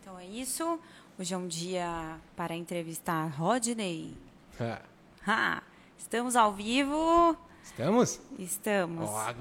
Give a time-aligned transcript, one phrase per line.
[0.00, 0.78] Então é isso.
[1.18, 4.16] Hoje é um dia para entrevistar Rodney.
[4.58, 4.80] Ah,
[5.26, 5.62] Ha!
[5.98, 7.36] Estamos ao vivo.
[7.62, 8.20] Estamos?
[8.38, 9.08] Estamos.
[9.10, 9.34] A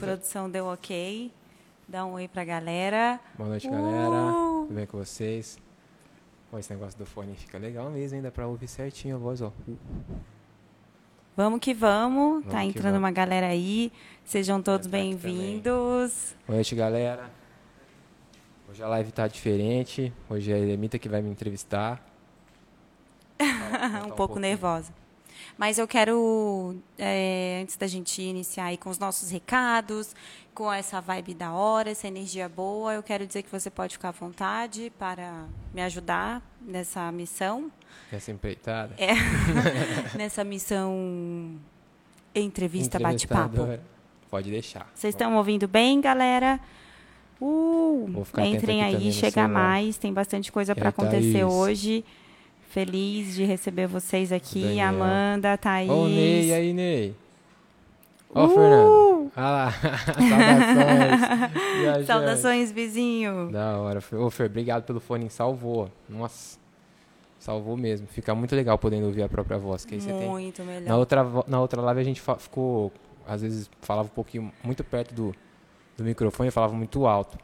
[0.00, 1.32] produção deu ok.
[1.86, 3.20] Dá um oi pra galera.
[3.36, 3.70] Boa noite, Uh!
[3.70, 4.32] galera.
[4.66, 5.58] Tudo bem com vocês?
[6.50, 9.52] Pô, esse negócio do fone fica legal mesmo, ainda pra ouvir certinho a voz, ó.
[11.34, 12.44] Vamos que vamos.
[12.44, 12.98] tá que entrando vamos.
[12.98, 13.90] uma galera aí.
[14.22, 16.34] Sejam todos bem-vindos.
[16.46, 17.30] Boa noite, galera.
[18.68, 20.12] Hoje a live tá diferente.
[20.28, 22.04] Hoje é a Emita que vai me entrevistar.
[24.06, 24.92] um pouco nervosa.
[25.56, 30.14] Mas eu quero, é, antes da gente iniciar aí com os nossos recados,
[30.54, 34.10] com essa vibe da hora, essa energia boa, eu quero dizer que você pode ficar
[34.10, 37.70] à vontade para me ajudar nessa missão,
[38.10, 38.94] Essa empreitada.
[38.98, 39.14] É.
[40.16, 41.58] nessa missão
[42.34, 43.78] entrevista bate-papo.
[44.30, 44.90] Pode deixar.
[44.94, 46.58] Vocês estão ouvindo bem, galera?
[47.40, 49.98] Uh, Vou ficar atento entrem aí, chega mais.
[49.98, 52.04] Tem bastante coisa para aí, acontecer hoje.
[52.72, 54.88] Feliz de receber vocês aqui, Daniel.
[54.88, 55.90] Amanda, Thaís.
[55.90, 57.14] O Ney, e aí, Ney?
[58.34, 58.48] Ó Uh!
[58.48, 59.32] Fernando.
[59.36, 59.72] Ah lá.
[61.20, 62.06] Saudações.
[62.08, 63.50] Saudações, vizinho.
[63.52, 64.00] Da hora.
[64.12, 65.28] Ô, Fer, obrigado pelo fone.
[65.28, 65.90] Salvou.
[66.08, 66.58] Nossa.
[67.38, 68.06] Salvou mesmo.
[68.06, 69.84] Fica muito legal podendo ouvir a própria voz.
[69.84, 70.26] Que aí você tem...
[70.26, 70.88] Muito melhor.
[70.88, 72.90] Na outra, na outra live a gente ficou,
[73.28, 75.34] às vezes, falava um pouquinho muito perto do,
[75.94, 77.36] do microfone e falava muito alto.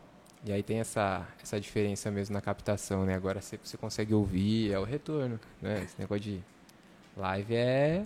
[0.45, 3.15] E aí tem essa, essa diferença mesmo na captação, né?
[3.15, 5.83] Agora você, você consegue ouvir, é o retorno, né?
[5.85, 6.41] Esse negócio de
[7.17, 8.05] live é,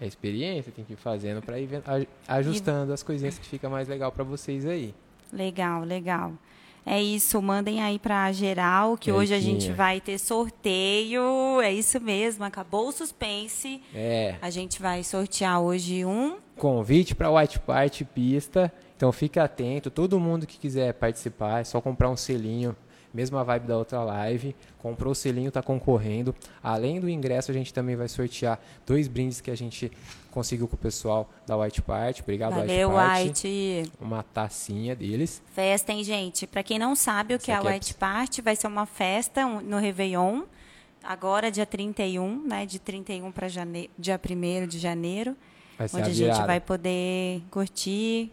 [0.00, 1.84] é experiência, tem que ir fazendo para ir vendo-
[2.28, 4.94] ajustando as coisinhas que fica mais legal para vocês aí.
[5.32, 6.32] Legal, legal.
[6.84, 11.60] É isso, mandem aí pra geral, que hoje a gente vai ter sorteio.
[11.60, 13.82] É isso mesmo, acabou o suspense.
[13.94, 16.38] É, A gente vai sortear hoje um.
[16.56, 18.72] convite para White Party Pista.
[19.00, 22.76] Então fica atento, todo mundo que quiser participar, é só comprar um selinho,
[23.14, 24.54] mesma vibe da outra live.
[24.76, 26.34] Comprou o selinho, tá concorrendo.
[26.62, 29.90] Além do ingresso, a gente também vai sortear dois brindes que a gente
[30.30, 32.20] conseguiu com o pessoal da White Party.
[32.20, 33.78] Obrigado, Valeu, White Party.
[33.84, 33.92] White.
[33.98, 35.42] Uma tacinha deles.
[35.54, 36.46] Festa, hein, gente?
[36.46, 39.46] Pra quem não sabe o que é a é White Party, vai ser uma festa
[39.46, 40.42] no Réveillon.
[41.02, 42.66] Agora, dia 31, né?
[42.66, 43.88] De 31 para jane...
[43.98, 45.34] dia 1 de janeiro.
[45.78, 48.30] Vai ser onde a a gente vai poder curtir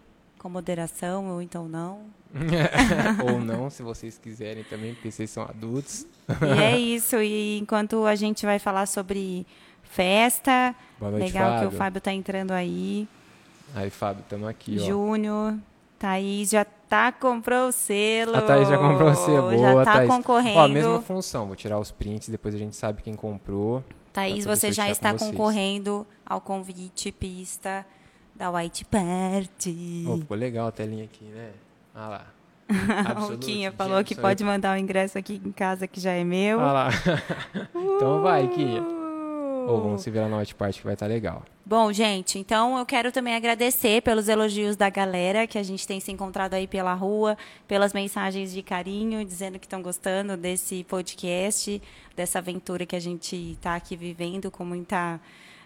[0.48, 2.00] com moderação ou então não.
[3.26, 6.06] Ou não, se vocês quiserem também, porque vocês são adultos.
[6.42, 7.18] E é isso.
[7.18, 9.46] E enquanto a gente vai falar sobre
[9.84, 11.70] festa, Boa noite, legal que Fábio.
[11.70, 13.08] o Fábio tá entrando aí.
[13.74, 14.78] Aí, Fábio, estamos aqui.
[14.80, 15.56] Júnior,
[15.98, 18.36] Thaís já tá comprou o selo.
[18.36, 20.10] A Thaís já comprou você, boa, Já tá Thaís.
[20.10, 20.60] concorrendo.
[20.60, 23.84] Ó, a mesma função, vou tirar os prints, depois a gente sabe quem comprou.
[24.14, 27.86] Thaís, você já está com concorrendo ao convite pista
[28.38, 30.06] da White Party.
[30.08, 31.50] Ô, ficou legal a telinha aqui, né?
[31.94, 32.26] Ah lá.
[33.08, 36.60] A Ruquinha falou que pode mandar o ingresso aqui em casa, que já é meu.
[36.60, 36.90] Ah lá.
[37.74, 38.84] então vai, Kia.
[39.68, 41.44] Ou vamos se virar na White Party que vai estar legal.
[41.66, 46.00] Bom, gente, então eu quero também agradecer pelos elogios da galera que a gente tem
[46.00, 47.38] se encontrado aí pela rua,
[47.68, 51.82] pelas mensagens de carinho, dizendo que estão gostando desse podcast,
[52.16, 55.20] dessa aventura que a gente está aqui vivendo com muita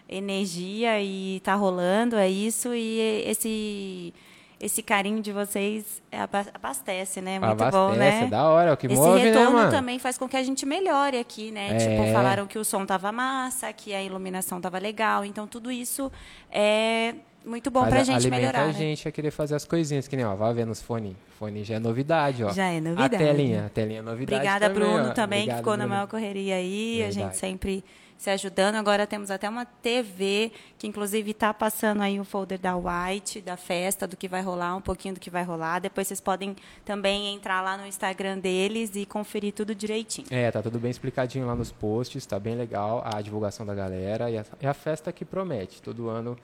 [0.08, 2.74] energia e está rolando, é isso.
[2.74, 4.14] E esse
[4.60, 7.36] esse carinho de vocês é, aba- abastece, né?
[7.40, 8.22] Muito Abastece, bom, né?
[8.22, 9.70] é da hora, é o que Esse move, né, retorno mano?
[9.72, 11.70] também faz com que a gente melhore aqui, né?
[11.72, 11.76] É.
[11.78, 15.24] Tipo, falaram que o som tava massa, que a iluminação tava legal.
[15.24, 16.12] Então, tudo isso
[16.48, 18.62] é muito bom Mas pra a- gente alimenta melhorar.
[18.62, 18.72] a né?
[18.72, 21.16] gente a querer fazer as coisinhas, que nem, ó, vai vendo os fone.
[21.38, 22.52] Fone já é novidade, ó.
[22.52, 23.14] Já é novidade.
[23.16, 25.12] A telinha, a telinha é novidade Obrigada, também, Bruno, ó.
[25.12, 25.94] também, Obrigado, que ficou na Bruno.
[25.94, 27.02] maior correria aí.
[27.02, 27.36] A gente Verdade.
[27.36, 27.84] sempre
[28.16, 28.76] se ajudando.
[28.76, 33.56] Agora temos até uma TV, que inclusive está passando aí o folder da White, da
[33.56, 35.80] festa, do que vai rolar, um pouquinho do que vai rolar.
[35.80, 36.54] Depois vocês podem
[36.84, 40.28] também entrar lá no Instagram deles e conferir tudo direitinho.
[40.30, 44.30] É, tá tudo bem explicadinho lá nos posts, tá bem legal a divulgação da galera
[44.30, 45.82] e a, e a festa que promete.
[45.82, 46.38] Todo ano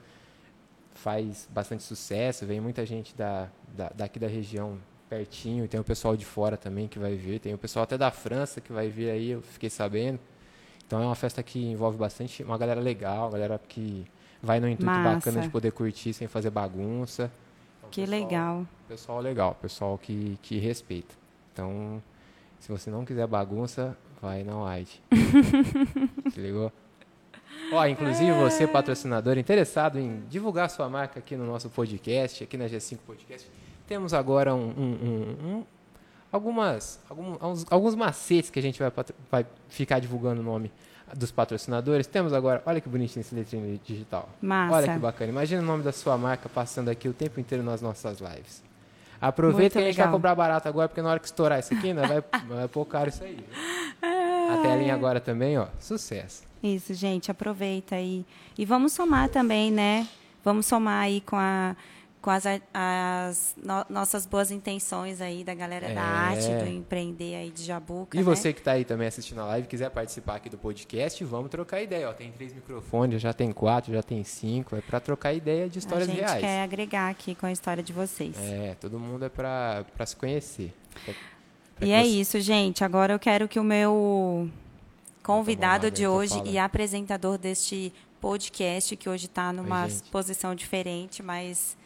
[0.99, 4.77] faz bastante sucesso, vem muita gente da, da- daqui da região
[5.09, 8.11] pertinho, tem o pessoal de fora também que vai vir, tem o pessoal até da
[8.11, 10.19] França que vai vir aí, eu fiquei sabendo.
[10.85, 14.05] Então é uma festa que envolve bastante, uma galera legal, uma galera que
[14.41, 15.15] vai no intuito Massa.
[15.15, 17.31] bacana de poder curtir sem fazer bagunça.
[17.79, 18.67] Então, Que pessoal- legal.
[18.87, 21.15] Pessoal legal, pessoal que, que respeita.
[21.53, 22.01] Então,
[22.59, 25.01] se você não quiser bagunça, vai na White.
[26.31, 26.71] Se ligou?
[27.71, 32.65] Ó, inclusive você, patrocinador, interessado em divulgar sua marca aqui no nosso podcast, aqui na
[32.65, 33.49] G5 Podcast,
[33.87, 35.63] temos agora um, um- um- um-
[36.31, 38.91] algumas, alguns, alguns macetes que a gente vai,
[39.31, 40.71] vai ficar divulgando o nome
[41.15, 42.05] dos patrocinadores.
[42.07, 44.29] Temos agora, olha que bonitinho esse letrinho digital.
[44.41, 44.75] Massa.
[44.75, 45.31] Olha que bacana.
[45.31, 48.63] Imagina o nome da sua marca passando aqui o tempo inteiro nas nossas lives.
[49.21, 50.07] Aproveita Muito que a gente legal.
[50.07, 52.85] vai cobrar barato agora, porque na hora que estourar isso aqui, né, vai, vai pôr
[52.85, 53.37] caro isso aí.
[54.01, 56.43] A telinha agora também, ó, sucesso.
[56.61, 58.25] Isso, gente, aproveita aí.
[58.57, 60.07] E vamos somar também, né?
[60.43, 61.75] Vamos somar aí com a
[62.21, 65.93] com as, as no, nossas boas intenções aí da galera é.
[65.93, 68.17] da arte, do empreender aí de Jabuca.
[68.17, 68.23] E né?
[68.23, 71.81] você que está aí também assistindo a live, quiser participar aqui do podcast, vamos trocar
[71.81, 72.09] ideia.
[72.09, 74.75] Ó, tem três microfones, já tem quatro, já tem cinco.
[74.75, 76.23] É para trocar ideia de histórias reais.
[76.23, 76.55] A gente reais.
[76.55, 78.35] quer agregar aqui com a história de vocês.
[78.37, 80.73] É, todo mundo é para se conhecer.
[81.05, 81.13] Pra,
[81.77, 82.09] pra e é você...
[82.09, 82.83] isso, gente.
[82.83, 84.49] Agora eu quero que o meu
[85.29, 91.77] convidado de hoje e apresentador deste podcast, que hoje está numa Oi, posição diferente, mas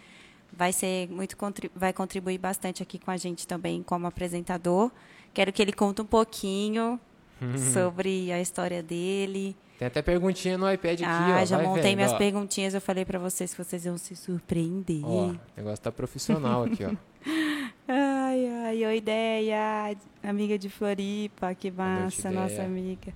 [0.49, 1.35] vai ser muito
[1.75, 4.89] vai contribuir bastante aqui com a gente também como apresentador.
[5.33, 6.97] Quero que ele conte um pouquinho
[7.73, 9.57] sobre a história dele.
[9.77, 11.45] Tem até perguntinha no iPad aqui, ah, ó.
[11.45, 12.17] já montei vendo, minhas ó.
[12.17, 15.03] perguntinhas, eu falei para vocês que vocês iam se surpreender.
[15.03, 16.91] Ó, o negócio tá profissional aqui, ó.
[17.89, 23.13] ai, ai, oi, ideia, amiga de Floripa, que massa, nossa amiga.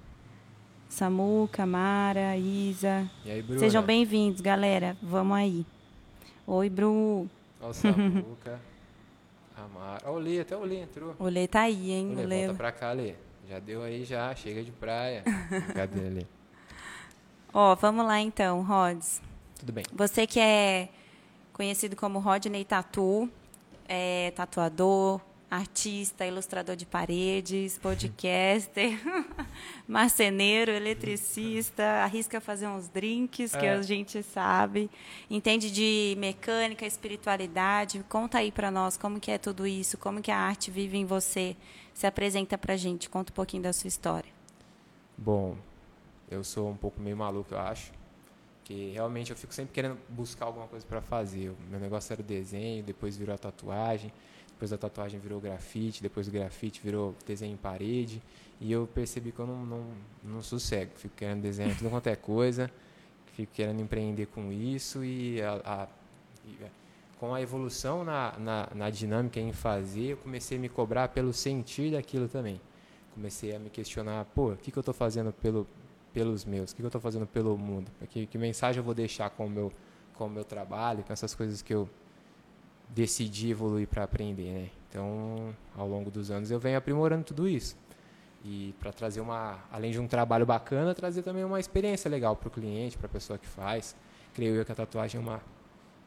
[0.89, 3.09] Samuca, Mara, Isa.
[3.25, 3.59] E aí, Bruna?
[3.59, 4.95] Sejam bem-vindos, galera.
[5.01, 5.65] Vamos aí.
[6.45, 7.27] Oi, Bru.
[7.59, 8.59] Olha o Samuca.
[9.55, 10.01] Amara.
[10.05, 11.15] Olha o Lê, até o Lê entrou.
[11.19, 12.11] O Lê tá aí, hein?
[12.13, 12.45] O Lê, o Lê.
[12.45, 13.15] volta pra cá, Lê.
[13.49, 14.33] Já deu aí, já.
[14.35, 15.23] Chega de praia.
[15.75, 16.25] Cadê, Lê?
[17.53, 19.21] Ó, vamos lá então, Rods.
[19.59, 19.83] Tudo bem.
[19.93, 20.89] Você que é
[21.53, 23.29] conhecido como Rodney Tatu,
[23.89, 28.99] é tatuador, artista, ilustrador de paredes, podcaster,
[29.87, 33.73] marceneiro, eletricista, arrisca fazer uns drinks que é.
[33.73, 34.89] a gente sabe,
[35.29, 38.03] entende de mecânica, espiritualidade.
[38.09, 41.05] Conta aí para nós como que é tudo isso, como que a arte vive em
[41.05, 41.55] você.
[41.93, 44.29] Se apresenta para a gente, conta um pouquinho da sua história.
[45.17, 45.57] Bom,
[46.29, 47.91] eu sou um pouco meio maluco, eu acho.
[48.65, 51.49] Que realmente eu fico sempre querendo buscar alguma coisa para fazer.
[51.49, 54.11] O meu negócio era o desenho, depois virou a tatuagem
[54.57, 58.19] depois a tatuagem virou grafite, depois o grafite virou desenho em parede.
[58.59, 59.85] E eu percebi que eu não, não,
[60.23, 62.71] não sossego, fico querendo desenhar tudo quanto é coisa,
[63.33, 65.87] fico querendo empreender com isso e, a, a,
[66.59, 66.69] é,
[67.19, 71.31] com a evolução na, na, na, dinâmica em fazer, eu comecei a me cobrar pelo
[71.33, 72.59] sentir daquilo também.
[73.13, 75.67] Comecei a me questionar, pô, o que, que eu estou fazendo pelo,
[76.11, 76.71] pelos meus?
[76.71, 77.91] O que, que eu estou fazendo pelo mundo?
[78.09, 79.71] Que, que mensagem eu vou deixar com o meu,
[80.15, 81.87] com o meu trabalho, com essas coisas que eu,
[82.89, 84.69] decidi evoluir para aprender, né?
[84.89, 87.77] Então, ao longo dos anos eu venho aprimorando tudo isso.
[88.43, 92.47] E para trazer uma, além de um trabalho bacana, trazer também uma experiência legal para
[92.47, 93.95] o cliente, para a pessoa que faz.
[94.33, 95.41] Creio eu que a tatuagem é uma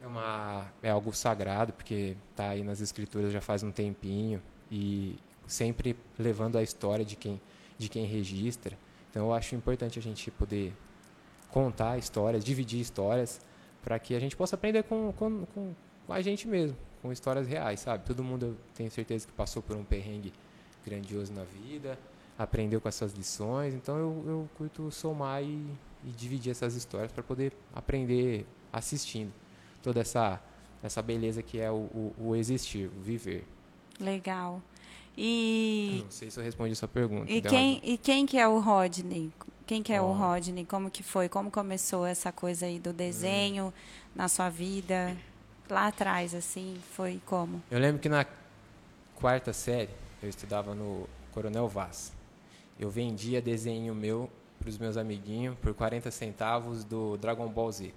[0.01, 4.41] é uma é algo sagrado, porque está aí nas escrituras já faz um tempinho
[4.71, 7.39] e sempre levando a história de quem
[7.77, 8.77] de quem registra.
[9.09, 10.73] Então eu acho importante a gente poder
[11.51, 13.41] contar histórias, dividir histórias,
[13.83, 15.73] para que a gente possa aprender com, com, com
[16.11, 18.03] com a gente mesmo, com histórias reais, sabe?
[18.05, 20.33] Todo mundo eu tenho certeza que passou por um perrengue
[20.85, 21.97] grandioso na vida,
[22.37, 25.65] aprendeu com essas lições, então eu, eu curto somar e,
[26.03, 29.31] e dividir essas histórias para poder aprender assistindo
[29.81, 30.41] toda essa
[30.83, 33.45] essa beleza que é o, o, o existir, o viver.
[33.99, 34.61] Legal.
[35.15, 37.31] E não sei se eu respondi a sua pergunta.
[37.31, 39.31] E quem e quem que é o Rodney?
[39.65, 40.07] Quem que é oh.
[40.07, 40.65] o Rodney?
[40.65, 41.29] Como que foi?
[41.29, 43.73] Como começou essa coisa aí do desenho hum.
[44.13, 45.15] na sua vida?
[45.69, 47.61] Lá atrás, assim, foi como?
[47.69, 48.25] Eu lembro que na
[49.15, 49.91] quarta série,
[50.21, 52.11] eu estudava no Coronel Vaz.
[52.79, 57.93] Eu vendia desenho meu para os meus amiguinhos por 40 centavos do Dragon Ball Z.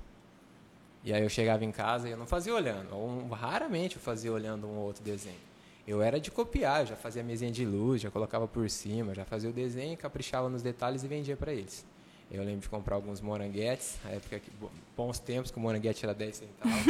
[1.02, 2.94] E aí eu chegava em casa e eu não fazia olhando.
[2.94, 5.36] Ou, raramente eu fazia olhando um ou outro desenho.
[5.86, 9.50] Eu era de copiar, já fazia mesinha de luz, já colocava por cima, já fazia
[9.50, 11.84] o desenho, caprichava nos detalhes e vendia para eles.
[12.30, 14.50] Eu lembro de comprar alguns moranguetes, na época que,
[14.96, 16.86] bons tempos que o moranguete era 10 centavos.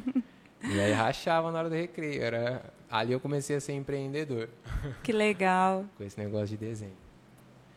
[0.64, 2.22] e aí rachava na hora do recreio.
[2.22, 4.48] Era, ali eu comecei a ser empreendedor.
[5.02, 5.84] Que legal.
[5.98, 7.08] Com esse negócio de desenho.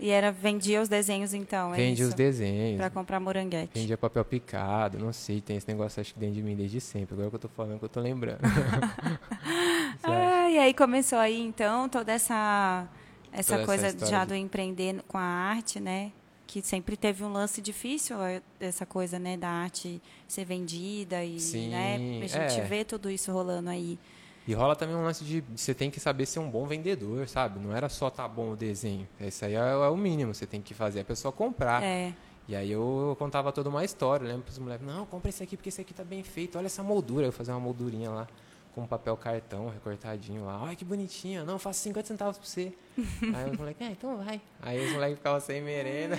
[0.01, 2.77] E era vendia os desenhos então, é Vendia os desenhos.
[2.77, 3.79] Para comprar moranguete.
[3.79, 7.13] Vendia papel picado, não sei, tem esse negócio acho que dentro de mim desde sempre.
[7.13, 8.39] Agora que eu tô falando que eu tô lembrando.
[10.01, 12.87] ah, e aí começou aí então toda essa
[13.31, 14.29] essa toda coisa essa já de...
[14.29, 16.11] do empreender com a arte, né?
[16.51, 21.39] Que sempre teve um lance difícil é, essa coisa né da arte ser vendida e
[21.39, 22.63] Sim, né a gente é.
[22.65, 23.97] vê tudo isso rolando aí.
[24.45, 27.57] E rola também um lance de você tem que saber ser um bom vendedor sabe?
[27.57, 29.07] Não era só tá bom o desenho.
[29.17, 31.81] Isso aí é, é o mínimo você tem que fazer a pessoa comprar.
[31.81, 32.13] É.
[32.49, 35.55] e aí eu contava toda uma história lembro para os moleques não compra esse aqui
[35.55, 37.27] porque esse aqui tá bem feito olha essa moldura.
[37.27, 38.27] Eu fazia uma moldurinha lá
[38.73, 40.61] com papel cartão recortadinho lá.
[40.63, 41.43] Ai, que bonitinha.
[41.43, 42.73] Não, faço 50 centavos pra você.
[43.35, 44.41] aí os moleques, é, então vai.
[44.61, 46.15] Aí os moleques ficavam sem merenda.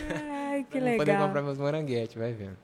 [0.50, 0.98] Ai, que legal.
[0.98, 2.56] poder comprar meus moranguetes, vai vendo.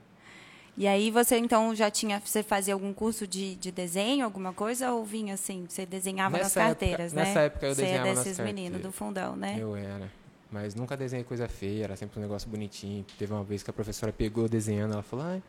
[0.77, 4.93] E aí você então já tinha, você fazia algum curso de, de desenho, alguma coisa,
[4.93, 7.25] ou vinha assim, você desenhava nas Nessa época- carteiras, né?
[7.25, 9.57] nessa época eu você é desenhava nas desses meninos do fundão, né?
[9.59, 10.09] Eu era.
[10.53, 13.05] Mas nunca desenhei coisa feia, era sempre um negócio bonitinho.
[13.19, 15.43] Teve uma vez que a professora pegou desenhando, ela falou, ai,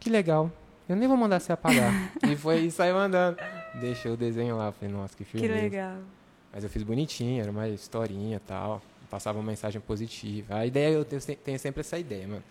[0.00, 0.50] que legal.
[0.88, 1.92] Eu nem vou mandar você apagar.
[2.28, 3.38] e foi e saiu mandando.
[3.80, 4.70] Deixou o desenho lá.
[4.72, 5.54] Falei, nossa, que que firmeza.
[5.54, 5.98] legal.
[6.52, 8.82] Mas eu fiz bonitinho, era uma historinha e tal.
[9.10, 10.56] Passava uma mensagem positiva.
[10.56, 12.42] A ideia, eu tenho, tenho sempre essa ideia, mano.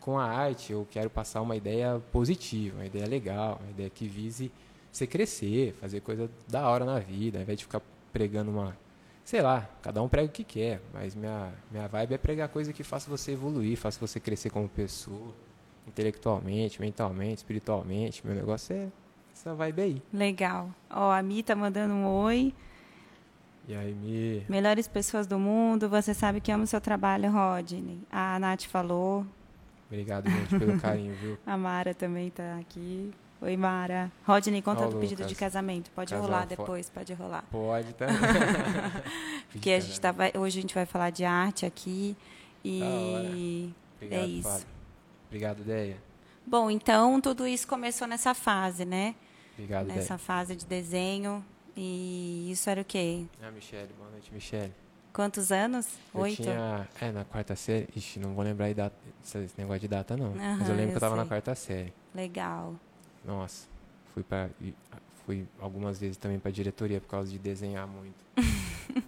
[0.00, 4.06] Com a arte, eu quero passar uma ideia positiva, uma ideia legal, uma ideia que
[4.06, 4.50] vise
[4.92, 8.76] você crescer, fazer coisa da hora na vida, ao invés de ficar pregando uma.
[9.24, 12.72] Sei lá, cada um prega o que quer, mas minha, minha vibe é pregar coisa
[12.72, 15.34] que faça você evoluir, faça você crescer como pessoa,
[15.88, 18.24] intelectualmente, mentalmente, espiritualmente.
[18.26, 18.88] Meu negócio é
[19.32, 20.02] essa vibe aí.
[20.12, 20.70] Legal.
[20.90, 22.54] Ó, a Mi tá mandando um oi.
[23.66, 24.44] E aí me.
[24.48, 28.00] Melhores pessoas do mundo, você sabe que amo seu trabalho, Rodney.
[28.10, 29.26] A Nath falou,
[29.90, 31.38] Obrigado, gente, pelo carinho, viu?
[31.46, 33.10] a Mara também tá aqui.
[33.40, 34.10] Oi, Mara.
[34.26, 35.38] Rodney, conta Ó, do pedido de Lucas.
[35.38, 35.90] casamento.
[35.92, 37.44] Pode Casal rolar depois, pode rolar.
[37.50, 38.16] Pode também.
[39.52, 42.16] Porque a gente tá, vai- hoje a gente vai falar de arte aqui.
[42.64, 44.48] E é isso.
[44.48, 44.66] Fábio.
[45.28, 45.96] Obrigado, Deia.
[46.46, 49.14] Bom, então tudo isso começou nessa fase, né?
[49.54, 50.18] Obrigado, Nessa Deia.
[50.18, 51.44] fase de desenho.
[51.76, 53.24] E isso era o quê?
[53.42, 54.72] Ah, Michele, boa noite, Michele.
[55.12, 55.86] Quantos anos?
[56.14, 56.42] Eu Oito?
[56.42, 56.88] tinha.
[57.00, 57.88] É, na quarta série.
[57.94, 60.32] Ixi, não vou lembrar a data, esse negócio de data, não.
[60.34, 61.92] Mas Aham, eu lembro que eu eu tava na quarta série.
[62.14, 62.74] Legal.
[63.24, 63.66] Nossa.
[64.14, 64.48] Fui pra.
[64.60, 64.74] e-
[65.26, 68.16] Fui algumas vezes também pra diretoria por causa de desenhar muito.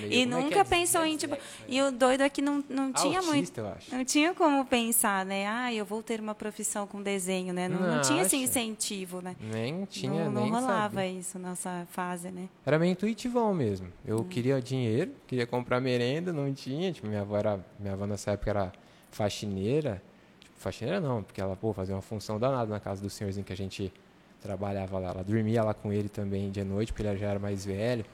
[0.00, 0.64] Meio, E é nunca é?
[0.64, 1.34] pensou em, tipo.
[1.34, 1.40] Né?
[1.68, 3.36] E o doido é que não, não tinha muito.
[3.36, 3.94] Autista, eu acho.
[3.94, 5.46] Não tinha como pensar, né?
[5.46, 7.68] Ah, eu vou ter uma profissão com desenho, né?
[7.68, 8.50] Não, não tinha esse Nossa.
[8.58, 9.36] incentivo, né?
[9.40, 11.10] Nem tinha, não, não nem rolava sabia.
[11.10, 12.48] isso nessa fase, né?
[12.64, 13.88] Era meio intuitivão mesmo.
[14.04, 14.24] Eu Hum.
[14.24, 16.92] queria dinheiro, queria comprar merenda, não tinha.
[16.92, 18.72] Tipo, minha avó, era, minha avó nessa época era
[19.10, 20.02] faxineira.
[20.40, 23.52] Tipo, faxineira não, porque ela pô, fazia uma função danada na casa do senhorzinho que
[23.52, 23.92] a gente
[24.40, 25.10] trabalhava lá.
[25.10, 28.04] Ela dormia lá com ele também de noite, porque ele já era mais velho.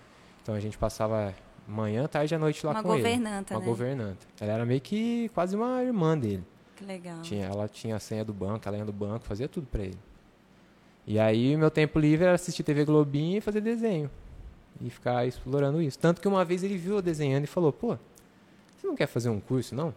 [0.43, 1.35] Então a gente passava
[1.67, 3.03] manhã, tarde e à noite lá Uma com ele.
[3.03, 3.67] governanta, Uma né?
[3.67, 4.27] governanta.
[4.41, 6.45] Ela era meio que quase uma irmã dele.
[6.77, 7.23] Que legal.
[7.23, 9.99] Tinha, ela tinha a senha do banco, ela ia do banco, fazia tudo pra ele.
[11.07, 14.11] E aí, meu tempo livre era assistir TV Globinho e fazer desenho.
[14.81, 15.99] E ficar explorando isso.
[15.99, 17.97] Tanto que uma vez ele viu eu desenhando e falou: pô,
[18.77, 19.95] você não quer fazer um curso, não?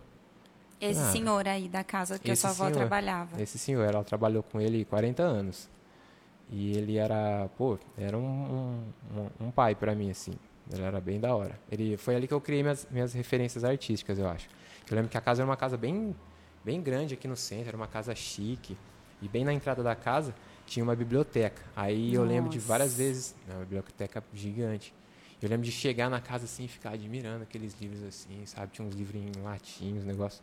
[0.82, 2.78] Esse Ah, senhor aí da casa que a sua avó senhor.
[2.78, 3.42] trabalhava.
[3.42, 5.70] Esse senhor, ela trabalhou com ele 40 anos.
[6.50, 8.84] E ele era, pô, era um,
[9.42, 10.34] um, um- pai pra mim, assim.
[10.72, 11.60] Ele era bem da hora.
[11.72, 14.48] Ele, foi ali que eu criei minhas, minhas referências artísticas, eu acho.
[14.90, 16.16] Eu lembro que a casa era uma casa bem,
[16.64, 18.78] bem grande aqui no centro, era uma casa chique.
[19.22, 20.36] E bem na entrada da casa
[20.68, 21.62] tinha uma biblioteca.
[21.76, 22.68] Aí eu lembro de Nossa.
[22.68, 24.94] várias vezes, né, uma biblioteca gigante.
[25.42, 28.72] Eu lembro de chegar na casa assim e ficar admirando aqueles livros assim, sabe?
[28.74, 30.42] Tinha uns livros em latim, uns negócios.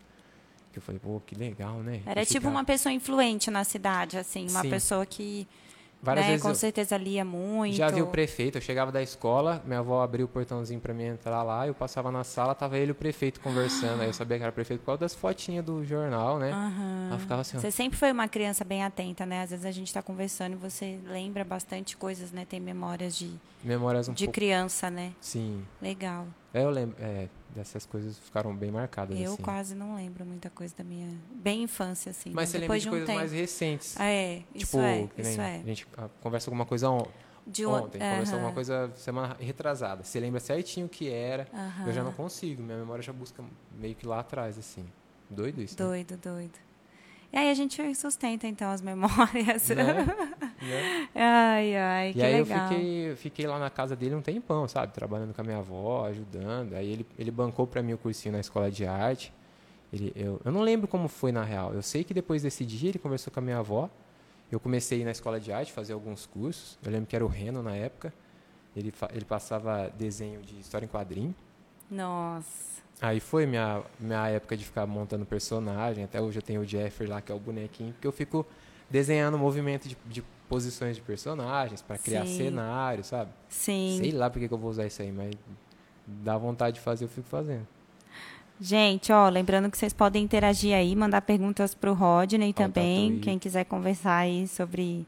[0.73, 2.01] Que eu falei, pô, que legal, né?
[2.07, 4.71] Era E tipo ficar- uma pessoa influente na cidade, assim, uma Sim.
[4.71, 5.47] pessoa que
[6.03, 7.77] Várias né, vezes com certeza lia muito.
[7.77, 11.05] já vi o prefeito, eu chegava da escola, minha avó abriu o portãozinho pra mim
[11.05, 14.37] entrar lá, eu passava na sala, tava ele e o prefeito conversando, aí eu sabia
[14.37, 16.51] que era prefeito por causa das fotinhas do jornal, né?
[16.51, 17.07] Aham.
[17.11, 19.43] Ela ficava assim, ó, Você sempre foi uma criança bem atenta, né?
[19.43, 22.45] Às vezes a gente está conversando e você lembra bastante coisas, né?
[22.45, 23.31] Tem memórias de,
[23.63, 24.35] memórias um de pouco...
[24.35, 25.13] criança, né?
[25.21, 26.27] Sim, Legal.
[26.55, 29.43] É, eu lembro, é, dessas coisas ficaram bem marcadas, Eu assim.
[29.43, 32.31] quase não lembro muita coisa da minha bem infância, assim.
[32.35, 33.19] Mas você lembra de um coisas tempo.
[33.19, 33.95] mais recentes.
[33.99, 35.57] Ah, é, isso tipo, é, isso nem é.
[35.61, 37.07] a gente ah, conversa alguma coisa on-
[37.47, 40.05] De um- ontem, conversa Aham, alguma coisa semana retrasada.
[40.05, 41.49] Você lembra certinho o que era,
[41.87, 43.43] eu já não consigo, minha memória já busca
[43.77, 44.87] meio que lá atrás, assim.
[45.29, 45.87] Doido isso, né?
[45.87, 46.59] Doido, doido.
[47.33, 49.69] E aí a gente sustenta, então, as memórias.
[49.71, 50.07] Né?
[50.63, 51.09] Né?
[51.13, 52.59] ai, ai, E que aí legal.
[52.61, 54.93] eu fiquei, eu fiquei lá na casa dele um tempão, sabe?
[54.93, 56.75] Trabalhando com a minha avó, ajudando.
[56.75, 59.33] Aí ele, ele bancou pra mim o cursinho na escola de arte.
[59.93, 61.75] Ele, eu, eu não lembro como foi na real.
[61.75, 63.91] Eu sei que depois desse dia ele conversou com a minha avó.
[64.53, 66.79] Eu comecei na escola de arte, fazer alguns cursos.
[66.85, 68.15] Eu lembro que era o Reno na época.
[68.77, 71.35] Ele, ele passava desenho de história em quadrinho.
[71.93, 72.83] Nossa.
[73.01, 76.05] Aí foi minha, minha época de ficar montando personagem.
[76.05, 78.47] Até hoje eu tenho o Jeffrey lá, que é o bonequinho, porque eu fico
[78.89, 82.37] desenhando movimento de, de posições de personagens para criar Sim.
[82.37, 83.31] cenário, sabe?
[83.49, 83.97] Sim.
[83.99, 85.35] Sei lá por que eu vou usar isso aí, mas
[86.07, 87.67] dá vontade de fazer, eu fico fazendo.
[88.61, 93.19] Gente, ó, lembrando que vocês podem interagir aí, mandar perguntas para o Rodney também.
[93.19, 95.05] Quem quiser conversar aí sobre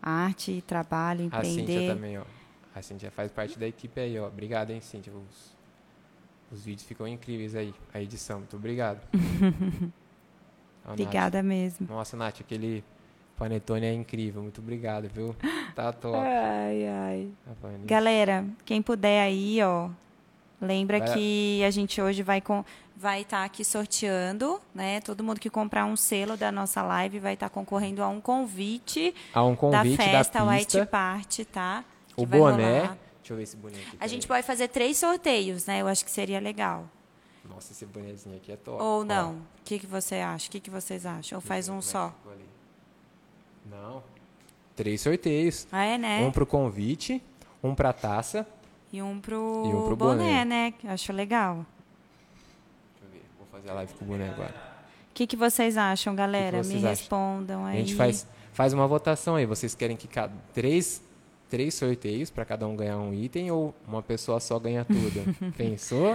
[0.00, 1.94] arte, trabalho, A Cíntia empreender.
[1.94, 2.24] também, ó.
[2.74, 4.28] A Cíntia faz parte da equipe aí, ó.
[4.28, 5.12] Obrigado, hein, Cíntia.
[5.12, 5.52] Os,
[6.52, 7.74] os vídeos ficam incríveis aí.
[7.92, 9.00] A edição, muito obrigado.
[10.84, 11.00] A Nath.
[11.00, 11.86] Obrigada mesmo.
[11.88, 12.84] Nossa, Nath, aquele,
[13.36, 15.34] Panetone é incrível, muito obrigado, viu?
[15.74, 16.16] Tá top.
[16.16, 17.28] Ai, ai.
[17.84, 19.88] Galera, quem puder aí, ó,
[20.60, 21.12] lembra vai...
[21.12, 25.00] que a gente hoje vai com vai estar tá aqui sorteando, né?
[25.00, 28.20] Todo mundo que comprar um selo da nossa live vai estar tá concorrendo a um
[28.20, 31.84] convite, a um convite da festa da White Party, tá?
[32.14, 32.82] Que o boné.
[32.82, 32.98] Rolar.
[33.22, 33.96] Deixa eu ver esse boné aqui.
[34.00, 35.80] A gente pode fazer três sorteios, né?
[35.80, 36.88] Eu acho que seria legal.
[37.48, 38.82] Nossa, esse bonezinho aqui é top.
[38.82, 39.34] Ou não?
[39.34, 40.48] O que, que você acha?
[40.48, 41.36] O que, que vocês acham?
[41.38, 42.12] Ou faz um só?
[43.70, 44.02] Não.
[44.74, 45.66] Três sorteios.
[45.70, 46.24] Ah, é, né?
[46.24, 47.22] Um pro convite,
[47.62, 48.46] um pra taça.
[48.92, 50.74] E um pro, e um pro boné, boné, né?
[50.84, 51.64] Acho legal.
[53.00, 53.24] Deixa eu ver.
[53.38, 54.72] Vou fazer a live com o boné agora.
[55.10, 56.58] O que, que vocês acham, galera?
[56.58, 56.90] Que que vocês Me acham?
[56.90, 57.76] respondam aí.
[57.76, 59.46] A gente faz, faz uma votação aí.
[59.46, 61.02] Vocês querem que cada três
[61.52, 65.22] três sorteios para cada um ganhar um item ou uma pessoa só ganha tudo?
[65.54, 66.14] Pensou?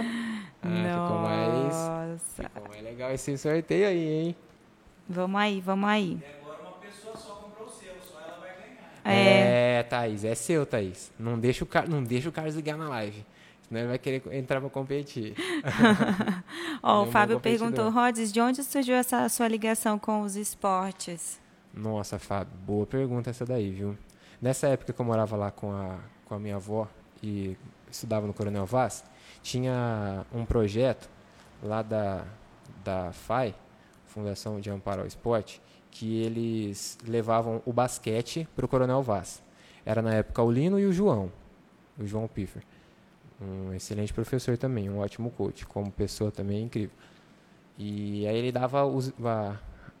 [0.60, 4.36] Ah, ficou mais, ficou mais legal esse sorteio aí, hein?
[5.08, 6.18] Vamos aí, vamos aí.
[6.20, 9.16] E agora uma pessoa só comprou o seu, só ela vai ganhar.
[9.16, 11.12] É, é Thaís, é seu, Thaís.
[11.16, 11.88] Não deixa o, Car...
[11.88, 13.24] não deixa o Carlos ligar na live.
[13.68, 15.36] Senão ele vai querer entrar para competir.
[16.82, 21.40] Ó, o Fábio perguntou, Rods, de onde surgiu essa sua ligação com os esportes?
[21.72, 23.96] Nossa, Fábio, boa pergunta essa daí, viu?
[24.40, 26.86] Nessa época que eu morava lá com a, com a minha avó
[27.20, 27.56] e
[27.90, 29.04] estudava no Coronel Vaz,
[29.42, 31.10] tinha um projeto
[31.60, 32.24] lá da,
[32.84, 33.54] da FAI,
[34.06, 39.42] Fundação de Amparo ao Esporte, que eles levavam o basquete para o Coronel Vaz.
[39.84, 41.32] Era na época o Lino e o João,
[41.98, 42.62] o João Piffer.
[43.40, 46.96] Um excelente professor também, um ótimo coach, como pessoa também incrível.
[47.76, 49.56] E aí ele dava os, a,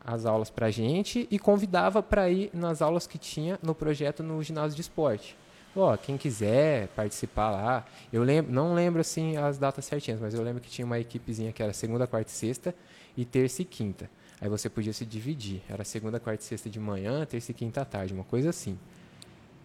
[0.08, 4.22] as aulas para a gente e convidava para ir nas aulas que tinha no projeto
[4.22, 5.36] no ginásio de esporte.
[5.76, 10.42] Ó, quem quiser participar lá, eu lembro, não lembro assim as datas certinhas, mas eu
[10.42, 12.74] lembro que tinha uma equipezinha que era segunda, quarta e sexta
[13.18, 14.10] e terça e quinta.
[14.40, 17.82] Aí você podia se dividir, era segunda, quarta e sexta de manhã, terça e quinta
[17.82, 18.78] à tarde, uma coisa assim.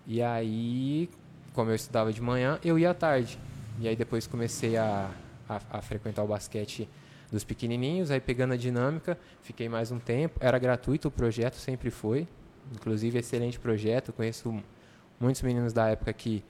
[0.05, 1.09] E aí,
[1.53, 3.39] como eu estudava de manhã, eu ia à tarde.
[3.79, 5.09] E aí depois comecei a,
[5.47, 6.89] a, a frequentar o basquete
[7.33, 10.37] dos pequenininhos, aí pegando a dinâmica, fiquei mais um tempo.
[10.39, 12.27] Era gratuito o projeto, sempre foi.
[12.71, 14.13] Inclusive, excelente projeto.
[14.13, 14.55] Conheço
[15.19, 16.43] muitos meninos da época que,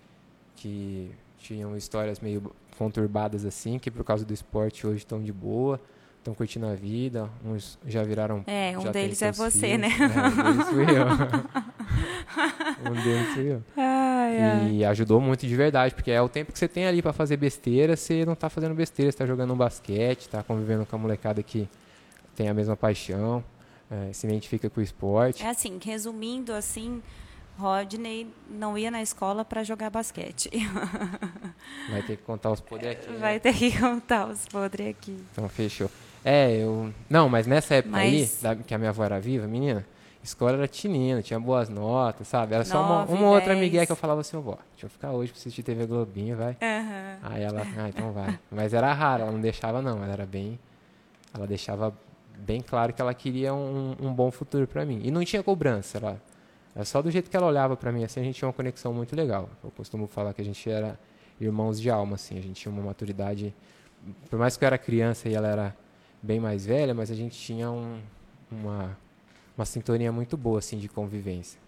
[0.57, 5.79] que tinham histórias meio conturbadas assim, que por causa do esporte hoje estão de boa,
[6.23, 7.29] estão curtindo a vida.
[7.45, 8.43] Uns já viraram.
[8.47, 9.79] É, um deles é você, filhos.
[9.79, 9.89] né?
[9.89, 11.05] É, um deles fui eu.
[12.89, 13.63] um deles fui eu.
[13.77, 14.71] Ai, ai.
[14.71, 17.37] E ajudou muito de verdade, porque é o tempo que você tem ali para fazer
[17.37, 20.99] besteira, você não tá fazendo besteira, você tá jogando um basquete, tá convivendo com a
[20.99, 21.67] molecada que
[22.35, 23.43] tem a mesma paixão,
[23.91, 25.43] é, se identifica com o esporte.
[25.43, 27.01] É assim, resumindo assim,
[27.57, 30.49] Rodney não ia na escola para jogar basquete.
[31.89, 33.13] Vai ter que contar os podres aqui.
[33.17, 33.39] Vai né?
[33.39, 35.23] ter que contar os podres aqui.
[35.31, 35.89] Então, fechou.
[36.23, 36.93] É, eu.
[37.09, 38.43] Não, mas nessa época mas...
[38.45, 39.85] aí, que a minha avó era viva, menina,
[40.23, 42.55] escola era tinina, tinha boas notas, sabe?
[42.55, 45.31] Era só uma, uma outra amiguinha que eu falava assim, vó, deixa eu ficar hoje
[45.31, 46.51] pra assistir TV Globinho, vai.
[46.51, 47.17] Uhum.
[47.23, 48.39] Aí ela, ah, então vai.
[48.49, 50.57] Mas era raro, ela não deixava não, ela era bem.
[51.33, 51.93] Ela deixava
[52.37, 55.01] bem claro que ela queria um, um bom futuro para mim.
[55.03, 56.21] E não tinha cobrança, ela.
[56.75, 58.93] Era só do jeito que ela olhava para mim, assim, a gente tinha uma conexão
[58.93, 59.49] muito legal.
[59.63, 60.97] Eu costumo falar que a gente era
[61.39, 63.53] irmãos de alma, assim, a gente tinha uma maturidade.
[64.29, 65.75] Por mais que eu era criança e ela era
[66.23, 67.99] bem mais velha, mas a gente tinha um,
[68.49, 68.97] uma
[69.55, 71.59] uma sintonia muito boa assim de convivência.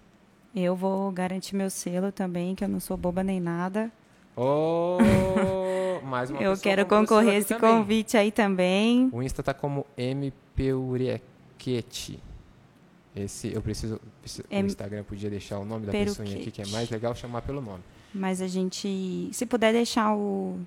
[0.55, 3.91] Eu vou garantir meu selo também, que eu não sou boba nem nada.
[4.35, 4.97] Oh,
[6.03, 7.69] mais uma Eu quero concorrer esse também.
[7.77, 9.09] convite aí também.
[9.11, 11.19] O Insta tá como mpeurequete.
[13.15, 16.61] Esse eu preciso, preciso M o Instagram podia deixar o nome da pessoa aqui que
[16.61, 17.83] é mais legal chamar pelo nome.
[18.13, 20.57] Mas a gente, se puder deixar o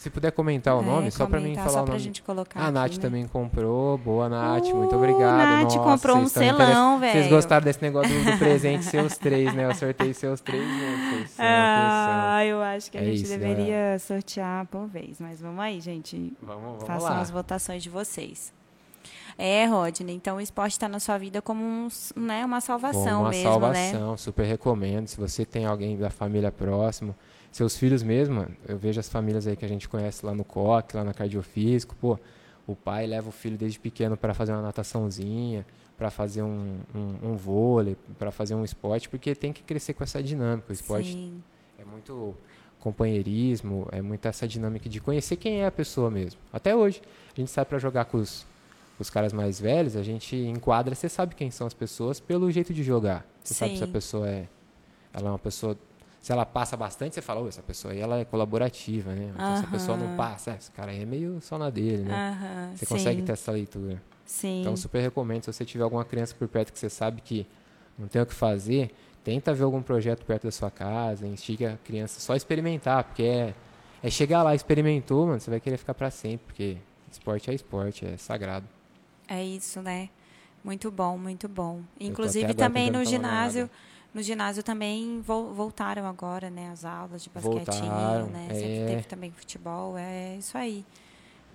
[0.00, 1.98] se puder comentar o é, nome, é, só para mim falar só o nome.
[1.98, 2.98] Gente colocar a aqui, Nath né?
[2.98, 3.98] também comprou.
[3.98, 4.64] Boa, Nath.
[4.68, 5.36] Uh, muito obrigado.
[5.36, 7.12] Nath Nossa, comprou um selão, velho.
[7.12, 9.66] Vocês gostaram desse negócio do presente seus três, né?
[9.66, 11.34] Eu sorteio seus três juntos.
[11.38, 13.98] Ah, eu acho que a é gente isso, deveria galera.
[13.98, 15.20] sortear por vez.
[15.20, 16.32] Mas vamos aí, gente.
[16.40, 17.20] Vamos, vamos Façam lá.
[17.20, 18.54] as votações de vocês.
[19.36, 23.30] É, Rodney, então o esporte está na sua vida como um, né, uma salvação uma
[23.30, 24.16] mesmo, salvação, né?
[24.16, 25.08] super recomendo.
[25.08, 27.14] Se você tem alguém da família próximo,
[27.50, 30.96] seus filhos mesmo, eu vejo as famílias aí que a gente conhece lá no COC,
[30.96, 32.18] lá na Cardiofísico, pô,
[32.66, 35.66] o pai leva o filho desde pequeno para fazer uma nataçãozinha,
[35.98, 40.04] para fazer um, um, um vôlei, para fazer um esporte, porque tem que crescer com
[40.04, 40.70] essa dinâmica.
[40.70, 41.42] O esporte Sim.
[41.78, 42.34] é muito
[42.78, 46.40] companheirismo, é muito essa dinâmica de conhecer quem é a pessoa mesmo.
[46.52, 47.02] Até hoje,
[47.36, 48.46] a gente sai para jogar com os,
[48.98, 52.72] os caras mais velhos, a gente enquadra, você sabe quem são as pessoas pelo jeito
[52.72, 53.26] de jogar.
[53.42, 53.58] Você Sim.
[53.58, 54.48] sabe se a pessoa é
[55.12, 55.76] ela é uma pessoa
[56.20, 59.32] se ela passa bastante, você fala, essa pessoa aí ela é colaborativa, né?
[59.34, 62.72] Então, se a pessoa não passa, esse cara aí é meio só na dele, né?
[62.74, 62.94] Você sim.
[62.94, 64.02] consegue ter essa leitura.
[64.26, 64.60] Sim.
[64.60, 67.46] Então, super recomendo, se você tiver alguma criança por perto que você sabe que
[67.98, 71.76] não tem o que fazer, tenta ver algum projeto perto da sua casa, instiga a
[71.86, 73.54] criança só a experimentar, porque é,
[74.02, 76.76] é chegar lá, experimentou, mano, você vai querer ficar para sempre, porque
[77.10, 78.66] esporte é esporte, é sagrado.
[79.26, 80.10] É isso, né?
[80.62, 81.80] Muito bom, muito bom.
[81.98, 83.70] Inclusive também no ginásio.
[84.14, 88.48] No ginásio também vol- voltaram agora, né, as aulas de basquetinho, Voltaram, né?
[88.50, 88.54] é.
[88.54, 90.84] Sempre teve também futebol, é isso aí.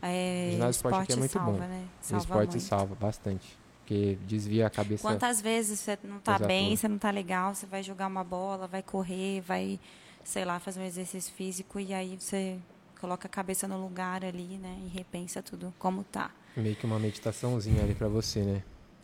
[0.01, 1.57] É, O ginásio esporte aqui é muito salva, bom.
[1.57, 1.85] né?
[2.01, 2.61] O Salva esporte muito.
[2.61, 5.01] salva bastante, porque desvia a cabeça.
[5.01, 6.47] Quantas vezes você não tá Exato.
[6.47, 9.79] bem, você não tá legal, você vai jogar uma bola, vai correr, vai,
[10.23, 12.57] sei lá, fazer um exercício físico e aí você
[13.01, 16.31] coloca a cabeça no lugar ali, né, e repensa tudo como tá.
[16.55, 18.63] Meio que uma meditaçãozinha ali para você, né?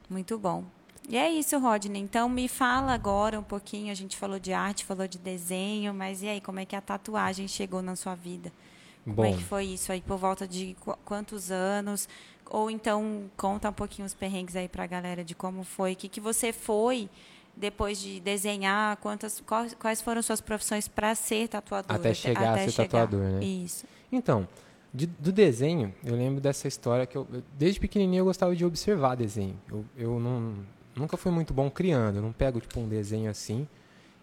[0.10, 0.64] Muito bom.
[1.12, 2.02] E é isso, Rodney.
[2.02, 3.92] Então me fala agora um pouquinho.
[3.92, 6.80] A gente falou de arte, falou de desenho, mas e aí, como é que a
[6.80, 8.52] tatuagem chegou na sua vida?
[9.04, 10.00] Como Bom, é que foi isso aí?
[10.00, 12.08] Por volta de qu- quantos anos?
[12.50, 16.08] Ou então conta um pouquinho os perrengues aí pra galera de como foi, o que,
[16.08, 17.10] que você foi
[17.58, 21.94] depois de desenhar, quantas, quais, quais foram suas profissões para ser tatuador?
[21.94, 23.44] Até chegar a ser tatuador, né?
[23.44, 23.86] Isso.
[24.12, 24.48] Então,
[24.94, 28.64] de- do desenho, eu lembro dessa história que eu, eu- desde pequenininho eu gostava de
[28.64, 29.58] observar desenho.
[29.70, 30.56] Eu, eu não,
[30.96, 33.68] nunca fui muito bom criando, eu não pego tipo um desenho assim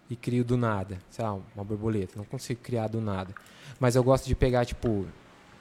[0.09, 3.33] e crio do nada, sei lá, uma borboleta, não consigo criar do nada.
[3.79, 5.05] Mas eu gosto de pegar tipo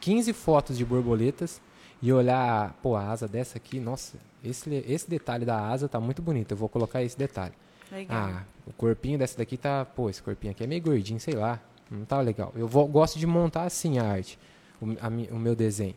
[0.01, 1.61] 15 fotos de borboletas
[2.01, 6.23] e olhar, pô, a asa dessa aqui, nossa, esse, esse detalhe da asa tá muito
[6.23, 7.53] bonito, eu vou colocar esse detalhe.
[7.90, 8.16] Legal.
[8.18, 9.83] Ah, o corpinho dessa daqui tá.
[9.85, 11.59] Pô, esse corpinho aqui é meio gordinho, sei lá.
[11.90, 12.53] Não tá legal.
[12.55, 14.38] Eu vou- gosto de montar assim a arte,
[14.81, 15.94] o, a o meu desenho.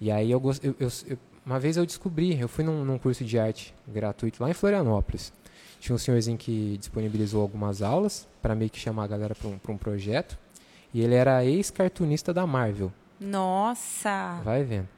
[0.00, 3.24] E aí eu, eu, eu- eu- Uma vez eu descobri, eu fui num, num curso
[3.24, 5.32] de arte gratuito lá em Florianópolis.
[5.80, 9.58] Tinha um senhorzinho que disponibilizou algumas aulas para meio que chamar a galera para um,
[9.68, 10.38] um projeto.
[10.92, 12.92] E ele era ex-cartunista da Marvel.
[13.18, 14.40] Nossa!
[14.44, 14.88] Vai vendo.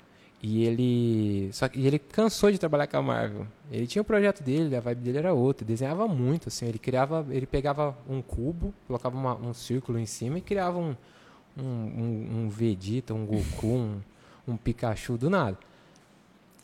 [0.43, 1.51] E ele.
[1.53, 3.47] Só que ele cansou de trabalhar com a Marvel.
[3.71, 5.65] Ele tinha o projeto dele, a vibe dele era outra.
[5.65, 6.67] Desenhava muito, assim.
[6.67, 7.25] Ele criava.
[7.31, 10.97] Ele pegava um cubo, colocava uma- um círculo em cima e criava um,
[11.57, 14.01] um, um, um Vegeta, um Goku, um,
[14.49, 15.57] um Pikachu do nada.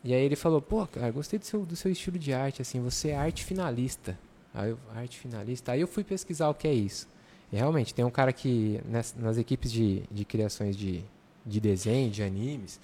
[0.05, 2.81] E aí ele falou, pô, cara, gostei do seu, do seu estilo de arte, assim,
[2.81, 4.19] você é arte finalista.
[4.55, 5.73] Aí eu, arte finalista.
[5.73, 7.09] Aí eu fui pesquisar o que é isso.
[7.53, 11.03] E realmente, tem um cara que, nas, nas equipes de, de criações de,
[11.45, 12.79] de desenho, de animes,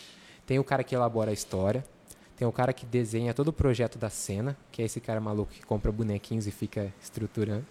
[0.46, 1.84] tem o cara que elabora a história,
[2.36, 5.52] tem o cara que desenha todo o projeto da cena, que é esse cara maluco
[5.52, 7.66] que compra bonequinhos e fica estruturando.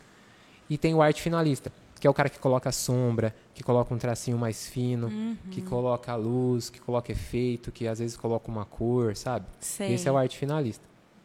[0.70, 1.72] E tem o arte finalista,
[2.04, 5.10] que é o cara que coloca sombra, que coloca um tracinho mais fino,
[5.50, 9.46] que coloca a luz, que coloca efeito, que às vezes coloca uma cor, sabe?
[9.58, 9.94] Sei.
[9.94, 10.84] Esse é o arte finalista.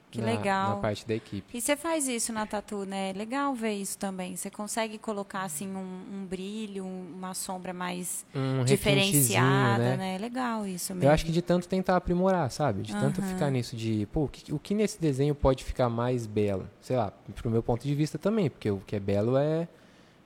[0.09, 0.77] Que na- legal.
[0.77, 1.45] Na parte da equipe.
[1.59, 3.11] E você faz isso na tatu, né?
[3.11, 4.37] É legal ver isso também.
[4.37, 5.81] Você consegue colocar assim um,
[6.13, 10.15] um brilho, um- uma sombra mais Um diferenciada, requintezinho, né?
[10.15, 11.09] É legal isso mesmo.
[11.09, 12.83] Eu acho que de tanto tentar aprimorar, sabe?
[12.83, 16.25] De tanto ficar nisso de, pô, o que, o que nesse desenho pode ficar mais
[16.25, 16.71] belo?
[16.81, 19.67] Sei lá, pro meu ponto de vista também, porque o que é belo é,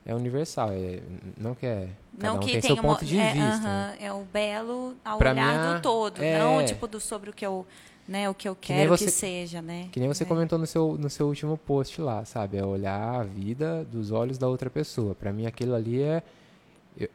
[0.05, 0.99] é universal, é,
[1.37, 1.87] não que é,
[2.19, 3.47] cada não um que tem tem seu uma- ponto de é, vista.
[3.47, 3.97] aham, né?
[4.01, 7.33] é o belo ao Pra olhar mim, do todo, é- não tipo do sobre o
[7.33, 7.65] que eu,
[8.07, 9.87] né, o que eu Que quero que, você- seja, né?
[9.91, 10.25] Que nem você É.
[10.27, 12.57] comentou no seu, no seu último post lá, sabe?
[12.57, 15.15] É olhar a vida dos olhos da outra pessoa.
[15.15, 16.21] Pra mim aquilo ali é...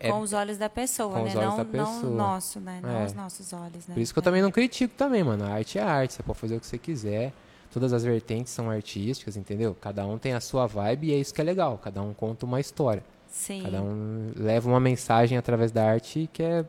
[0.00, 1.28] é com os olhos da pessoa, com né?
[1.28, 2.12] os olhos não, da não pessoa.
[2.16, 2.80] nosso, né?
[2.82, 3.04] Não É.
[3.04, 3.94] os nossos olhos, né?
[3.94, 4.24] Por isso que eu É.
[4.24, 5.44] também não critico também, mano.
[5.44, 7.32] A arte é arte, você pode fazer o que você quiser.
[7.78, 9.72] Todas as vertentes são artísticas, entendeu?
[9.72, 11.78] Cada um tem a sua vibe e é isso que é legal.
[11.78, 13.04] Cada um conta uma história.
[13.28, 13.62] Sim.
[13.62, 16.64] Cada um leva uma mensagem através da arte que é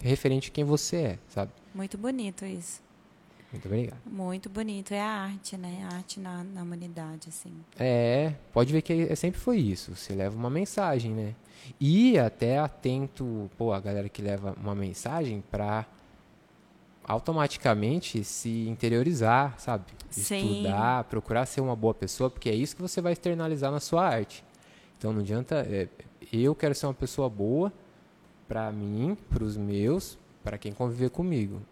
[0.00, 1.52] referente a quem você é, sabe?
[1.72, 2.82] Muito bonito isso.
[3.52, 4.00] Muito obrigado.
[4.04, 4.92] Muito bonito.
[4.92, 5.88] É a arte, né?
[5.88, 7.52] A arte na, na humanidade, assim.
[7.78, 9.94] É, pode ver que é, sempre foi isso.
[9.94, 11.36] Você leva uma mensagem, né?
[11.78, 15.86] E até atento, pô, a galera que leva uma mensagem pra
[17.04, 19.84] automaticamente se interiorizar, sabe?
[20.10, 20.58] Sim.
[20.58, 24.06] Estudar, procurar ser uma boa pessoa, porque é isso que você vai externalizar na sua
[24.06, 24.44] arte.
[24.98, 25.88] Então não adianta, é,
[26.32, 27.72] eu quero ser uma pessoa boa
[28.46, 31.62] pra mim, pros meus, para quem conviver comigo.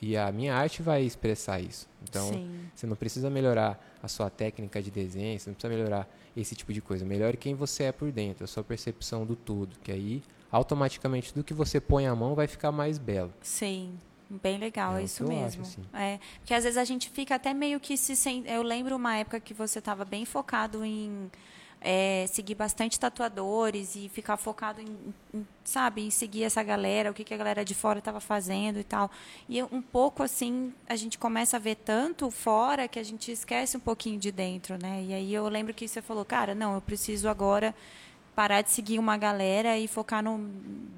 [0.00, 1.88] E, e a minha arte vai expressar isso.
[2.02, 2.60] Então, Sim.
[2.74, 6.72] você não precisa melhorar a sua técnica de desenho, você não precisa melhorar esse tipo
[6.72, 7.04] de coisa.
[7.04, 11.42] Melhore quem você é por dentro, a sua percepção do todo, que aí automaticamente do
[11.42, 13.32] que você põe a mão vai ficar mais belo.
[13.42, 13.98] Sim.
[14.28, 15.62] Bem legal, É é isso mesmo.
[15.62, 15.84] acho, assim.
[15.94, 18.44] É, porque às vezes a gente fica até meio que se sen...
[18.46, 21.30] Eu lembro uma época que você estava bem focado em
[21.80, 24.96] é, seguir bastante tatuadores e ficar focado em,
[25.32, 28.80] em, sabe, em seguir essa galera, o que, que a galera de fora estava fazendo
[28.80, 29.08] e tal.
[29.48, 33.76] E um pouco assim, a gente começa a ver tanto fora que a gente esquece
[33.76, 35.04] um pouquinho de dentro, né?
[35.06, 37.72] E aí eu lembro que você falou, cara, não, eu preciso agora
[38.36, 40.38] parar de seguir uma galera e focar no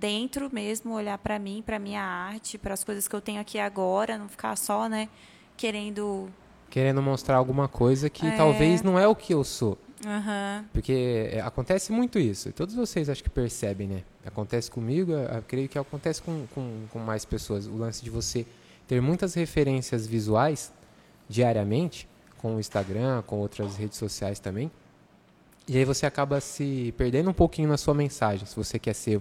[0.01, 3.59] dentro mesmo, olhar para mim, para minha arte, para as coisas que eu tenho aqui
[3.61, 5.09] agora, não ficar só, né,
[5.57, 6.29] querendo
[6.69, 8.37] querendo mostrar alguma coisa que É.
[8.37, 9.79] talvez não é o que eu sou.
[10.07, 10.65] Aham.
[10.73, 12.53] Porque é, acontece muito isso.
[12.53, 14.03] Todos vocês acho que percebem, né?
[14.27, 15.13] Acontece comigo,
[15.49, 17.67] creio que acontece com, com, com mais pessoas.
[17.67, 18.45] O lance de você
[18.87, 20.71] ter muitas referências visuais
[21.29, 24.71] diariamente, com o Instagram, com outras redes sociais também.
[25.69, 29.21] E aí você acaba se perdendo um pouquinho na sua mensagem, se você quer ser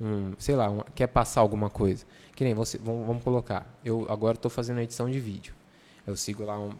[0.00, 2.04] um, sei lá, um- quer passar alguma coisa.
[2.34, 5.54] Que nem você, vamos, vamos colocar, eu agora estou fazendo edição de vídeo.
[6.06, 6.72] Eu sigo lá um,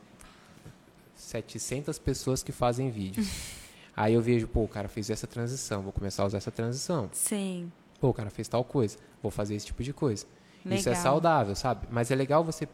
[1.17, 3.29] 700 pessoas que fazem vídeos.
[3.97, 7.09] Aí eu vejo, pô, o cara fez essa transição, vou começar a usar essa transição.
[7.13, 7.71] Sim.
[8.01, 10.27] Pô, o cara fez tal coisa, vou fazer esse tipo de coisa.
[10.67, 11.03] Isso é Legal.
[11.03, 11.87] saudável, sabe?
[11.91, 12.67] Mas é legal você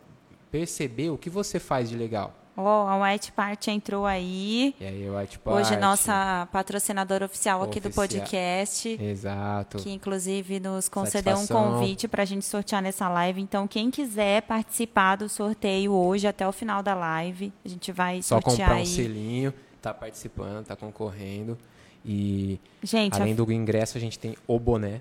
[0.50, 2.34] perceber o que você faz de legal.
[2.64, 4.74] Ó, a White Part entrou aí.
[4.80, 8.06] E aí eu, tipo, Hoje, nossa patrocinadora oficial aqui do Oficial.
[8.08, 8.98] podcast.
[9.00, 9.78] Exato.
[9.78, 11.72] Que inclusive nos concedeu um Satisfação.
[11.74, 13.40] convite para a gente sortear nessa live.
[13.40, 18.22] Então, quem quiser participar do sorteio hoje até o final da live, a gente vai
[18.22, 18.86] Só sortear comprar um aí.
[18.86, 21.56] selinho, tá participando, tá concorrendo.
[22.04, 25.00] E Gente, a- além do ingresso, a gente tem o boné,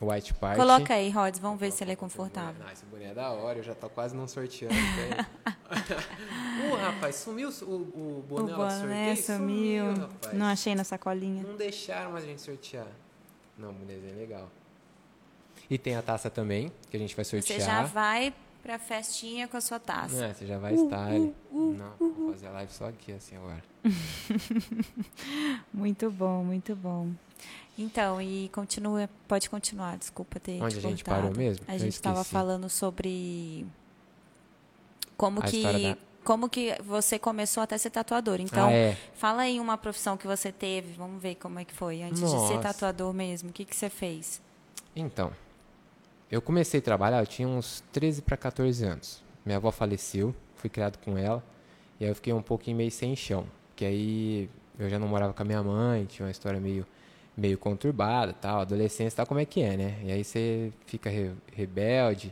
[0.00, 0.56] White Party.
[0.58, 2.62] coloca aí, Rods, vamos ver se ele é confortável.
[2.66, 4.74] Ah, esse boné é da hora, eu já tô quase não sorteando.
[6.72, 9.16] Ô, rapaz, sumiu o, o O boné do boné sorteio?
[9.38, 9.94] sumiu.
[9.94, 10.34] rapaz.
[10.34, 11.42] Não achei na sacolinha.
[11.42, 12.86] Não deixaram mais a gente sortear.
[13.58, 14.50] Não, bonézinho é legal.
[15.68, 17.60] E tem a taça também, que a gente vai sortear.
[17.60, 18.32] Você já vai
[18.62, 20.24] pra festinha com a sua taça.
[20.24, 21.34] É, você já vai style.
[21.52, 23.62] Não, vou fazer a live só aqui, assim, agora.
[25.72, 27.08] Muito bom, muito bom.
[27.78, 31.22] Então, e continua, pode continuar, desculpa ter Onde te a gente cortado.
[31.28, 31.64] parou mesmo?
[31.66, 33.66] A Eu gente estava falando sobre
[35.16, 38.40] como A que da- como que você começou até ser tatuador.
[38.40, 38.96] Então, ah, é.
[39.14, 42.28] fala aí uma profissão que você teve, vamos ver como é que foi antes de
[42.28, 42.58] ser Nossa.
[42.58, 43.48] tatuador mesmo.
[43.48, 44.40] O que que você fez?
[44.94, 45.32] Então,
[46.30, 49.22] eu comecei a trabalhar, eu tinha uns 13 para 14 anos.
[49.46, 51.42] Minha avó faleceu, fui criado com ela,
[51.98, 53.46] e aí eu fiquei um pouquinho meio sem chão.
[53.74, 56.86] Que aí eu já não morava com a minha mãe, tinha uma história meio,
[57.40, 59.98] meio conturbada, tal, adolescência, tal, como é que é, né?
[60.04, 62.30] E aí você fica re- rebelde,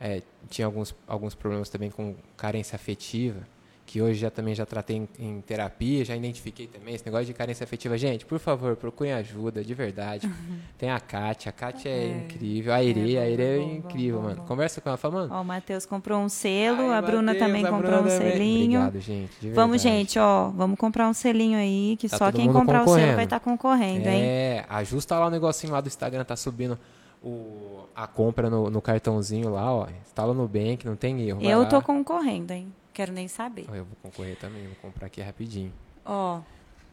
[0.00, 3.40] é, tinha alguns, alguns problemas também com carência afetiva,
[3.86, 7.32] que hoje já também já tratei em, em terapia, já identifiquei também esse negócio de
[7.32, 7.96] carência afetiva.
[7.96, 10.28] Gente, por favor, procurem ajuda, de verdade.
[10.76, 12.16] Tem a Kátia, a Kátia é, É.
[12.24, 14.36] incrível, a Irê, É, a bom, Irê é bom, bom, incrível, bom, mano.
[14.40, 14.46] bom.
[14.46, 15.34] Conversa com ela, fala, mano.
[15.34, 18.18] Ó, o Matheus comprou um selo, ai, a Bruna Matheus, também a comprou Bruna um
[18.18, 18.32] também.
[18.32, 18.80] selinho.
[18.80, 22.82] Obrigado, gente, Vamos, gente, ó, vamos comprar um selinho aí, que Tá só quem comprar
[22.84, 24.20] o selo vai estar concorrendo, hein?
[24.22, 26.76] É, ajusta lá o negocinho lá do Instagram, tá subindo
[27.22, 29.86] o, a compra no, no cartãozinho lá, ó.
[30.04, 31.40] Instala no Bank, não tem erro.
[31.42, 31.66] Eu lá.
[31.66, 32.72] tô concorrendo, hein?
[32.96, 33.66] Quero nem saber.
[33.68, 35.70] Eu vou concorrer também, vou comprar aqui rapidinho.
[36.02, 36.40] Ó,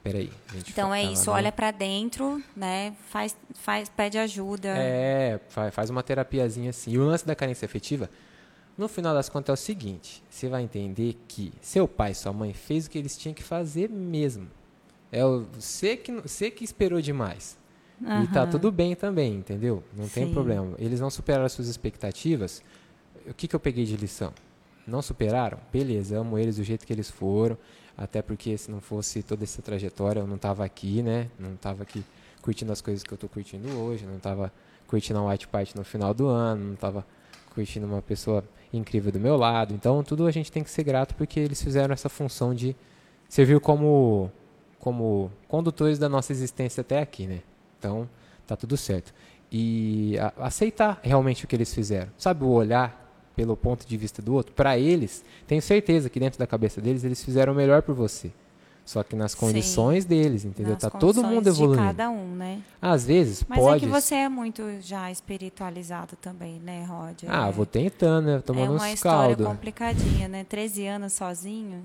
[0.04, 0.30] Peraí.
[0.68, 2.94] então é isso, olha pra dentro, né?
[3.10, 4.68] Faz, faz, pede ajuda.
[4.68, 6.92] É, fa- faz uma terapiazinha assim.
[6.92, 8.10] E o lance da carência afetiva,
[8.78, 12.34] no final das contas, é o seguinte: você vai entender que seu pai e sua
[12.34, 14.50] mãe fez o que eles tinham que fazer mesmo.
[15.10, 17.58] É o- você que, você que esperou demais.
[18.02, 19.82] E tá tudo bem também, entendeu?
[19.96, 20.34] Não tem Sim.
[20.34, 20.76] problema.
[20.78, 22.62] Eles não superaram as suas expectativas.
[23.26, 24.34] O que, que eu peguei de lição?
[24.86, 25.58] Não superaram?
[25.72, 27.58] Beleza, amo eles do jeito que eles foram.
[27.98, 31.30] Até porque se não fosse toda essa trajetória, eu não tava aqui, né?
[31.40, 32.04] Não tava aqui
[32.42, 34.06] curtindo as coisas que eu tô curtindo hoje.
[34.06, 34.52] Não tava
[34.88, 36.70] curtindo a White Party no final do ano.
[36.70, 37.06] Não tava
[37.54, 38.44] curtindo uma pessoa
[38.74, 39.74] incrível do meu lado.
[39.74, 42.76] Então, tudo a gente tem que ser grato porque eles fizeram essa função de
[43.30, 44.32] servir como,
[44.80, 47.42] como condutores da nossa existência até aqui, né?
[47.78, 48.10] Então,
[48.48, 49.14] tá tudo certo.
[49.52, 52.12] E a- aceitar realmente o que eles fizeram.
[52.18, 53.03] Sabe, o olhar
[53.36, 57.04] pelo ponto de vista do outro, para eles, tenho certeza que dentro da cabeça deles,
[57.04, 58.32] eles fizeram o melhor por você.
[58.86, 59.38] Só que nas Sim.
[59.38, 60.74] condições deles, entendeu?
[60.74, 61.82] Nas Tá todo mundo de evoluindo.
[61.86, 62.62] cada um, né?
[62.82, 63.78] Às vezes, Mas pode.
[63.78, 67.24] é que você é muito já espiritualizado também, né, Rod?
[67.28, 68.40] Ah, é, vou tentando, né?
[68.46, 69.46] Tomando É uma uns história caldo.
[69.50, 70.44] complicadinha, né?
[70.44, 71.82] 13 anos sozinho,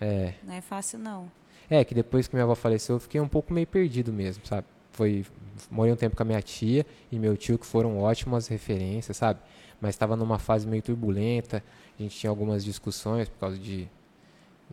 [0.00, 0.32] É.
[0.42, 1.30] não é fácil, não.
[1.68, 4.66] É, que depois que minha avó faleceu, eu fiquei um pouco meio perdido mesmo, sabe?
[4.92, 5.26] Foi,
[5.70, 9.38] morei um tempo com a minha tia e meu tio, que foram ótimas referências, sabe?
[9.80, 11.62] Mas estava numa fase meio turbulenta,
[11.98, 13.88] a gente tinha algumas discussões por causa de...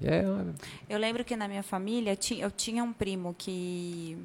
[0.04, 0.24] É,
[0.90, 4.18] Eu lembro que na minha família eu tinha um primo que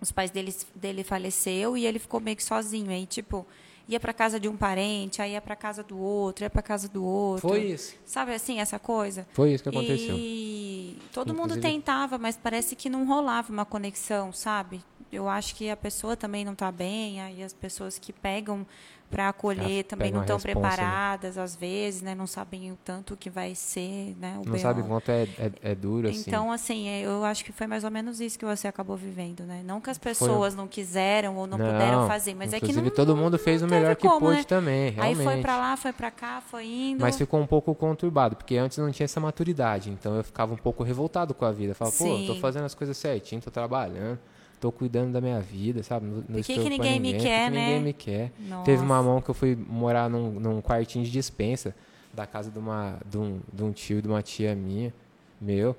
[0.00, 2.90] os pais dele, dele faleceu e ele ficou meio que sozinho.
[2.90, 3.46] Aí, tipo,
[3.88, 6.88] ia para casa de um parente, aí ia para casa do outro, ia para casa
[6.88, 7.48] do outro.
[7.48, 7.94] foi isso.
[8.04, 9.28] Sabe assim, essa coisa?
[9.32, 10.16] Foi isso que aconteceu.
[10.18, 14.80] E todo mundo Inclusive- tentava, mas parece que não rolava uma conexão, sabe?
[15.12, 18.64] eu acho que a pessoa também não está bem, aí as pessoas que pegam
[19.10, 20.42] para acolher também não estão né?
[20.42, 22.14] preparadas, às vezes, né?
[22.14, 24.34] Não sabem o tanto que vai ser, né?
[24.40, 24.58] O Não BO.
[24.58, 26.22] sabe quanto é, é, é duro, assim.
[26.26, 29.42] Então, assim, é, eu acho que foi mais ou menos isso que você acabou vivendo,
[29.42, 29.62] né?
[29.64, 33.16] Não que as pessoas não quiseram ou não, puderam fazer, mas é que não, todo
[33.16, 34.44] mundo fez o não melhor que como, pôde né?
[34.44, 35.24] também, Aí realmente.
[35.24, 37.00] foi pra lá, foi pra cá, foi indo.
[37.00, 40.56] Mas ficou um pouco conturbado, porque antes não tinha essa maturidade, então eu ficava um
[40.56, 41.74] pouco revoltado com a vida.
[41.74, 44.18] Falava, pô, tô fazendo as coisas certinho, tô trabalhando,
[44.60, 46.06] tô cuidando da minha vida, sabe?
[46.06, 47.66] Não, não estou que pra ninguém me ninguém, quer, né?
[47.66, 48.32] ninguém me quer.
[48.40, 48.64] Nossa.
[48.64, 51.74] Teve uma mão que eu fui morar num, num quartinho de dispensa
[52.12, 54.92] da casa de, uma, de, um, de um tio e de uma tia minha,
[55.40, 55.74] meu.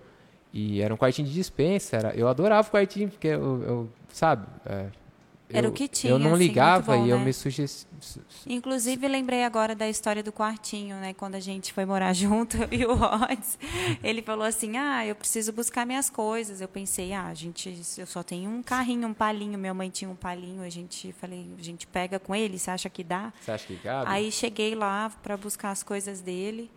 [0.51, 1.95] E era um quartinho de dispensa.
[1.95, 4.47] Era, eu adorava o quartinho, porque eu, eu sabe.
[4.65, 4.87] é,
[5.53, 7.25] Era eu- o que tinha, Eu não assim, ligava bom, e eu né?
[7.25, 7.65] me suje...
[8.47, 11.13] Inclusive, lembrei agora da história do quartinho, né?
[11.13, 13.57] Quando a gente foi morar junto, eu e o Rods,
[14.03, 16.61] ele falou assim: Ah, eu preciso buscar minhas coisas.
[16.61, 19.57] Eu pensei, ah, a gente, eu só tenho um carrinho, um palinho.
[19.59, 22.89] Minha mãe tinha um palinho, a gente falei, a gente pega com ele, você acha
[22.89, 23.31] que dá?
[23.41, 24.09] Você acha que cabe?
[24.09, 26.69] Aí cheguei lá para buscar as coisas dele.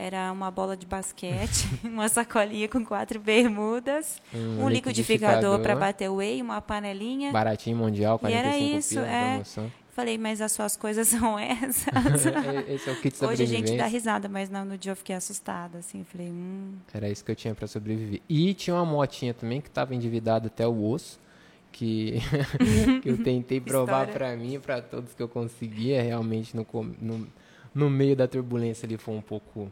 [0.00, 5.60] Era uma bola de basquete, uma sacolinha com quatro bermudas, Um um, liquidificador liquidificador.
[5.60, 7.32] para bater whey, uma panelinha.
[7.32, 9.42] Baratinho mundial, E 45 era isso, pila, é.
[9.90, 11.84] Falei, mas as suas coisas são essas.
[12.68, 14.96] Esse é o kit de Hoje a gente dá risada, mas não, no dia eu
[14.96, 18.22] fiquei assustada, assim, falei, hum, Era isso que eu tinha pra sobreviver.
[18.28, 21.18] E tinha uma motinha também que tava endividada até o osso,
[21.72, 22.20] que,
[23.02, 26.00] que eu tentei provar pra mim e pra todos que eu conseguia.
[26.00, 26.64] Realmente no,
[27.00, 27.26] no,
[27.74, 29.68] no meio da turbulência ali foi um pouco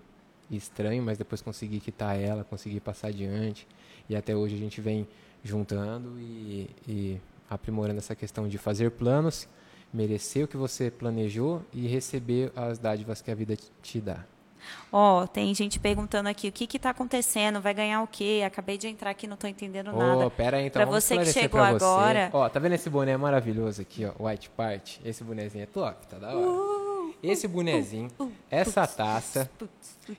[0.50, 3.66] estranho, mas depois consegui quitar ela, consegui passar adiante.
[4.08, 5.06] E até hoje a gente vem
[5.42, 9.48] juntando e, e aprimorando essa questão de fazer planos,
[9.92, 14.24] merecer o que você planejou e receber as dádivas que a vida te dá.
[14.90, 17.60] Ó, tem gente perguntando aqui, o que que tá acontecendo?
[17.60, 18.42] Vai ganhar o quê?
[18.44, 20.26] Acabei de entrar aqui, não tô entendendo nada.
[20.26, 20.82] Ô, pera aí, então.
[20.82, 24.12] Pra você que chegou agora- Ó, tá vendo esse boné maravilhoso aqui, ó?
[24.26, 25.00] White Part.
[25.04, 26.38] Esse bonezinho é top, tá da hora.
[26.48, 26.85] Uh,
[27.22, 28.08] Esse bonezinho,
[28.50, 29.50] essa taça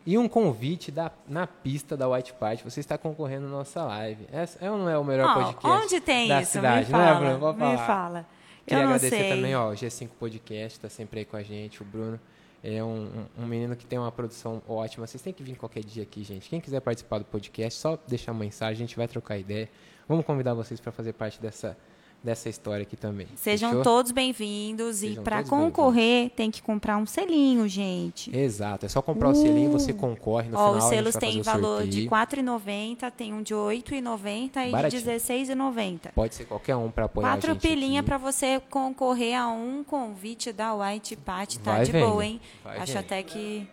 [0.05, 2.63] e um convite da, na pista da White Part.
[2.63, 4.27] Você está concorrendo nossa live.
[4.31, 6.51] Essa é ou não é o melhor Ó, podcast onde tem da isso?
[6.53, 6.87] cidade?
[6.87, 7.53] me não é, fala, Bruno?
[7.53, 7.87] Me falar.
[7.87, 8.25] fala.
[8.65, 9.29] Queria eu agradecer sei.
[9.29, 12.19] também, ó, o G5 Podcast tá sempre aí com a gente, o Bruno.
[12.63, 15.07] É um, um- um menino que tem uma produção ótima.
[15.07, 16.49] Vocês têm que vir qualquer dia aqui, gente.
[16.49, 19.69] Quem quiser participar do podcast, só deixar uma mensagem, a gente vai trocar ideia.
[20.09, 21.77] Vamos convidar vocês para fazer parte dessa,
[22.23, 23.27] dessa história aqui também.
[23.35, 23.83] Sejam Fechou?
[23.83, 28.35] todos bem-vindos e para concorrer tem que comprar um selinho, gente.
[28.35, 30.59] Exato, é só comprar o selinho, você concorre no Uh!
[30.59, 30.77] Ó, final.
[30.79, 32.01] os a selos têm valor de.
[32.03, 35.03] R$ 4,90, tem um de R$ 8,90 e de Baratinho.
[35.05, 35.99] R$ 16,90.
[36.13, 38.07] Pode ser qualquer um para apoiar Quatro a gente pilinha aqui.
[38.09, 42.41] para você concorrer a um convite da White Pat, tá Vai de vendo, boa, hein?
[42.63, 42.97] vai Acho vendo.
[42.99, 43.67] até que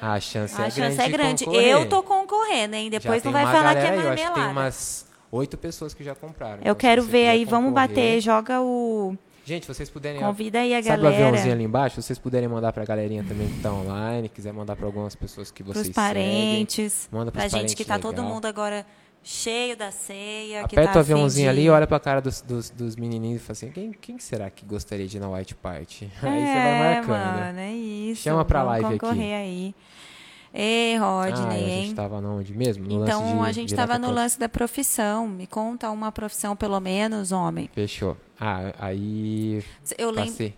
[0.00, 0.74] A chance é a grande.
[0.76, 1.44] chance é de grande.
[1.44, 2.88] Eu tô conconcorrendo, hein?
[2.90, 4.52] Depois não vai falar que é aí, Eu acho que tem marmelada.
[4.52, 6.56] umas oito pessoas que já compraram.
[6.58, 9.16] Eu Então, quero ver aí, vamos bater, joga o.
[9.44, 10.20] Gente, vocês puderem.
[10.20, 11.52] Convida aí a Sabe o aviãozinho galera.
[11.52, 12.02] ali embaixo?
[12.02, 15.62] Vocês puderem mandar pra galerinha também que tá online, quiser mandar pra algumas pessoas que
[15.62, 17.08] vocês Pros parentes.
[17.12, 18.34] Manda pros pra gente parentes, que tá todo legal.
[18.34, 18.84] mundo agora
[19.22, 20.66] cheio da ceia.
[20.66, 23.52] que Aperta tá o aviãozinho ali, olha pra cara dos, dos, dos menininhos e fala
[23.52, 26.10] assim: quem, quem será que gostaria de ir na White Party?
[26.22, 27.08] Aí você vai É, marcando.
[27.40, 28.22] mano, é isso.
[28.22, 29.32] Chama pra Vamos live aqui.
[29.32, 29.74] aí.
[30.58, 32.86] Ei, Rodney, ah, a gente tava onde mesmo?
[32.86, 35.28] No Então, de a gente estava no lance da profissão.
[35.28, 37.68] Me conta uma profissão, pelo menos, homem.
[37.74, 38.16] Fechou.
[38.40, 39.62] Ah, aí.
[39.98, 40.54] Eu lembro.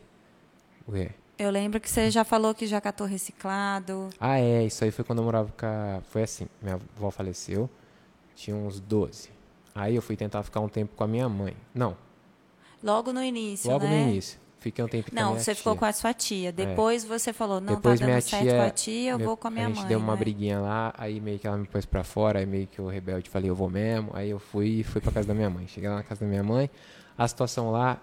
[0.86, 1.10] O quê?
[1.38, 4.08] eu lembro que você já falou que já catou reciclado.
[4.20, 6.00] Ah, é, isso aí foi quando eu morava com a...
[6.10, 7.68] Foi assim, minha avó faleceu,
[8.34, 9.30] tinha uns 12.
[9.74, 11.56] Aí eu fui tentar ficar um tempo com a minha mãe.
[11.74, 11.96] Não,
[12.82, 14.04] Logo no início, logo né?
[14.04, 14.38] no início.
[14.60, 15.78] Fiquei um tempo Não, você ficou tia.
[15.78, 16.50] com a sua tia.
[16.52, 19.36] Depois você falou, não, Depois tá dando certo tia- com a tia, eu meu- vou
[19.36, 19.86] com a minha A gente mãe.
[19.88, 20.18] deu uma né?
[20.18, 23.30] briguinha lá, aí meio que ela me pôs pra fora, aí meio que eu rebelde
[23.30, 24.10] falei, eu vou mesmo.
[24.14, 25.66] Aí eu fui e fui pra casa da minha mãe.
[25.68, 26.68] Cheguei lá na casa da minha mãe,
[27.16, 27.98] a situação lá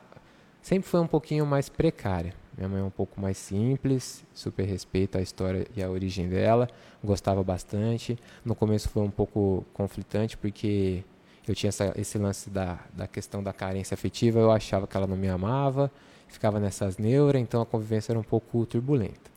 [0.62, 2.34] sempre foi um pouquinho mais precária.
[2.58, 6.70] Minha mãe é um pouco mais simples, super respeito a história e a origem dela,
[7.04, 8.18] gostava bastante.
[8.46, 11.04] No começo foi um pouco conflitante, porque
[11.46, 15.06] eu tinha essa- esse lance da, da questão da carência afetiva, eu achava que ela
[15.06, 15.92] não me amava,
[16.28, 19.32] ficava nessas neuras, então a convivência era um pouco turbulenta.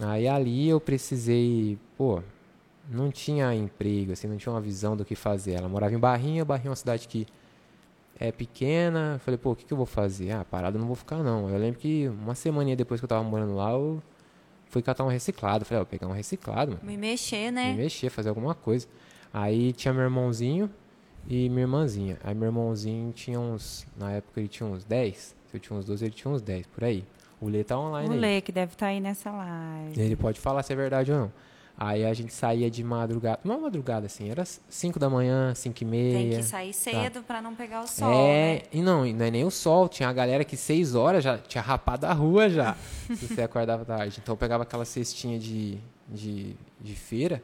[0.00, 2.22] Aí ali eu precisei, pô,
[2.90, 5.52] não tinha emprego, assim, não tinha uma visão do que fazer.
[5.52, 7.26] Ela morava em Barrinha, Barrinha é uma cidade que
[8.18, 9.14] é pequena.
[9.16, 10.32] Eu Falei, pô, o que, que eu vou fazer?
[10.32, 11.48] Ah, parada eu não vou ficar não.
[11.50, 14.02] Eu lembro que uma semana depois que eu tava morando lá, eu
[14.66, 15.64] fui catar um reciclado.
[15.64, 17.72] Falei, ó, vou pegar um reciclado, mano Me mexer, né?
[17.72, 18.86] me mexer, fazer alguma coisa.
[19.32, 20.70] Aí tinha meu irmãozinho
[21.28, 22.18] e minha irmãzinha.
[22.24, 25.84] Aí meu irmãozinho tinha uns, na época ele tinha uns 10, se eu tinha uns
[25.84, 27.04] 12, ele tinha uns 10, por aí.
[27.40, 28.18] O Lê tá online O aí.
[28.18, 30.00] Lê, que deve estar aí nessa live.
[30.00, 31.32] Ele pode falar se é verdade ou não.
[31.80, 35.84] Aí a gente saía de madrugada, não madrugada assim, era 5 da manhã, 5 e
[35.86, 36.18] meia.
[36.30, 36.72] Tem que sair tá.
[36.72, 38.62] cedo pra não pegar o sol, É, né?
[38.72, 41.38] e não, e não é nem o sol, tinha a galera que 6 horas já
[41.38, 42.74] tinha rapado a rua já,
[43.14, 44.18] se você acordava tarde.
[44.20, 45.78] Então eu pegava aquela cestinha de,
[46.08, 47.40] de, de feira,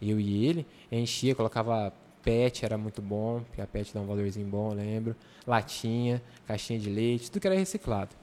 [0.00, 1.92] eu e ele, enchia, colocava
[2.26, 5.16] pet, era muito bom, porque a pet dá um valorzinho bom, eu lembro.
[5.46, 8.16] Latinha, caixinha de leite, tudo que era reciclado.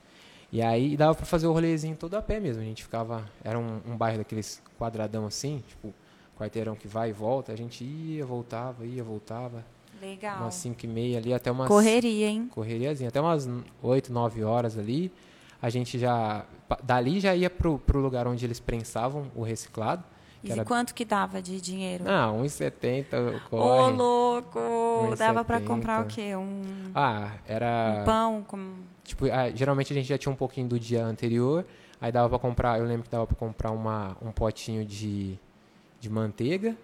[0.52, 2.62] E aí dava pra fazer o rolezinho todo a pé mesmo.
[2.62, 3.24] A gente ficava.
[3.44, 5.94] Era um, um bairro daqueles quadradão assim, tipo,
[6.38, 7.54] quarteirão que vai e volta.
[7.54, 9.66] A gente ia, voltava, ia, voltava.
[10.02, 10.42] Legal.
[10.42, 11.68] Umas 5 e meia ali, até umas.
[11.68, 12.50] Correria, hein?
[12.52, 13.50] Correriazinha, até umas
[13.82, 15.12] 8, 9 horas ali.
[15.62, 16.46] A gente já.
[16.84, 20.04] Dali já ia pro, pro lugar onde eles prensavam o reciclado.
[20.44, 22.04] E era, quanto que dava de dinheiro?
[22.08, 23.92] ah, 1,70 Ô, corre.
[23.94, 24.60] louco!
[25.18, 25.66] Dava pra 1,70.
[25.68, 26.36] comprar o quê?
[26.36, 26.62] Um,
[26.94, 28.00] Ah, era.
[28.02, 28.74] um pão com...
[29.04, 31.66] Tipo, ah, geralmente a gente já tinha um pouquinho do dia anterior,
[32.02, 35.38] aí dava pra comprar, eu lembro que dava pra comprar uma, um potinho de,
[36.00, 36.76] de manteiga,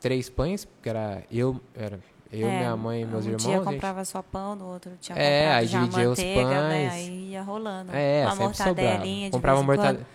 [0.00, 1.98] três pães, porque era eu, era
[2.32, 3.42] eu, É, minha mãe e meus um irmãos.
[3.44, 6.18] dia a gente- comprava só pão, no outro tinha É, comprado aí já dividia os
[6.18, 6.88] manteiga, né?
[6.88, 6.92] pães.
[6.92, 7.90] Aí ia rolando.
[7.94, 9.04] É, uma mortadelinha sobrava.
[9.26, 10.06] de Comprava mortadela.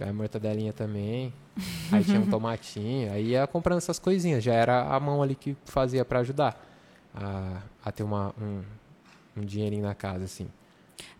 [0.00, 1.32] A mortadelinha também.
[1.92, 3.12] Aí tinha um tomatinho.
[3.12, 4.42] Aí ia comprando essas coisinhas.
[4.42, 6.60] Já era a mão ali que fazia pra ajudar
[7.14, 8.62] a, a ter uma, um,
[9.36, 10.48] um dinheirinho na casa, assim.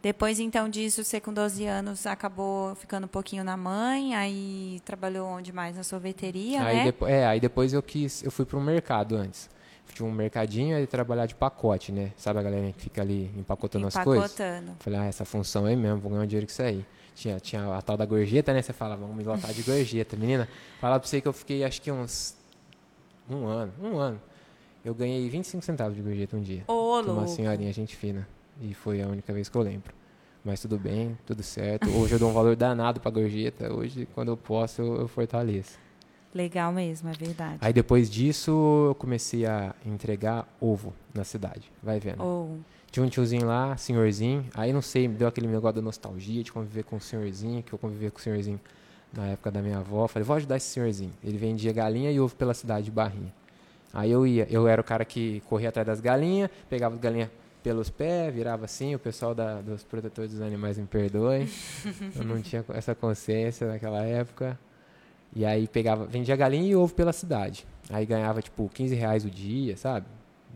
[0.02, 5.26] Depois, então, disso, você com 12 anos acabou ficando um pouquinho na mãe, aí trabalhou
[5.26, 5.76] onde mais?
[5.76, 6.94] Na sorveteria, aí né?
[7.06, 9.48] é, aí depois eu quis, eu fui pro mercado antes.
[9.92, 12.12] Tinha um mercadinho e trabalhar de pacote, né?
[12.16, 14.32] Sabe a galera que fica ali empacotando as coisas?
[14.32, 14.76] Empacotando.
[14.78, 16.86] Falei, ah, essa função aí mesmo, vou ganhar um dinheiro com isso aí.
[17.14, 18.62] Tinha, tinha a tal da gorjeta, né?
[18.62, 20.16] Você fala, vamos me lotar de gorjeta.
[20.16, 20.48] Menina,
[20.80, 22.36] falar pra você que eu fiquei acho que uns.
[23.28, 24.20] Um ano, um ano.
[24.84, 26.64] Eu ganhei 25 centavos de gorjeta um dia.
[26.66, 28.26] Ô, de uma senhorinha gente fina.
[28.60, 29.92] E foi a única vez que eu lembro.
[30.44, 31.88] Mas tudo bem, tudo certo.
[31.90, 33.72] Hoje eu dou um valor danado pra gorjeta.
[33.72, 35.78] Hoje, quando eu posso, eu, eu fortaleço.
[36.34, 37.58] Legal mesmo, é verdade.
[37.60, 38.50] Aí depois disso,
[38.88, 41.70] eu comecei a entregar ovo na cidade.
[41.82, 42.22] Vai vendo.
[42.22, 42.58] Ou
[42.90, 44.44] Tinha um tiozinho lá, senhorzinho.
[44.54, 47.72] Aí não sei, me deu aquele negócio da nostalgia de conviver com o senhorzinho, que
[47.72, 48.60] eu convivia com o senhorzinho
[49.12, 50.08] na época da minha avó.
[50.08, 51.12] Falei, vou ajudar esse senhorzinho.
[51.22, 53.32] Ele vendia galinha e ovo pela cidade de Barrinha.
[53.92, 57.28] Aí eu ia, eu era o cara que corria atrás das galinhas, pegava as galinhas
[57.62, 61.48] pelos pés, virava assim, o pessoal da, dos protetores dos animais me perdoem.
[62.16, 64.58] eu não tinha essa consciência naquela época.
[65.34, 67.66] E aí pegava, vendia galinha e ovo pela cidade.
[67.88, 70.06] Aí ganhava tipo 15 reais o dia, sabe?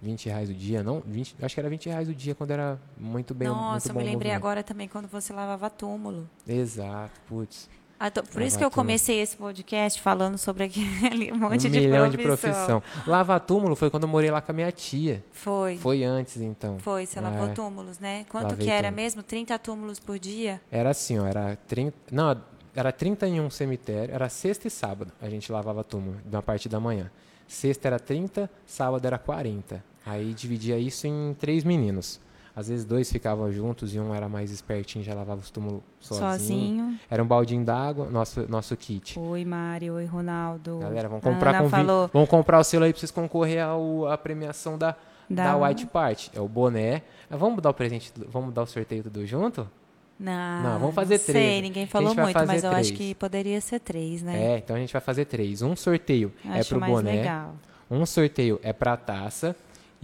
[0.05, 1.03] 20 reais o dia, não?
[1.07, 3.95] 20, acho que era 20 reais o dia quando era muito bem Nossa, muito eu
[3.95, 4.37] bom me lembrei movimento.
[4.37, 6.29] agora também quando você lavava túmulo.
[6.47, 7.69] Exato, putz.
[7.99, 11.71] Ah, tô- por Lava isso que eu comecei esse podcast falando sobre aquele monte um
[11.71, 12.11] de milhão profissão.
[12.11, 12.83] de profissão.
[13.07, 15.25] Lava túmulo foi quando eu morei lá com a minha tia.
[15.33, 15.79] Foi.
[15.79, 16.79] Foi antes, então.
[16.81, 17.53] Foi, você lavou É.
[17.53, 18.27] túmulos, né?
[18.29, 18.97] Quanto que era túmulo.
[18.97, 19.23] mesmo?
[19.23, 20.61] 30 túmulos por dia?
[20.71, 22.37] Era assim, ó, era 30, não,
[22.75, 26.69] era 30 em um cemitério, era sexta e sábado, a gente lavava túmulo, na parte
[26.69, 27.11] da manhã.
[27.47, 29.83] Sexta era 30, sábado era 40.
[30.07, 32.21] Aí dividia isso em três meninos.
[32.57, 36.31] Às vezes dois ficavam juntos e um era mais espertinho, já lavava os túmulos sozinho.
[36.31, 36.99] Sozinho.
[37.11, 39.19] Era um baldinho d'água, nosso, nosso kit.
[39.19, 39.91] Oi, Mari.
[39.91, 40.79] Oi, Ronaldo.
[40.79, 44.17] Galera, vamos comprar, convi- falou vamos comprar o selo aí pra vocês concorrer ao, à
[44.17, 44.95] premiação da,
[45.29, 46.31] Da- da White Party.
[46.33, 47.03] É o boné.
[47.29, 49.69] Vamos dar o presente, vamos dar o sorteio tudo junto?
[50.17, 51.45] Não, Não, vamos fazer não três.
[51.51, 54.53] Sei, ninguém falou muito, mas eu acho que poderia ser três, né?
[54.55, 55.61] É, então a gente vai fazer três.
[55.61, 57.57] Um sorteio é acho pro mais boné, legal.
[57.91, 59.57] um sorteio é pra taça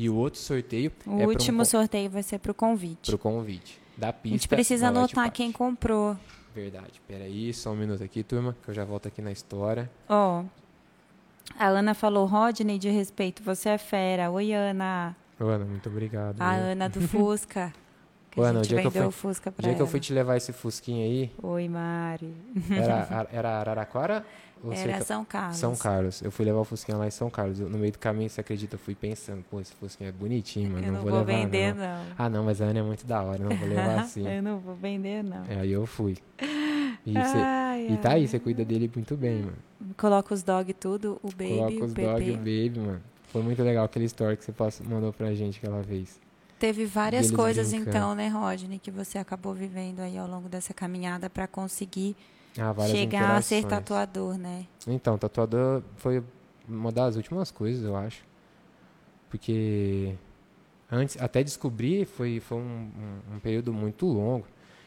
[0.05, 3.11] e o outro sorteio O é último con- sorteio vai ser pro convite.
[3.11, 4.37] pro convite da A pista.
[4.39, 6.17] gente precisa anotar quem comprou.
[6.55, 7.01] Verdade.
[7.07, 9.91] Peraí, só um minuto aqui, turma, que eu já volto aqui na história.
[10.09, 10.43] Ó,
[11.59, 14.31] a Ana falou, Rodney, de respeito, você é fera.
[14.31, 15.15] Oi, Ana.
[15.39, 16.41] Ana, muito obrigado.
[16.41, 16.65] A viu?
[16.73, 17.73] Ana do Fusca.
[18.31, 19.75] Que Ô, a Ana, o gente dia que eu vendeu o Fusca O pra dia
[19.75, 19.91] que eu ela.
[19.91, 22.33] fui te levar esse fusquinha aí, Oi, Mari.
[22.71, 24.25] era, era Araraquara?
[24.63, 25.57] Ou Era São Carlos.
[25.57, 26.23] São Carlos.
[26.23, 27.61] Eu fui levar o Fusquinha lá em São Carlos.
[27.61, 28.75] Eu- no meio do caminho, você acredita?
[28.77, 30.77] Eu fui pensando, pô, esse Fusquinha é bonitinho.
[30.79, 31.83] Eu não, não vou, vou, levar, vender, não.
[32.05, 32.05] não.
[32.19, 34.27] Ah, não, mas a Ana é muito da hora, não vou levar assim.
[34.29, 35.45] Eu não vou vender, não.
[35.49, 36.17] É, Aí eu fui.
[37.07, 38.17] E, você- Ai, e tá ai.
[38.17, 39.57] aí, você cuida dele muito bem, mano.
[39.97, 43.01] Coloca os dog tudo, o baby, Coloca os o dog e o baby, mano.
[43.29, 46.21] Foi muito legal aquele story que você passou- mandou pra gente aquela vez.
[46.59, 47.91] Teve várias coisas, brincando.
[47.97, 52.15] então, né, Rodney, que você acabou vivendo aí ao longo dessa caminhada para conseguir
[52.59, 54.67] Ah, chegar a ser tatuador, né?
[54.87, 56.23] Então, tatuador foi
[56.69, 58.23] uma das últimas coisas, eu acho.
[59.29, 60.15] Porque
[60.91, 62.91] antes, até descobrir, foi, foi um,
[63.31, 64.47] um- um período muito longo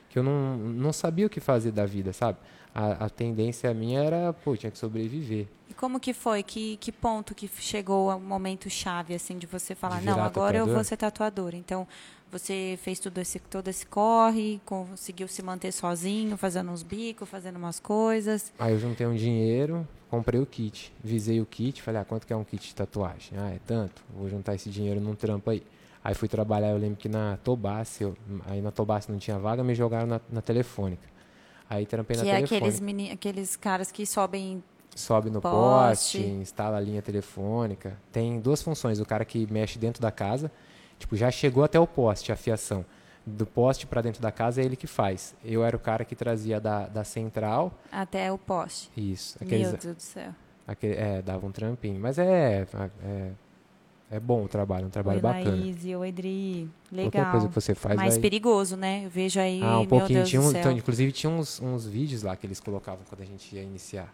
[0.10, 2.38] que eu não, não sabia o que fazer da vida, sabe?
[2.76, 5.48] A, a tendência minha era, pô, tinha que sobreviver.
[5.68, 6.44] E como que foi?
[6.44, 10.58] Que, que ponto que chegou ao momento chave, assim, de você falar, De não, agora
[10.58, 10.76] eu tatuador?
[10.76, 11.56] vou ser tatuador.
[11.56, 11.88] Então,
[12.34, 17.58] Você fez tudo esse, todo esse corre, conseguiu se manter sozinho, fazendo uns bicos, fazendo
[17.58, 18.52] umas coisas.
[18.58, 20.92] Aí eu juntei um dinheiro, comprei o kit.
[21.04, 23.38] Visei o kit, falei, ah, quanto que é um kit de tatuagem?
[23.38, 24.04] Ah, é tanto?
[24.18, 25.62] Vou juntar esse dinheiro num trampo aí.
[26.04, 28.18] Aí fui trabalhar, eu lembro que na Tobasse, eu,
[28.48, 31.08] aí na Tobasse não tinha vaga, me jogaram na, na telefônica.
[31.70, 32.66] Aí trampei que na é telefônica.
[32.66, 34.64] aqueles, meni, aqueles caras que sobem
[34.96, 36.18] sobe no Poste.
[36.18, 37.96] poste, instala a linha telefônica.
[38.12, 40.52] Tem duas funções, o cara que mexe dentro da casa,
[41.00, 42.86] tipo, já chegou até o poste, a fiação.
[43.26, 45.34] Do poste para dentro da casa é ele que faz.
[45.46, 47.74] Eu era o cara que trazia da, da central.
[47.92, 48.90] até o poste.
[48.98, 49.38] Isso.
[49.40, 50.32] Meu Aqueles, Deus do céu.
[50.68, 52.00] aquele, é, dava um trampinho.
[52.02, 52.68] Mas é,
[53.02, 53.32] é,
[54.12, 55.52] é bom o trabalho, um trabalho Oi, bacana.
[55.52, 56.70] Laís e oi, Edri.
[56.90, 57.32] Qualquer Legal.
[57.32, 58.22] coisa que você faz Mais vai...
[58.22, 59.06] perigoso, né?
[59.06, 60.20] Eu vejo aí, Ah, um meu pouquinho.
[60.20, 60.60] Deus Tinha do um, céu.
[60.60, 64.12] então, inclusive tinha uns, uns vídeos lá que eles colocavam quando a gente ia iniciar.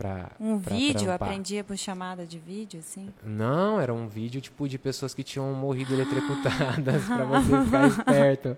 [0.00, 1.28] Pra, um pra vídeo, trampar.
[1.28, 3.10] aprendia por chamada de vídeo, assim.
[3.22, 8.56] Não, era um vídeo tipo de pessoas que tinham morrido eletrocutadas pra você ficar esperto.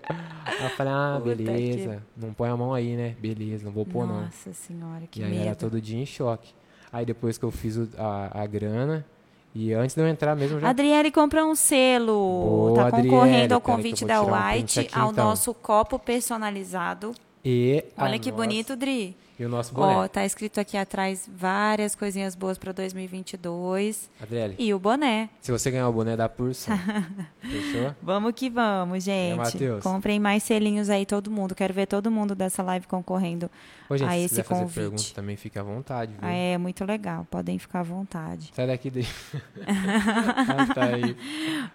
[0.61, 2.03] Eu falei, ah, Puta beleza.
[2.17, 3.17] Não põe a mão aí, né?
[3.19, 4.23] Beleza, não vou pôr não.
[4.23, 5.43] Nossa senhora, que E aí medo.
[5.47, 6.53] era todo dia em choque.
[6.93, 9.05] Aí depois que eu fiz o- a, a grana,
[9.53, 10.69] e antes de eu entrar mesmo, já.
[10.69, 12.13] Adriele comprou um selo.
[12.13, 13.09] Boa, tá Adriele.
[13.11, 15.25] concorrendo ao que convite da tirar um White aqui, ao então.
[15.25, 17.13] nosso copo personalizado.
[17.45, 19.17] E Olha que nossa- bonito, Dri.
[19.43, 19.97] E o nosso boné.
[19.97, 25.31] Ó, tá escrito aqui atrás várias coisinhas boas para 2022 Adriele, e o boné.
[25.41, 26.73] se você ganhar o boné, dá por cem.
[27.43, 27.93] Fechou?
[28.01, 29.37] Vamos que vamos, gente.
[29.37, 29.83] Matheus?
[29.83, 31.57] Comprem mais selinhos aí todo mundo.
[31.57, 33.51] Quero ver todo mundo dessa live concorrendo.
[33.91, 36.21] Ô, gente, a se esse quiser fazer pergunta também, fica à vontade, viu?
[36.23, 37.27] Ah, é muito legal.
[37.29, 38.53] Podem ficar à vontade.
[38.55, 39.07] Sai daqui daí.
[39.67, 41.17] ah, tá aí.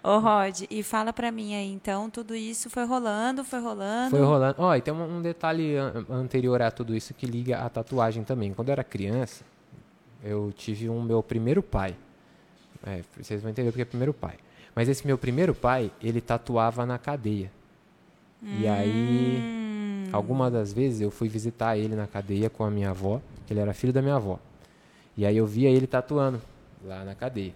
[0.02, 4.10] Ô, Rod, e fala pra mim aí, então, tudo isso foi rolando, foi rolando.
[4.10, 4.54] Foi rolando.
[4.58, 8.24] Ó, e tem um, um detalhe an- anterior a tudo isso que liga a tatuagem
[8.24, 8.52] também.
[8.52, 9.44] Quando eu era criança,
[10.22, 11.94] eu tive um meu primeiro pai.
[12.86, 14.34] É, vocês vão entender porque é primeiro pai.
[14.74, 17.50] Mas esse meu primeiro pai, ele tatuava na cadeia.
[18.42, 22.90] E aí, Hum, algumas das vezes eu fui visitar ele na cadeia com a minha
[22.90, 24.38] avó, que ele era filho da minha avó.
[25.16, 26.40] E aí eu via ele tatuando
[26.84, 27.52] lá na cadeia.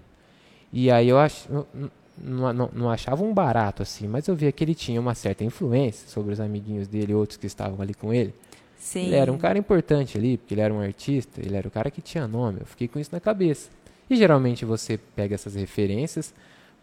[0.73, 1.47] E aí eu ach...
[1.49, 5.01] eu n- não, não, não achava um barato assim, mas eu via que ele tinha
[5.01, 8.35] uma certa influência sobre os amiguinhos dele, outros que estavam ali com ele.
[8.83, 9.07] Sim.
[9.07, 11.91] Ele era um cara importante ali, porque ele era um artista, ele era o cara
[11.91, 12.61] que tinha nome.
[12.61, 13.71] Eu fiquei com isso na cabeça.
[14.11, 16.35] E geralmente você pega essas referências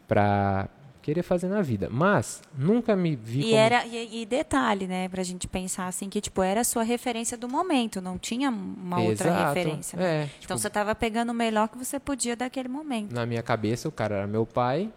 [0.08, 0.68] pra
[1.02, 1.88] querer fazer na vida.
[1.92, 3.56] Mas nunca me vi E como...
[3.56, 7.38] era e, e detalhe, né, pra gente pensar assim que tipo era a sua referência
[7.38, 9.48] do momento, não tinha uma outra Exato.
[9.54, 9.98] referência.
[10.00, 10.06] né?
[10.06, 13.14] É, Então tipo, você tava pegando o melhor que você podia daquele momento.
[13.14, 14.90] na minha cabeça o cara era meu pai.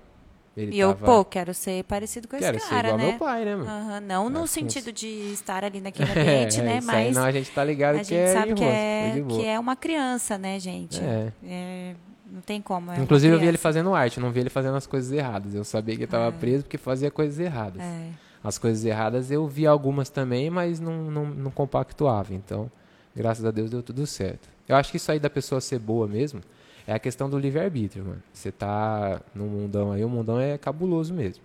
[0.57, 1.07] Ele e eu, tava...
[1.07, 3.09] pô, quero ser parecido com Quero esse ser cara, igual né?
[3.11, 4.01] meu pai, né, mano?
[4.07, 6.79] Não no Mas com- sentido de estar ali naquele ambiente, é, né?
[6.79, 9.25] isso aí Mas não, a gente tá ligado a que gente é sabe que é,
[9.31, 11.01] que é uma criança, né, gente?
[11.01, 11.33] É.
[11.45, 11.95] É,
[12.31, 12.91] não tem como.
[12.93, 15.55] é Inclusive eu vi ele fazendo arte, eu não vi ele fazendo as coisas erradas.
[15.55, 17.81] Eu sabia que ele tava preso porque fazia coisas erradas.
[17.81, 18.09] É.
[18.45, 22.35] As coisas erradas eu vi algumas também, mas não, não, não compactuava.
[22.35, 22.71] Então,
[23.17, 24.49] graças a Deus deu tudo certo.
[24.69, 26.41] Eu acho que isso aí da pessoa ser boa mesmo
[26.87, 28.23] é a questão do livre-arbítrio, mano.
[28.33, 31.43] Você tá no mundão aí, o mundão é cabuloso mesmo.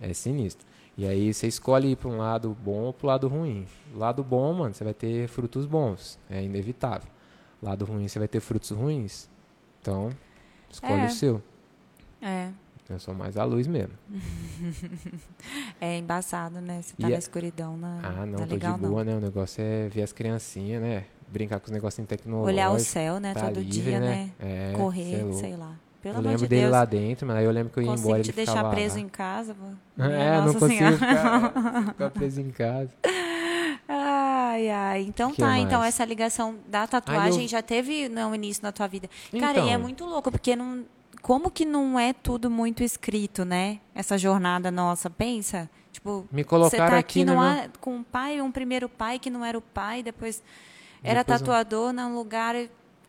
[0.00, 0.66] É sinistro.
[0.96, 3.66] E aí você escolhe ir para um lado bom ou para lado ruim.
[3.94, 6.18] Lado bom, mano, você vai ter frutos bons.
[6.30, 7.08] É inevitável.
[7.62, 9.28] Lado ruim, você vai ter frutos ruins.
[9.80, 10.10] Então,
[10.70, 11.06] escolhe É.
[11.06, 11.42] o seu.
[12.22, 12.50] É.
[12.88, 13.94] Eu sou mais a luz mesmo.
[15.80, 16.80] É embaçado, né?
[16.82, 18.90] Você tá E na a- escuridão, não, Ah, não, não é tô legal, de não.
[18.90, 19.16] boa, né?
[19.16, 21.04] O negócio é ver as criancinhas, né?
[21.28, 22.52] Brincar com os negocinhos tecnológicos.
[22.54, 23.34] Olhar o céu, né?
[23.34, 24.30] tá todo livre, dia, né?
[24.38, 25.40] É, cê é Correr, louco.
[25.40, 25.72] sei lá.
[26.02, 26.72] Pelo eu lembro de dele Deus.
[26.72, 28.94] lá dentro, mas aí eu lembro que eu ia embora te ele deixar ficava preso
[28.96, 29.00] lá.
[29.00, 29.56] em casa.
[29.98, 31.52] É, Minha não Nossa consigo ficar,
[31.86, 32.90] ficar preso em casa.
[33.88, 35.02] Ai, ai.
[35.02, 38.86] Então Que tá, então essa ligação da tatuagem eu- já teve no início na tua
[38.86, 39.08] vida.
[39.38, 39.66] Cara, Então.
[39.68, 40.84] e é muito louco, porque não.
[41.22, 43.78] Como que não é tudo muito escrito, né?
[43.94, 45.70] Essa jornada nossa, pensa?
[45.90, 47.48] Tipo, Me colocaram tá aqui, aqui né, num meu?
[47.48, 50.42] ar- com um pai, um primeiro pai que não era o pai, depois
[51.04, 52.56] era Depois um- tatuador num lugar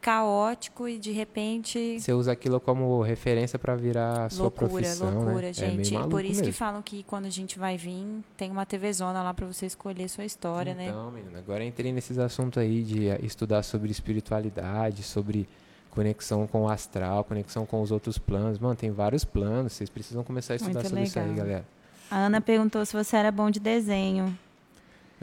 [0.02, 5.12] caótico e de repente Você usa aquilo como referência pra virar a sua loucura, profissão,
[5.24, 5.54] loucura, né?
[5.54, 5.96] gente.
[5.96, 6.54] É Por isso que mesmo.
[6.54, 8.06] falam que quando a gente vai vir,
[8.38, 10.90] tem uma TV zona lá pra você escolher sua história, né?
[10.90, 15.48] Então, menina, agora eu entrei nesses assuntos aí de eh, estudar sobre espiritualidade, sobre
[15.90, 18.60] conexão com o astral, conexão com os outros planos.
[18.60, 21.46] Mano, tem vários planos, vocês precisam começar a estudar Muito sobre isso aí, legal.
[21.46, 21.66] galera.
[22.12, 24.38] A Ana perguntou se você era bom de desenho.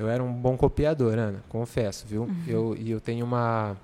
[0.03, 2.23] Eu era um bom copiador, Ana, confesso, viu?
[2.25, 2.45] Uhum.
[2.47, 3.77] Eu, e eu tenho uma.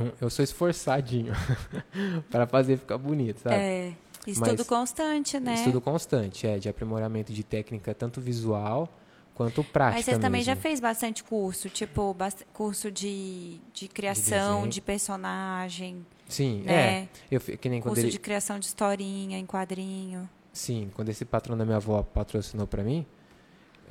[0.00, 1.32] um- eu sou esforçadinho
[2.30, 3.54] para fazer ficar bonito, sabe?
[3.54, 3.92] É,
[4.26, 5.54] estudo Mas- constante, né?
[5.54, 8.88] Estudo constante, é, de aprimoramento de técnica, tanto visual
[9.36, 9.96] quanto prática.
[9.98, 10.62] Mas você também já mesmo.
[10.62, 14.68] fez bastante curso, tipo, bast- curso de, de criação, desenho.
[14.68, 16.74] de, personagem, Sim, né?
[17.02, 17.08] é.
[17.30, 20.28] Eu, que nem quando curso ele, de criação de historinha em quadrinho.
[20.52, 23.04] Sim, quando esse patrão da minha avó patrocinou para mim,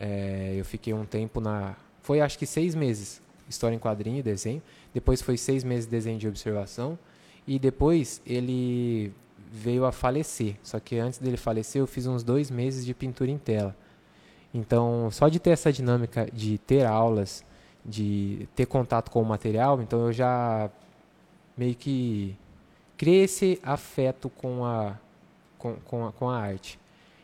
[0.03, 1.77] é, eu fiquei um tempo na.
[2.01, 4.61] Foi acho que seis meses, história em quadrinho, desenho.
[4.93, 6.99] Depois foi seis meses de desenho de observação.
[7.47, 9.13] E depois ele
[9.49, 10.57] veio a falecer.
[10.61, 13.73] Só que antes dele falecer, eu fiz uns dois meses de pintura em tela.
[14.53, 17.43] Então, só de ter essa dinâmica de ter aulas,
[17.85, 20.69] de ter contato com o material, então eu já
[21.57, 22.35] meio que
[22.97, 24.97] criei esse afeto com a,
[25.57, 26.77] com, com a, com a arte.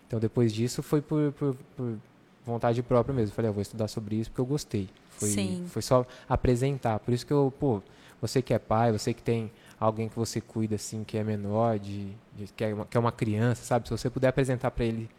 [0.07, 1.99] Então, depois disso, foi por, por, por
[2.45, 3.35] vontade própria mesmo.
[3.35, 4.89] Falei, eu vou estudar sobre isso porque eu gostei.
[5.09, 5.65] Foi, Sim.
[5.67, 6.99] foi só apresentar.
[6.99, 7.81] Por isso que eu, pô,
[8.21, 11.79] você que é pai, você que tem alguém que você cuida assim, que é menor,
[11.79, 13.87] de, de que, é uma, que é uma criança, sabe?
[13.87, 15.09] Se você puder apresentar para ele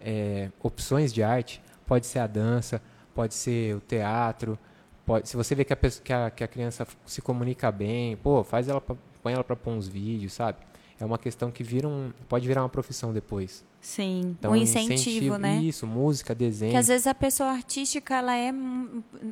[0.00, 2.82] é, opções de arte, pode ser a dança,
[3.14, 4.58] pode ser o teatro,
[5.06, 8.16] pode, se você vê que a, pessoa, que a, que a criança se comunica bem,
[8.16, 10.58] pô, faz ela, pra, põe ela para pôr uns vídeos, sabe?
[11.02, 13.64] É uma questão que vira um, pode virar uma profissão depois.
[13.80, 15.56] Sim, Então, um incentivo, né?
[15.56, 16.70] Isso, música, desenho.
[16.70, 18.54] Que às vezes a pessoa artística ela é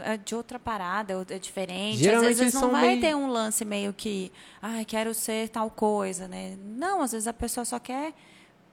[0.01, 1.99] é de outra parada, é diferente.
[1.99, 5.71] Geralmente às vezes não vai meio- ter um lance meio que, ai, quero ser tal
[5.71, 6.59] coisa, né?
[6.61, 8.15] Não, às vezes a pessoa só quer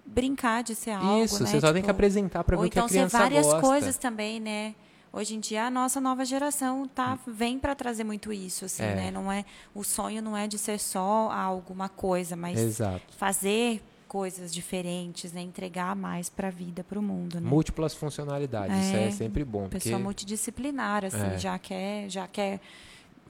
[0.03, 1.49] brincar de ser algo, Isso, né?
[1.51, 3.17] você só tem que Tipo, apresentar para ver Ou o que a então ser criança
[3.19, 3.61] várias gosta.
[3.61, 4.73] coisas também, né?
[5.11, 8.95] Hoje em dia a nossa nova geração tá vem para trazer muito isso, assim, É.
[8.95, 9.11] né?
[9.11, 13.01] Não é o sonho não é de ser só alguma coisa, mas Exato.
[13.17, 15.41] fazer coisas diferentes, né?
[15.41, 17.49] Entregar mais para a vida, para o mundo, né?
[17.49, 19.63] Múltiplas funcionalidades, isso É, é sempre bom.
[19.63, 21.37] Porque Pessoa multidisciplinar, assim, É.
[21.37, 22.59] já quer, já quer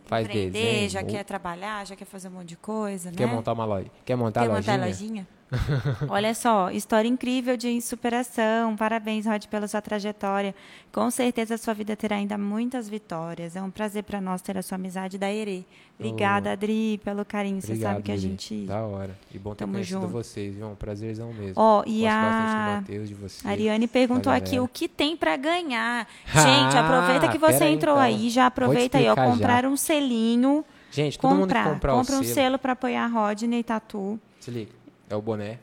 [0.05, 3.27] Faz empreender, desenho, já ou- quer trabalhar, já quer fazer um monte de coisa, quer
[3.27, 3.33] né?
[3.33, 3.89] montar uma loja.
[4.05, 5.27] Quer montar Quer a montar a lojinha?
[6.09, 8.75] Olha só, história incrível de superação.
[8.75, 10.53] Parabéns, Rod, pela sua trajetória.
[10.91, 13.55] Com certeza a sua vida terá ainda muitas vitórias.
[13.55, 15.63] É um prazer para nós ter a sua amizade da Erê.
[15.99, 16.53] Obrigada, Oh.
[16.53, 17.61] Adri, pelo carinho.
[17.61, 18.65] Você Obrigado, sabe que a gente.
[18.65, 19.17] Da hora.
[19.33, 20.11] E bom ter Tamo conhecido junto.
[20.11, 20.65] vocês, viu?
[20.65, 21.53] É um prazerzão mesmo.
[21.55, 23.47] Ó, e Gosto bastante do a de você.
[23.47, 26.07] Ariane perguntou aqui o que tem para ganhar.
[26.33, 28.03] Ah, Gente, aproveita que você aí, entrou então.
[28.05, 29.31] aí, já Vou te aproveita aí, ó, explicar já.
[29.33, 33.05] comprar um selinho, Gente, todo mundo que comprar, comprar compra um selo, selo para apoiar
[33.05, 34.19] a Rodney Tatu.
[34.39, 34.71] se liga,
[35.09, 35.59] é o boné.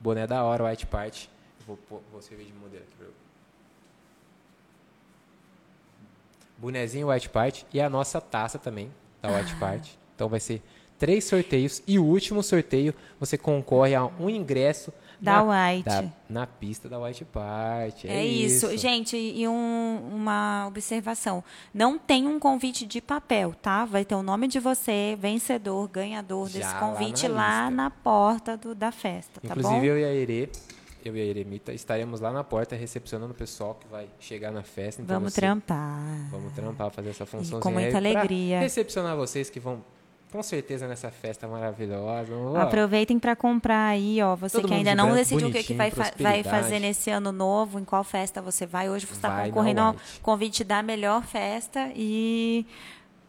[0.00, 1.30] Boné da hora, White Part.
[1.66, 1.78] Vou,
[2.10, 3.12] vou servir de modelo aqui pra eu.
[6.56, 8.92] Bonezinho White Part e a nossa taça também,
[9.22, 9.36] da.
[9.36, 9.98] White Part.
[10.14, 10.62] Então vai ser
[10.98, 15.84] três sorteios e o último sorteio você concorre a um ingresso Da na, White.
[15.84, 18.08] da- na pista da White Part.
[18.08, 18.74] É, É isso.
[18.76, 21.44] Gente, e um- uma observação.
[21.74, 23.84] Não tem um convite de papel, tá?
[23.84, 27.90] Vai ter o nome de você, vencedor, ganhador Já desse lá convite na lá na
[27.90, 29.84] porta do- da festa, tá Inclusive bom?
[29.84, 30.48] eu e a Erê,
[31.04, 34.62] eu e a Eremita estaremos lá na porta recepcionando o pessoal que vai chegar na
[34.62, 35.02] festa.
[35.02, 36.28] Então Vamos você- trampar.
[36.30, 37.60] Vamos trampar, fazer essa função.
[37.60, 38.60] com muita alegria.
[38.60, 39.82] Recepcionar vocês que vão,
[40.30, 42.34] com certeza, nessa festa maravilhosa.
[42.34, 44.36] Ó, Aproveitem para comprar aí, ó.
[44.36, 47.10] Você Todo que ainda não branco, decidiu o que, que vai, fa- vai fazer nesse
[47.10, 48.88] ano novo, em qual festa você vai.
[48.88, 52.64] Hoje você está concorrendo ao convite da melhor festa e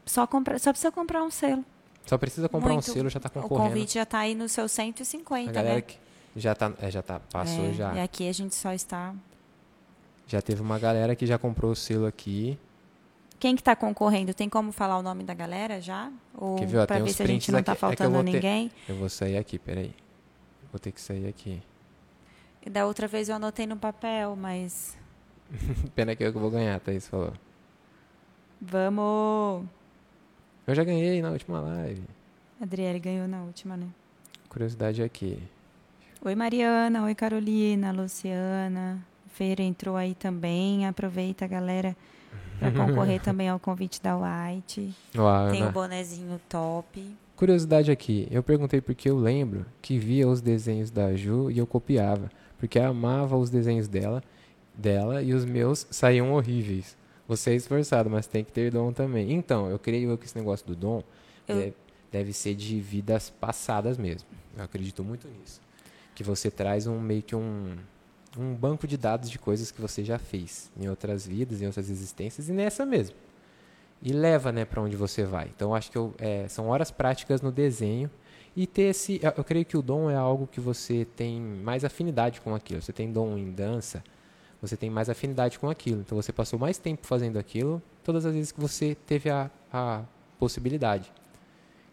[0.05, 1.63] só, compra, só precisa comprar um selo.
[2.05, 2.89] Só precisa comprar Muito.
[2.89, 3.69] um selo, já está O concorrendo.
[3.69, 5.81] convite já está aí no seu 150, a galera né?
[5.81, 5.97] que
[6.35, 7.93] já tá, é, já tá, passou É, já.
[7.95, 9.13] E aqui a gente só está.
[10.27, 12.57] Já teve uma galera que já comprou o selo aqui.
[13.41, 14.35] Quem que está concorrendo?
[14.35, 16.11] Tem como falar o nome da galera já?
[16.35, 18.69] Ou para ver se a gente não está É faltando ter- ninguém?
[18.87, 19.95] Eu vou sair aqui, peraí.
[20.71, 21.59] Vou ter que sair aqui.
[22.63, 24.95] E da outra vez eu anotei no papel, mas
[25.95, 27.33] Pena que eu que vou ganhar, Thaís falou.
[28.61, 29.65] vamos.
[30.67, 32.03] Eu já ganhei na última live.
[32.61, 33.87] Adriele ganhou na última, né?
[34.49, 35.41] Curiosidade aqui.
[36.23, 37.03] Oi, Mariana.
[37.05, 37.91] Oi, Carolina.
[37.91, 39.03] Luciana.
[39.33, 40.85] Feira entrou aí também.
[40.85, 41.97] Aproveita, galera,
[42.61, 44.93] para concorrer também ao convite da White.
[45.17, 47.03] A Tem Ana- o bonezinho top.
[47.35, 51.65] Curiosidade aqui, eu perguntei porque eu lembro que via os desenhos da Ju e eu
[51.65, 54.23] copiava, porque eu amava os desenhos dela,
[54.75, 56.95] dela e os meus saíam horríveis.
[57.27, 59.31] Você é esforçado, mas tem que ter dom também.
[59.33, 61.01] Então, eu creio que esse negócio do dom
[61.47, 61.73] Eu- deve,
[62.11, 64.27] deve ser de vidas passadas mesmo.
[64.55, 65.59] Eu acredito muito nisso.
[66.13, 67.73] Que você traz um meio que um,
[68.37, 71.89] um banco de dados de coisas que você já fez em outras vidas, em outras
[71.89, 73.15] existências e nessa mesmo
[74.01, 75.49] e leva né, para onde você vai.
[75.55, 78.09] Então, acho que eu, é, são horas práticas no desenho
[78.55, 79.19] e ter esse.
[79.21, 82.81] Eu, eu creio que o dom é algo que você tem mais afinidade com aquilo.
[82.81, 84.03] Você tem dom em dança,
[84.61, 86.01] você tem mais afinidade com aquilo.
[86.01, 90.01] Então, você passou mais tempo fazendo aquilo todas as vezes que você teve a, a
[90.39, 91.11] possibilidade.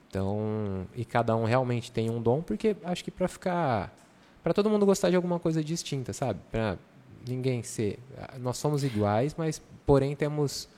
[0.08, 3.94] Então, e cada um realmente tem um dom, porque acho que para ficar.
[4.42, 6.40] Para todo mundo gostar de alguma coisa distinta, sabe?
[6.50, 6.78] Para
[7.26, 7.98] ninguém ser.
[8.38, 10.68] Nós somos iguais, mas porém temos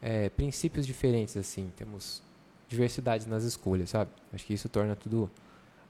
[0.00, 1.72] é, princípios diferentes, assim.
[1.76, 2.22] Temos
[2.68, 4.10] diversidade nas escolhas, sabe?
[4.32, 5.30] Acho que isso torna tudo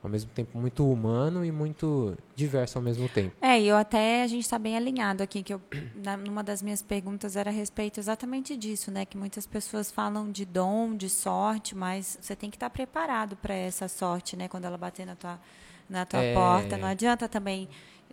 [0.05, 3.35] ao mesmo tempo muito humano e muito diverso ao mesmo tempo.
[3.41, 5.61] É, e eu até a gente está bem alinhado aqui, que eu,
[5.97, 9.07] na, numa das minhas perguntas era a respeito exatamente disso, né?
[9.07, 13.55] Que muitas pessoas falam de dom, de sorte, mas você tem que estar preparado para
[13.55, 14.47] essa sorte, né?
[14.47, 15.41] Quando ela bater na tua,
[15.89, 16.35] na tua É.
[16.35, 16.77] porta.
[16.77, 17.69] Não adianta também,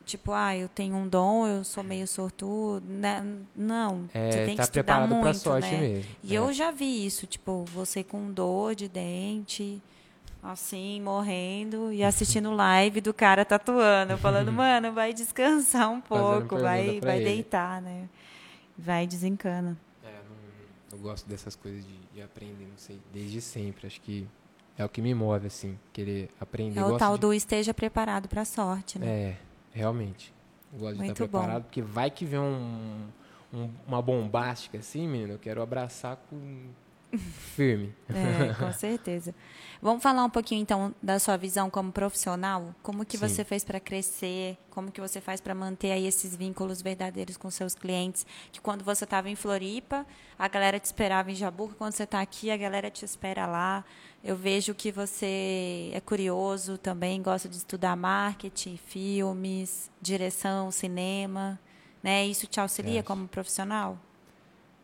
[0.05, 2.83] tipo, ah, eu tenho um dom, eu sou meio sortudo.
[2.87, 3.23] Né?
[3.55, 5.79] Não, você É, tem tá que estudar muito, sorte né?
[5.79, 6.11] mesmo.
[6.23, 6.39] E É.
[6.39, 9.81] eu já vi isso, tipo, você com dor de dente,
[10.43, 16.99] assim, morrendo, e assistindo live do cara tatuando, falando, mano, vai descansar um pouco, vai,
[16.99, 17.25] vai ele.
[17.25, 18.09] deitar, né?
[18.77, 19.77] Vai desencana.
[20.03, 23.85] É, não- eu gosto dessas coisas de, de aprender, não sei, desde sempre.
[23.85, 24.27] Acho que
[24.81, 26.79] é o que me move, assim, querer aprender.
[26.79, 29.07] É o tal de- do esteja preparado para a sorte, né?
[29.07, 29.37] É,
[29.71, 30.33] realmente.
[30.73, 31.39] Eu gosto de Muito estar bom.
[31.39, 33.07] preparado, porque vai que vem um,
[33.53, 36.37] um- uma bombástica assim, menino, eu quero abraçar com
[37.17, 37.93] firme.
[38.09, 39.33] É, com certeza.
[39.81, 42.75] Vamos falar um pouquinho então da sua visão como profissional?
[42.83, 43.27] Como que Sim.
[43.27, 44.57] você fez para crescer?
[44.69, 48.25] Como que você faz para manter aí esses vínculos verdadeiros com seus clientes?
[48.51, 50.05] Que quando você estava em Floripa,
[50.37, 53.83] a galera te esperava em Jabuca, quando você está aqui, a galera te espera lá.
[54.23, 61.59] Eu vejo que você é curioso também, gosta de estudar marketing, filmes, direção, cinema,
[62.03, 62.25] né?
[62.25, 63.97] Isso te auxilia como profissional?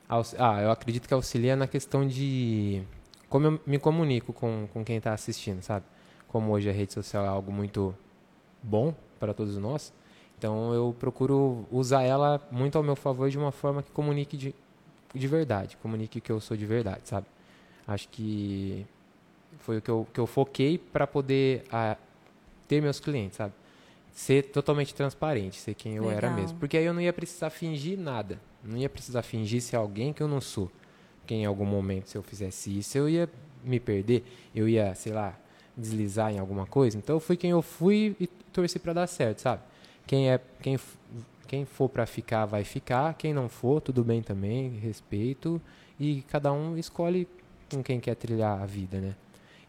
[0.10, 2.82] Ah, eu acredito que auxilia na questão de
[3.28, 5.86] como eu me comunico com, com quem está assistindo, sabe?
[6.28, 7.94] Como hoje a rede social é algo muito
[8.64, 9.94] bom para todos nós,
[10.38, 14.56] então eu procuro usar ela muito ao meu favor de uma forma que comunique de,
[15.14, 17.26] de verdade, comunique que eu sou de verdade, sabe?
[17.88, 18.86] Acho que
[19.60, 21.98] foi o que eu, que eu foquei para poder ah,
[22.68, 23.54] ter meus clientes, sabe?
[24.12, 26.42] Ser totalmente transparente, ser quem eu era Legal.
[26.42, 26.58] mesmo.
[26.60, 28.40] Porque aí eu não ia precisar fingir nada.
[28.68, 30.70] Não ia precisar fingir ser alguém que eu não sou.
[31.22, 33.30] Porque em algum momento, se eu fizesse isso, eu ia
[33.64, 34.24] me perder.
[34.54, 35.38] Eu ia, sei lá,
[35.76, 36.98] deslizar em alguma coisa.
[36.98, 39.62] Então eu fui quem eu fui e torci para dar certo, sabe?
[40.06, 40.78] Quem é quem
[41.48, 45.62] quem for para ficar vai ficar, quem não for, tudo bem também, respeito
[45.98, 47.26] e cada um escolhe
[47.72, 49.16] com quem quer trilhar a vida, né?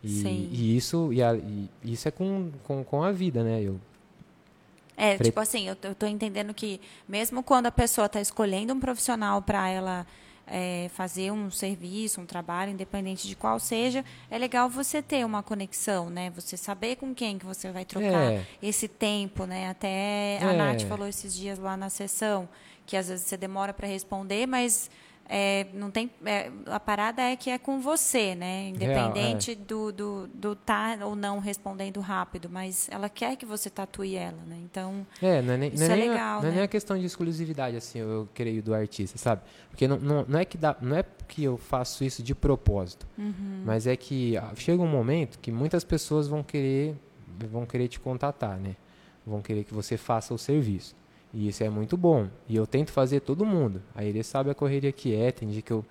[0.02, 0.48] E, Sim.
[0.50, 3.62] e isso e, a- e isso é com, com, com a vida, né?
[3.62, 3.78] Eu
[5.00, 8.20] É, Pre- tipo assim, eu tô, eu tô entendendo que mesmo quando a pessoa está
[8.20, 10.04] escolhendo um profissional para ela
[10.44, 15.42] é, fazer um serviço, um trabalho, independente de qual seja, é legal você ter uma
[15.42, 16.30] conexão, né?
[16.34, 18.44] Você saber com quem que você vai trocar É.
[18.62, 19.68] esse tempo, né?
[19.68, 20.56] Até a É.
[20.56, 22.48] Nath falou esses dias lá na sessão
[22.86, 24.90] que às vezes você demora para responder, mas
[25.28, 28.62] é, não tem é, a parada é que é com você, né?
[28.62, 28.74] Real,
[29.10, 34.14] Independente do do do tá ou não respondendo rápido, mas ela quer que você tatue
[34.16, 34.56] ela, né?
[34.64, 36.58] Então É, não é nem, Isso não é é nem a- legal, não é nem
[36.60, 36.64] né?
[36.64, 39.42] a questão de exclusividade, assim, eu creio, do artista, sabe?
[39.70, 43.06] Porque não, não, não é que dá, não é que eu faço isso de propósito,
[43.18, 43.62] Uhum.
[43.64, 46.96] mas é que ah, chega um momento que muitas pessoas vão querer,
[47.50, 48.74] vão querer te contatar, né?
[49.26, 50.96] Vão querer que você faça o serviço.
[51.32, 52.28] E isso é muito bom.
[52.48, 53.82] E eu tento fazer todo mundo.
[53.94, 55.84] Aí ele sabe a correria que é, tem dia que eu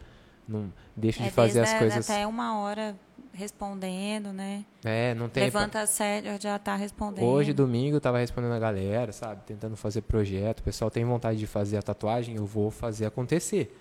[0.47, 2.09] não deixo de é fazer desde as a- coisas.
[2.09, 2.95] até uma hora
[3.33, 4.65] respondendo, né?
[4.83, 5.43] É, não tem.
[5.43, 7.23] Levanta a sério, já tá respondendo.
[7.23, 9.41] Hoje, domingo, eu tava respondendo a galera, sabe?
[9.45, 10.59] Tentando fazer projeto.
[10.59, 13.75] O pessoal tem vontade de fazer a tatuagem, eu vou fazer acontecer.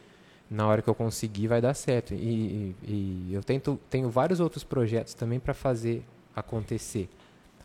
[0.50, 2.12] Na hora que eu conseguir, vai dar certo.
[2.14, 6.04] E, e- e eu tento, tenho vários outros projetos também para fazer
[6.34, 7.08] acontecer,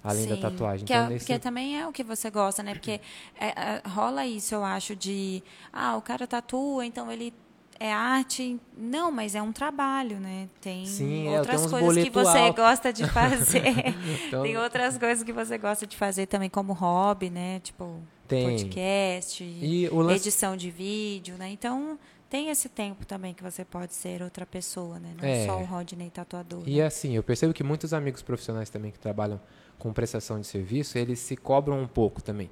[0.03, 0.85] além da Sim, tatuagem.
[0.85, 2.73] Que, Então, é- nesse- porque também é o que você gosta, né?
[2.73, 2.99] Porque
[3.39, 7.33] é, é, rola isso, eu acho, de ah, o cara tatua, então ele
[7.79, 8.59] é arte.
[8.77, 10.47] Não, mas é um trabalho, né?
[10.61, 12.55] Tem Sim, é, outras tenho uns coisas que você alto.
[12.61, 13.63] gosta de fazer.
[14.27, 17.59] Então- Tem outras coisas que você gosta de fazer também como hobby, né?
[17.63, 18.45] Tipo Tem.
[18.57, 21.49] podcast, E lance- edição de vídeo, né?
[21.49, 21.97] Então
[22.29, 25.13] tem esse tempo também que você pode ser outra pessoa, né?
[25.19, 25.45] Não É.
[25.45, 26.63] só o Rodney tatuador.
[26.65, 26.85] E né?
[26.85, 29.39] assim, eu percebo que muitos amigos profissionais também que trabalham
[29.81, 32.51] com prestação de serviço, eles se cobram um pouco também.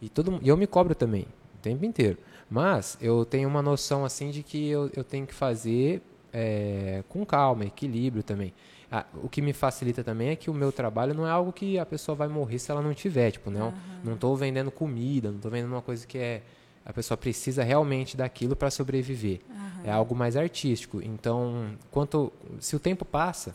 [0.00, 1.26] E, todo, e eu me cobro também,
[1.56, 2.16] o tempo inteiro.
[2.48, 6.00] Mas eu tenho uma noção assim de que eu, eu tenho que fazer
[6.32, 8.54] é, com calma, equilíbrio também.
[8.92, 11.80] Ah, o que me facilita também é que o meu trabalho não é algo que
[11.80, 13.32] a pessoa vai morrer se ela não tiver.
[13.32, 13.74] Tipo, não,
[14.04, 16.42] não estou vendendo comida, não estou vendendo uma coisa que é
[16.86, 19.40] a pessoa precisa realmente daquilo para sobreviver.
[19.84, 21.02] É algo mais artístico.
[21.02, 23.52] Então, quanto se o tempo passa,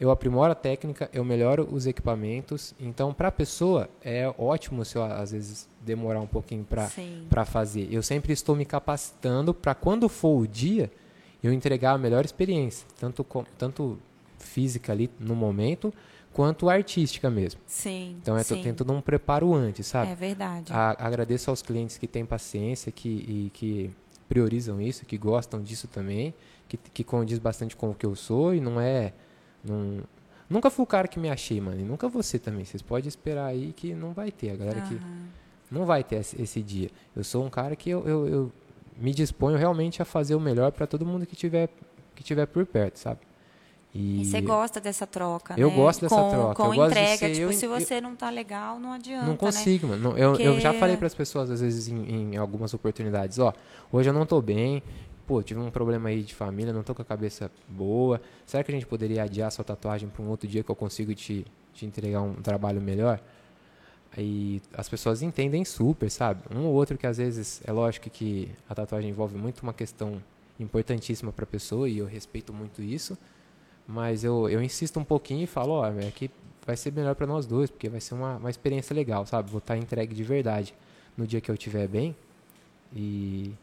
[0.00, 2.74] eu aprimoro a técnica, eu melhoro os equipamentos.
[2.80, 7.86] Então, para a pessoa, é ótimo se eu, às vezes, demorar um pouquinho para fazer.
[7.92, 10.90] Eu sempre estou me capacitando para, quando for o dia,
[11.44, 13.98] eu entregar a melhor experiência, tanto, com, tanto
[14.38, 15.92] física ali no momento,
[16.32, 17.60] quanto artística mesmo.
[17.66, 18.16] Sim.
[18.22, 18.62] Então, é, sim.
[18.62, 20.12] tem todo um preparo antes, sabe?
[20.12, 20.72] É verdade.
[20.72, 23.90] A- agradeço aos clientes que têm paciência que, e que
[24.30, 26.32] priorizam isso, que gostam disso também,
[26.66, 29.12] que, que condiz bastante com o que eu sou e não é.
[29.64, 30.00] Não,
[30.48, 31.80] Nunca fui o cara que me achei, mano.
[31.80, 32.64] E nunca você também.
[32.64, 34.50] Vocês podem esperar aí que não vai ter.
[34.50, 35.26] A galera que Aham.
[35.70, 36.90] não vai ter esse, esse dia.
[37.14, 38.52] Eu sou um cara que eu, eu, eu
[38.98, 41.68] me disponho realmente a fazer o melhor para todo mundo que tiver,
[42.16, 43.20] que tiver por perto, sabe?
[43.94, 45.74] E você gosta dessa troca, Eu né?
[45.76, 46.54] gosto dessa com, troca.
[46.54, 49.24] Com Eu gosto de entrega, ser tipo, eu- se você não tá legal, não adianta,
[49.26, 49.38] Não né?
[49.38, 50.10] consigo, mano.
[50.10, 53.38] Não, Eu, eu já Porque- falei para as pessoas, às vezes, em, em algumas oportunidades,
[53.40, 53.52] ó,
[53.92, 54.80] hoje eu não tô bem,
[55.30, 58.20] pô, tive um problema aí de família, não tô com a cabeça boa.
[58.44, 61.14] Será que a gente poderia adiar sua tatuagem para um outro dia que eu consigo
[61.14, 63.20] te, te entregar um trabalho melhor?
[64.16, 66.42] Aí as pessoas entendem super, sabe?
[66.52, 70.20] Um ou outro que às vezes, é lógico que a tatuagem envolve muito uma questão
[70.58, 73.16] importantíssima para a pessoa e eu respeito muito isso,
[73.86, 76.28] mas eu, eu insisto um pouquinho e falo, ó, é que
[76.66, 79.48] vai ser melhor para nós dois, porque vai ser uma, uma experiência legal, sabe?
[79.48, 80.74] Vou estar entregue de verdade
[81.16, 82.16] no dia que eu estiver bem
[82.92, 83.54] e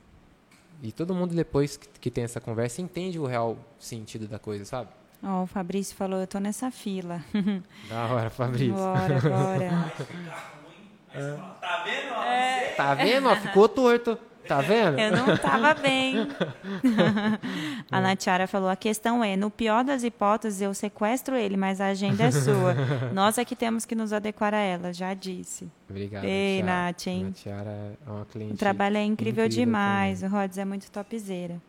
[0.82, 4.66] e todo mundo depois que, que tem essa conversa entende o real sentido da coisa,
[4.66, 4.90] sabe?
[5.24, 7.24] Ó, o Fabrício falou, eu tô nessa fila.
[7.90, 8.76] Da hora, Fabrício.
[8.76, 9.94] Bora, bora.
[11.60, 12.14] Tá vendo?
[12.14, 12.24] ó?
[12.24, 12.74] É.
[12.76, 13.28] Tá vendo?
[13.28, 13.36] ó?
[13.36, 14.18] Ficou torto.
[14.48, 15.00] Tá vendo?
[15.00, 16.28] Eu não tava bem.
[17.92, 21.88] a Natiara falou: a questão é, no pior das hipóteses, eu sequestro ele, mas a
[21.88, 22.76] agenda é sua.
[23.14, 25.70] Nós é que temos que nos adequar a ela, já disse.
[25.90, 26.24] Obrigado.
[26.24, 26.64] Ei.
[26.64, 27.28] Nath, hein?
[27.30, 28.54] A Tiara é uma cliente.
[28.54, 30.24] O trabalho é incrível, incrível demais.
[30.24, 31.62] O Rods é muito topzera.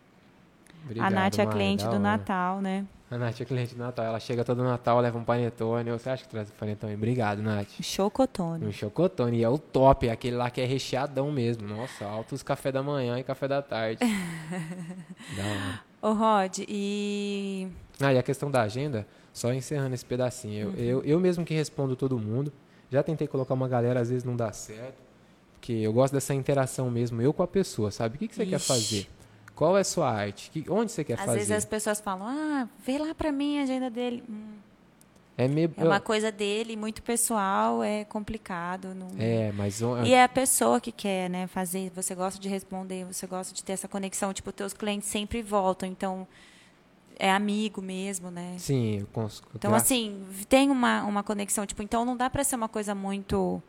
[0.84, 1.98] Obrigado, a Nath é a cliente do.
[1.98, 2.84] Natal, né?
[3.10, 4.04] A Nath é cliente do Natal.
[4.04, 5.90] Ela chega todo Natal, leva um panetone.
[5.92, 6.94] Você acha que traz um panetone?
[6.94, 7.68] Obrigado, Nath.
[7.80, 8.66] Chocotone.
[8.66, 9.38] Um chocotone.
[9.38, 11.66] E é o top, é aquele lá que é recheadão mesmo.
[11.66, 14.00] Nossa, altos café da manhã e café da tarde.
[16.02, 17.68] Ô, Rod, e.
[17.98, 20.74] Ah, e a questão da agenda, só encerrando esse pedacinho.
[20.76, 22.52] Eu, eu, eu mesmo que respondo todo mundo.
[22.90, 25.02] Já tentei colocar uma galera, às vezes não dá certo.
[25.54, 28.16] Porque eu gosto dessa interação mesmo, eu com a pessoa, sabe?
[28.16, 28.66] O que, que você quer Ixi.
[28.66, 29.08] fazer?
[29.58, 30.50] Qual é a sua arte?
[30.52, 31.38] Que- onde você quer Às fazer?
[31.38, 34.22] vezes as pessoas falam: ah, vê lá pra mim a agenda dele.
[34.30, 34.52] Hum,
[35.36, 35.74] É meio.
[35.76, 38.94] é uma coisa dele, muito pessoal, é complicado.
[38.94, 39.08] Não...
[39.18, 39.80] É, mas.
[40.06, 41.90] E é a pessoa que quer, né, fazer.
[41.92, 44.32] Você gosta de responder, você gosta de ter essa conexão.
[44.32, 46.24] Tipo, teus clientes sempre voltam, então
[47.18, 48.54] é amigo mesmo, né?
[48.58, 49.42] Sim, eu cons...
[49.56, 51.66] Então, assim, tem uma, uma conexão.
[51.66, 53.60] Tipo, então não dá pra ser uma coisa muito.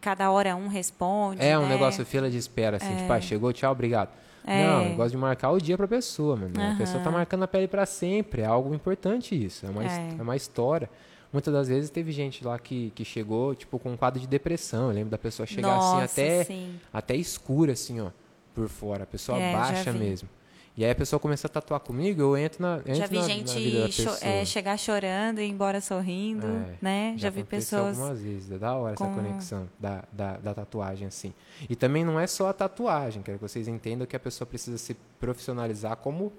[0.00, 1.40] Cada hora um responde.
[1.40, 1.68] É um né?
[1.68, 4.10] negócio fila de espera, assim, tipo, ah, chegou, tchau, obrigado.
[4.46, 4.64] É.
[4.66, 6.52] Não, eu gosto de marcar o dia pra pessoa, mano.
[6.72, 10.14] A pessoa tá marcando a pele pra sempre, é algo importante isso, é uma, É.
[10.18, 10.90] é uma história.
[11.32, 14.88] Muitas das vezes teve gente lá que, que chegou, tipo, com um quadro de depressão.
[14.88, 16.74] Eu lembro da pessoa chegar Nossa, assim, até, sim.
[16.92, 18.10] até escura, assim, ó,
[18.54, 19.04] por fora.
[19.04, 20.28] A pessoa É, baixa mesmo.
[20.74, 23.22] E aí a pessoa começa a tatuar comigo, eu entro na, entro Já vi na,
[23.28, 27.14] gente na cho- é, chegar chorando e ir embora sorrindo, É, né?
[27.18, 27.98] Já, vi aconteceu pessoas.
[28.00, 31.34] algumas vezes, é da hora essa com- conexão da, da, da tatuagem, assim.
[31.68, 34.78] E também não é só a tatuagem, quero que vocês entendam que a pessoa precisa
[34.78, 36.32] se profissionalizar como,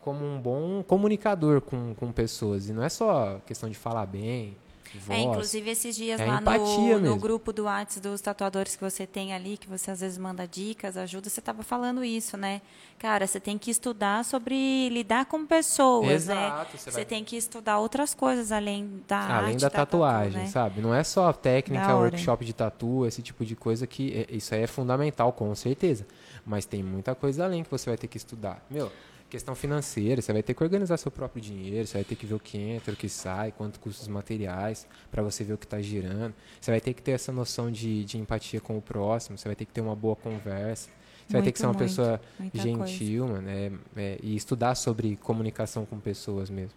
[0.00, 2.68] como um bom comunicador com, com pessoas.
[2.68, 4.56] E não é só questão de falar bem,
[4.98, 5.18] voz.
[5.18, 9.06] É, inclusive esses dias É lá no, no grupo do WhatsApp dos tatuadores que você
[9.06, 12.60] tem ali, que você às vezes manda dicas, ajuda, você estava falando isso, né?
[12.98, 16.78] Cara, você tem que estudar sobre lidar com pessoas, Exato, né?
[16.78, 20.46] você vai- tem que estudar outras coisas além da Além arte da tatu, tatuagem, né?
[20.46, 20.80] sabe?
[20.80, 24.62] Não é só técnica, workshop de tatu, esse tipo de coisa que é- isso aí
[24.62, 26.06] é fundamental, com certeza.
[26.44, 28.64] Mas tem muita coisa além que você vai ter que estudar.
[28.70, 28.90] Meu,
[29.30, 32.34] questão financeira, você vai ter que organizar seu próprio dinheiro, você vai ter que ver
[32.34, 35.66] o que entra, o que sai, quanto custa os materiais, para você ver o que
[35.66, 36.34] está girando.
[36.60, 39.56] Você vai ter que ter essa noção de, de empatia com o próximo, você vai
[39.56, 40.88] ter que ter uma boa conversa.
[41.26, 41.78] Você vai ter que Muito, ser uma muito.
[41.78, 42.20] pessoa
[42.54, 46.72] gentil, mano, é- é, e estudar sobre comunicação com pessoas mesmo.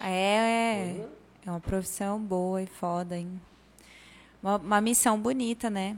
[0.00, 1.06] É,
[1.46, 3.40] é uma profissão boa e foda, hein?
[4.42, 5.96] Uma, uma missão bonita, né?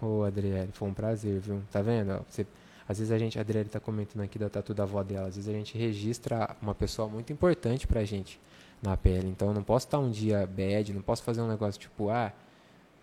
[0.00, 1.62] Ô, Adriele, foi um prazer, viu?
[1.70, 2.12] Tá vendo?
[2.12, 2.20] ó?
[2.28, 2.46] Você,
[2.88, 5.36] às vezes a gente, a Adriele tá comentando aqui da tatu da avó dela, às
[5.36, 8.40] vezes a gente registra uma pessoa muito importante pra gente
[8.82, 9.28] na pele.
[9.28, 12.32] Então eu não posso estar um dia bad, não posso fazer um negócio tipo, ah,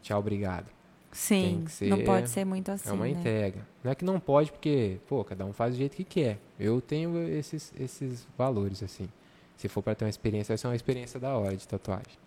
[0.01, 0.65] tchau, obrigado.
[1.11, 3.11] Sim, ser- não pode ser muito assim, é uma né?
[3.11, 3.65] entrega.
[3.83, 6.39] Não é que não pode, porque, pô, cada um faz do jeito que quer.
[6.59, 9.07] Eu tenho esses, esses valores, assim.
[9.55, 12.17] Se for pra ter uma experiência, vai ser uma experiência da hora de tatuagem.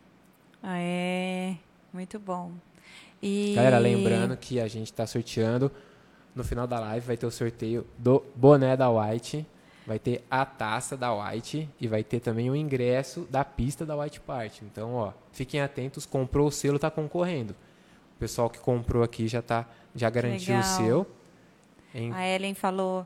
[0.63, 1.57] Ah, é,
[1.93, 2.53] muito bom.
[3.23, 3.53] E...
[3.55, 5.71] Galera, lembrando que a gente tá sorteando.
[6.39, 9.45] No final da live vai ter o sorteio do boné da White.
[9.84, 11.68] Vai ter a taça da White.
[11.80, 14.64] E vai ter também o ingresso da pista da White Party.
[14.64, 16.07] Então, ó, fiquem atentos.
[16.07, 17.57] Comprou o selo, tá concorrendo.
[18.14, 19.66] O pessoal que comprou aqui já, tá,
[19.97, 20.76] já garantiu o Legal.
[20.76, 21.07] seu.
[21.93, 23.05] Em- A Ellen falou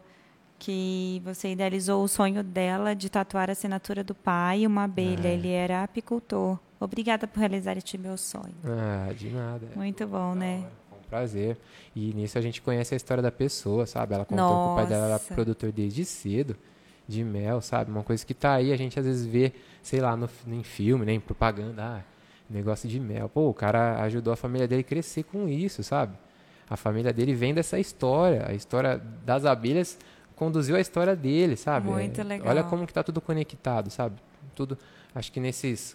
[0.58, 5.28] que você idealizou o sonho dela de tatuar a assinatura do pai e uma abelha.
[5.28, 5.32] É.
[5.32, 6.58] Ele era apicultor.
[6.78, 8.54] Obrigada por realizar este meu sonho.
[8.64, 9.68] Ah, de nada.
[9.74, 10.64] Muito bom, né?
[11.12, 11.58] Prazer.
[11.94, 14.14] E nisso a gente conhece a história da pessoa, sabe?
[14.14, 15.34] Ela contou que o pai dela era Nossa.
[15.34, 16.56] produtor desde cedo.
[17.06, 17.90] de mel, sabe?
[17.90, 19.52] Uma coisa que tá aí, a gente às vezes vê,
[19.82, 22.00] sei lá, no, em filme, né, em propaganda, ah,
[22.48, 23.28] negócio de mel.
[23.28, 26.16] Pô, o cara ajudou a família dele a crescer com isso, sabe?
[26.70, 29.98] A família dele vem dessa história, a história das abelhas
[30.34, 31.88] conduziu a história dele, sabe?
[31.88, 32.48] Muito É, legal.
[32.48, 34.16] Olha como que tá tudo conectado, sabe?
[34.54, 34.78] Tudo,
[35.14, 35.94] acho que nesses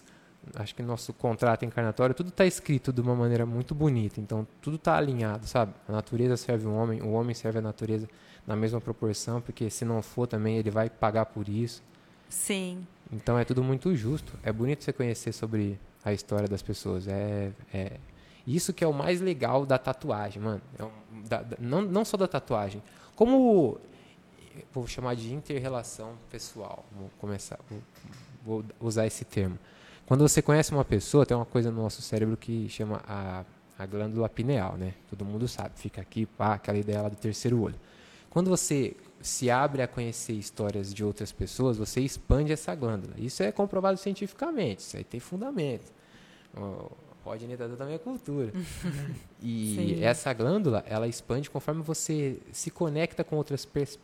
[0.56, 4.76] acho que nosso contrato encarnatório tudo está escrito de uma maneira muito bonita, então tudo
[4.76, 5.72] está alinhado, sabe?
[5.88, 8.08] A natureza serve o homem, o homem serve a natureza
[8.46, 11.82] na mesma proporção, porque se não for também ele vai pagar por isso.
[12.28, 12.86] Sim.
[13.12, 14.32] Então é tudo muito justo.
[14.42, 17.06] É bonito você conhecer sobre a história das pessoas.
[17.08, 17.92] É, é
[18.46, 20.60] isso que é o mais legal da tatuagem, mano.
[20.78, 22.82] É um- da- da- não, não só da tatuagem,
[23.16, 23.78] como
[24.72, 26.84] vou chamar de inter-relação pessoal.
[26.92, 27.78] Vou começar, vou,
[28.44, 29.58] vou usar esse termo.
[30.08, 33.44] Quando você conhece uma pessoa, tem uma coisa no nosso cérebro que chama a,
[33.78, 34.94] a glândula pineal, né?
[35.10, 35.72] Todo mundo sabe.
[35.76, 37.74] Fica aqui, pá, aquela ideia lá do terceiro olho.
[38.30, 43.12] Quando você se abre a conhecer histórias de outras pessoas, você expande essa glândula.
[43.18, 45.92] Isso é comprovado cientificamente, isso aí tem fundamento.
[46.56, 46.90] O
[47.22, 48.50] Rodney tá dando a minha cultura.
[49.42, 50.02] e Sim.
[50.02, 53.98] essa glândula, ela expande conforme você se conecta com outras pers-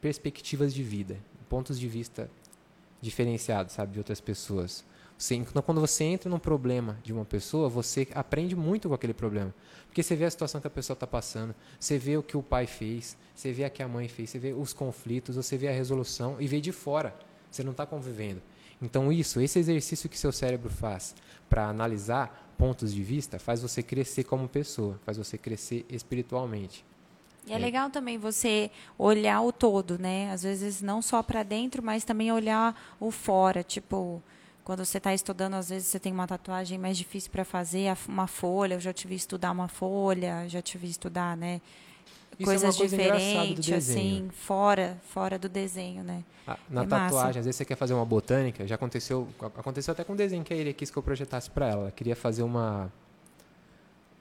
[0.00, 1.18] perspectivas de vida,
[1.50, 2.30] pontos de vista
[3.02, 4.88] diferenciados, sabe, de outras pessoas.
[5.30, 9.54] Então, quando você entra num problema de uma pessoa, você aprende muito com aquele problema.
[9.86, 12.42] Porque você vê a situação que a pessoa está passando, você vê o que o
[12.42, 15.68] pai fez, você vê o que a mãe fez, você vê os conflitos, você vê
[15.68, 17.14] a resolução e vê de fora.
[17.50, 18.40] Você não está convivendo.
[18.80, 21.14] Então, isso, esse exercício que seu cérebro faz
[21.50, 26.84] para analisar pontos de vista, faz você crescer como pessoa, faz você crescer espiritualmente.
[27.46, 27.58] E é É.
[27.58, 30.30] legal também você olhar o todo, né?
[30.30, 33.62] Às vezes não só para dentro, mas também olhar o fora.
[33.62, 34.22] Tipo,
[34.70, 38.28] quando você está estudando, às vezes você tem uma tatuagem mais difícil para fazer, uma
[38.28, 38.74] folha.
[38.74, 41.60] Eu já te vi estudar uma folha, já te vi estudar, né?
[42.38, 46.22] Isso Coisas é coisa diferentes, assim, fora, fora do desenho, né?
[46.46, 47.04] Ah, Na É massa.
[47.04, 50.44] tatuagem, às vezes você quer fazer uma botânica, já aconteceu, aconteceu até com o desenho
[50.44, 51.82] que a ele quis que eu projetasse para ela.
[51.82, 52.92] Ela queria fazer uma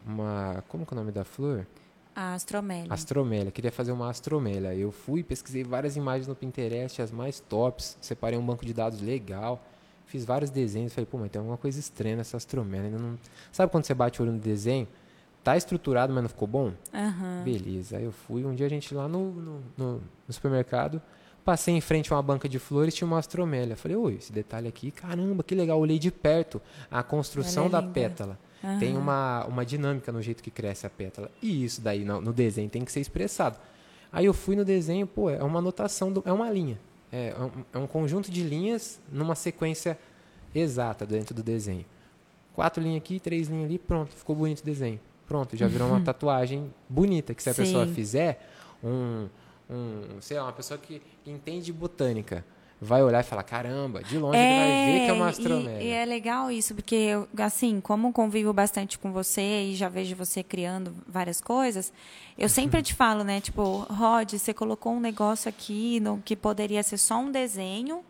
[0.04, 1.68] uma, como que é o nome da flor?
[2.16, 2.91] A astromélia.
[2.91, 4.74] Astromélia, queria fazer uma astromélia.
[4.74, 9.00] Eu fui, pesquisei várias imagens no Pinterest, as mais tops, separei um banco de dados
[9.00, 9.64] legal,
[10.10, 12.88] fiz vários desenhos, falei, pô, mas tem alguma coisa estranha nessa astromélia.
[12.88, 13.18] ainda não...
[13.51, 14.88] Sabe quando você bate o olho no desenho?
[15.43, 16.74] Tá estruturado, mas não ficou bom?
[16.93, 17.43] Aham.
[17.45, 17.97] Beleza.
[17.97, 21.01] Aí eu fui, um dia a gente lá no, no, no- no supermercado,
[21.45, 23.76] passei em frente a uma banca de flores, tinha uma astromélia.
[23.76, 25.80] Falei, oi, esse detalhe aqui, caramba, que legal.
[25.80, 27.93] Olhei de perto a construção é da linda.
[27.93, 28.39] pétala.
[28.80, 28.99] Tem Aham.
[28.99, 31.32] uma, uma dinâmica no jeito que cresce a pétala.
[31.41, 33.57] E isso daí no, no desenho tem que ser expressado.
[34.12, 36.78] Aí eu fui no desenho, pô, é uma anotação, do- é uma linha.
[37.12, 39.97] É um, é um conjunto de linhas numa sequência
[40.53, 41.86] exata dentro do desenho.
[42.53, 44.99] Quatro linhas aqui, três linhas ali, pronto, ficou bonito o desenho.
[45.28, 47.93] Pronto, já virou uma tatuagem bonita, que se a pessoa Sim.
[47.93, 48.49] fizer,
[48.84, 49.28] um,
[49.70, 52.43] um, sei lá, uma pessoa que entende de botânica,
[52.82, 55.82] vai olhar e falar, caramba, de longe ele vai ver que é uma e- astromélia.
[55.84, 60.15] E, é legal isso, porque, eu, assim, como convivo bastante com você e já vejo
[60.15, 61.91] você criando várias coisas,
[62.38, 63.41] eu sempre te falo, né?
[63.41, 68.01] Tipo, Rod, você colocou um negócio aqui no, que poderia ser só um desenho,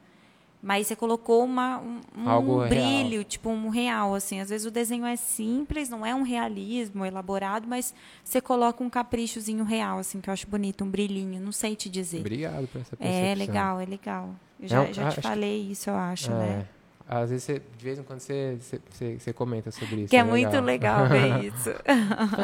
[0.61, 2.69] mas você colocou uma, um, um Algo real.
[2.69, 4.41] brilho, tipo um real, assim.
[4.41, 7.93] Às vezes o desenho é simples, não é um realismo elaborado, mas
[8.23, 11.39] você coloca um caprichozinho real, assim, que eu acho bonito, um brilhinho.
[11.39, 12.19] Não sei te dizer.
[12.19, 13.25] Obrigado por essa percepção.
[13.31, 14.35] É legal, é legal.
[14.61, 16.65] Eu já, um- já acho te que- falei isso, eu acho, né?
[16.75, 16.79] É.
[17.11, 18.55] Às vezes, você, de vez em quando, você,
[18.91, 20.09] você, você, comenta sobre isso.
[20.11, 21.71] Que é muito legal ver isso.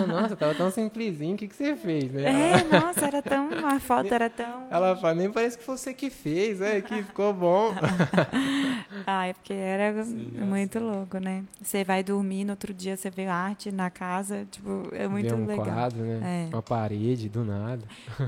[0.07, 2.24] Nossa, tava tão simplesinho, o que, que você fez, né?
[2.24, 3.47] É, nossa, era tão.
[3.68, 4.63] A foto era tão.
[4.72, 7.76] Ela fala, nem parece que foi você que fez, é, que ficou bom.
[9.05, 11.43] Ah, é porque era muito louco, né?
[11.61, 15.41] Você vai dormir, no outro dia você vê arte na casa, tipo, é muito Vê
[15.41, 15.66] um legal.
[15.66, 16.47] quadro, né?
[16.49, 16.55] É.
[16.55, 17.84] Uma parede, do nada.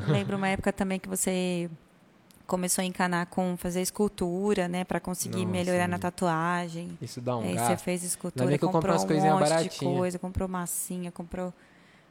[0.08, 1.68] Lembro uma época também que você
[2.48, 6.98] começou a encanar com fazer escultura, né, Pra conseguir Nossa, melhorar na tatuagem.
[7.02, 9.78] Isso dá um Aí você fez escultura, comprei comprou umas um monte de baratinhas.
[9.78, 11.54] coisa, comprou massinha, comprou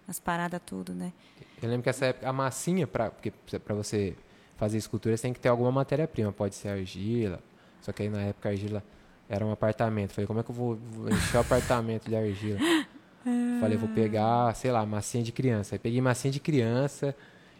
[0.07, 1.13] as paradas tudo, né?
[1.61, 4.15] Eu lembro que essa época, a massinha, pra, porque pra você
[4.57, 6.31] fazer escultura, você tem que ter alguma matéria-prima.
[6.33, 7.41] Pode ser argila,
[7.81, 8.85] só que aí na época a argila
[9.29, 10.13] era um apartamento.
[10.13, 12.59] Falei, como é que eu vou, vou encher o apartamento de argila?
[13.61, 15.75] Falei, vou pegar, sei lá, massinha de criança.
[15.75, 17.15] Aí peguei massinha de criança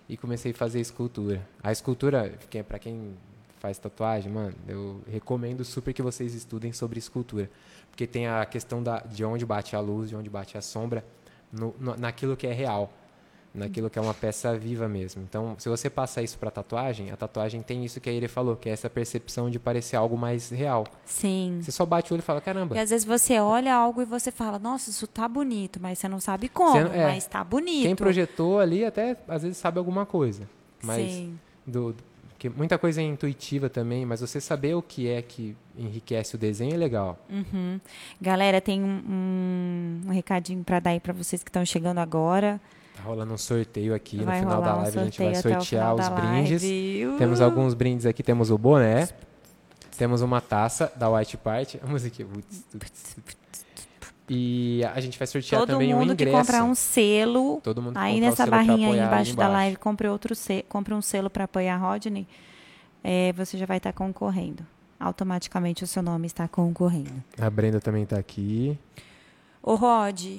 [0.09, 1.47] e comecei a fazer escultura.
[1.63, 3.15] A escultura, que é pra quem
[3.59, 7.51] faz tatuagem, mano, eu recomendo super que vocês estudem sobre escultura.
[7.91, 11.05] Porque tem a questão da, de onde bate a luz, de onde bate a sombra,
[11.53, 12.93] no, no- naquilo que é real.
[13.57, 15.23] Naquilo que é uma peça viva mesmo.
[15.23, 18.55] Então, se você passa isso pra tatuagem, a tatuagem tem isso que a ele falou,
[18.55, 20.87] que é essa percepção de parecer algo mais real.
[21.07, 21.61] Sim.
[21.63, 24.05] Você só bate o olho e fala, caramba, E às vezes você olha algo e
[24.05, 27.07] você fala, nossa, isso tá bonito, mas você não sabe como, Você é.
[27.07, 27.85] mas tá bonito.
[27.85, 30.49] Quem projetou ali até às vezes sabe alguma coisa.
[30.83, 31.39] Mas Sim.
[31.67, 31.95] do,
[32.31, 36.39] Porque muita coisa é intuitiva também, mas você saber o que é que enriquece o
[36.39, 37.19] desenho é legal.
[37.31, 37.81] Uhum.
[38.21, 42.61] Galera, tem um, um, um recadinho para dar aí para vocês que estão chegando agora.
[42.97, 44.99] Tá rolando um sorteio aqui Vai no final da rolar um live.
[44.99, 46.63] a gente vai sortear os brindes.
[46.63, 47.19] live.
[47.19, 48.23] Temos alguns brindes aqui.
[48.23, 49.09] Temos o boné.
[49.99, 51.81] Temos uma taça da White Party.
[51.83, 52.25] A música.
[54.29, 56.37] E a gente vai sortear Todo também um mundo que ingresso.
[56.39, 59.47] comprar um selo, Todo mundo que aí nessa selo pra barrinha aí ali embaixo da
[59.49, 62.27] live, compre, outro se compre um selo para apoiar a Rodney,
[63.05, 64.67] é, você já vai estar concorrendo.
[64.99, 67.23] Automaticamente o seu nome está concorrendo.
[67.41, 68.77] A Brenda também tá aqui.
[69.63, 70.39] Ô, Rod,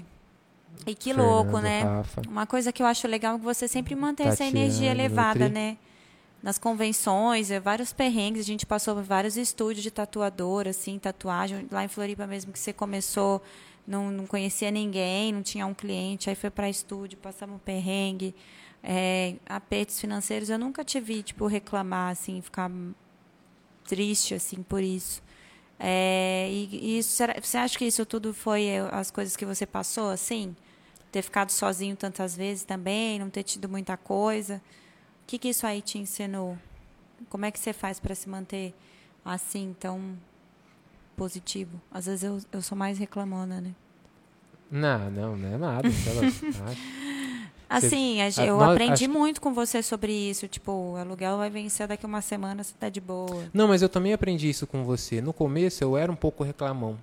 [0.86, 1.84] e que louco, né?
[1.84, 2.21] Rafa.
[2.28, 5.39] Uma coisa que eu acho legal é que você sempre mantém essa Tatiane, energia elevada,
[5.45, 5.53] Nutri.
[5.53, 5.78] né?
[6.41, 11.67] Nas convenções, é, vários perrengues, a gente passou por vários estúdios de tatuador, assim, tatuagem.
[11.71, 13.41] Lá em Floripa mesmo que você começou,
[13.88, 18.36] não, não conhecia ninguém, não tinha um cliente, aí foi para estúdio, passamos um perrengue.
[18.84, 22.69] É, apertos financeiros, eu nunca te vi, tipo, reclamar, assim, ficar
[23.86, 25.21] triste, assim, por isso.
[25.80, 29.45] É, e, e isso, será- você acha que isso tudo foi é, as coisas que
[29.45, 30.55] você passou, assim?
[31.12, 34.62] Ter ficado sozinho tantas vezes também, não ter tido muita coisa.
[35.24, 36.58] O que, que isso aí te ensinou?
[37.30, 38.74] Como é que você faz para se manter
[39.26, 40.18] assim, tão
[41.16, 41.82] positivo?
[41.91, 43.74] Às vezes eu, eu sou mais reclamona, né?
[44.70, 45.89] Não, não, não é nada.
[47.70, 50.47] Assim, gen- ah, eu nós- aprendi acho- muito com você sobre isso.
[50.47, 53.49] Tipo, o aluguel vai vencer daqui uma semana, você tá de boa.
[53.53, 55.20] Não, mas eu também aprendi isso com você.
[55.22, 56.97] No começo eu era um pouco reclamão.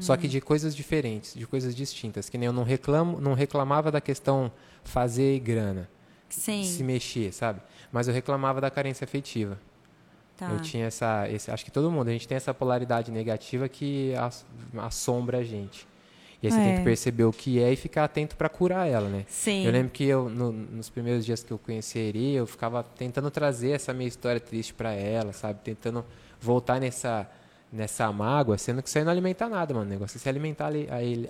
[0.00, 2.28] Só que de coisas diferentes, de coisas distintas.
[2.28, 4.50] Que nem eu não reclamo, não reclamava da questão
[4.82, 5.88] fazer grana,
[6.28, 7.60] Sim, se mexer, sabe?
[7.92, 9.58] Mas eu reclamava da carência afetiva.
[10.36, 10.50] tá.
[10.50, 14.12] Eu tinha essa, esse, acho que todo mundo, a gente tem essa polaridade negativa que
[14.16, 14.44] ass-
[14.78, 15.86] assombra a gente.
[16.42, 16.76] E aí você tem É.
[16.78, 19.24] que perceber o que é e ficar atento para curar ela, né?
[19.28, 19.64] Sim.
[19.64, 22.82] Eu lembro que eu, no- nos primeiros dias que eu conheci a Eri, eu ficava
[22.82, 25.60] tentando trazer essa minha história triste para ela, sabe?
[25.62, 26.04] Tentando
[26.40, 27.30] voltar nessa,
[27.72, 29.86] nessa mágoa, sendo que isso aí não alimenta nada, mano.
[29.86, 30.70] O negócio é se alimentar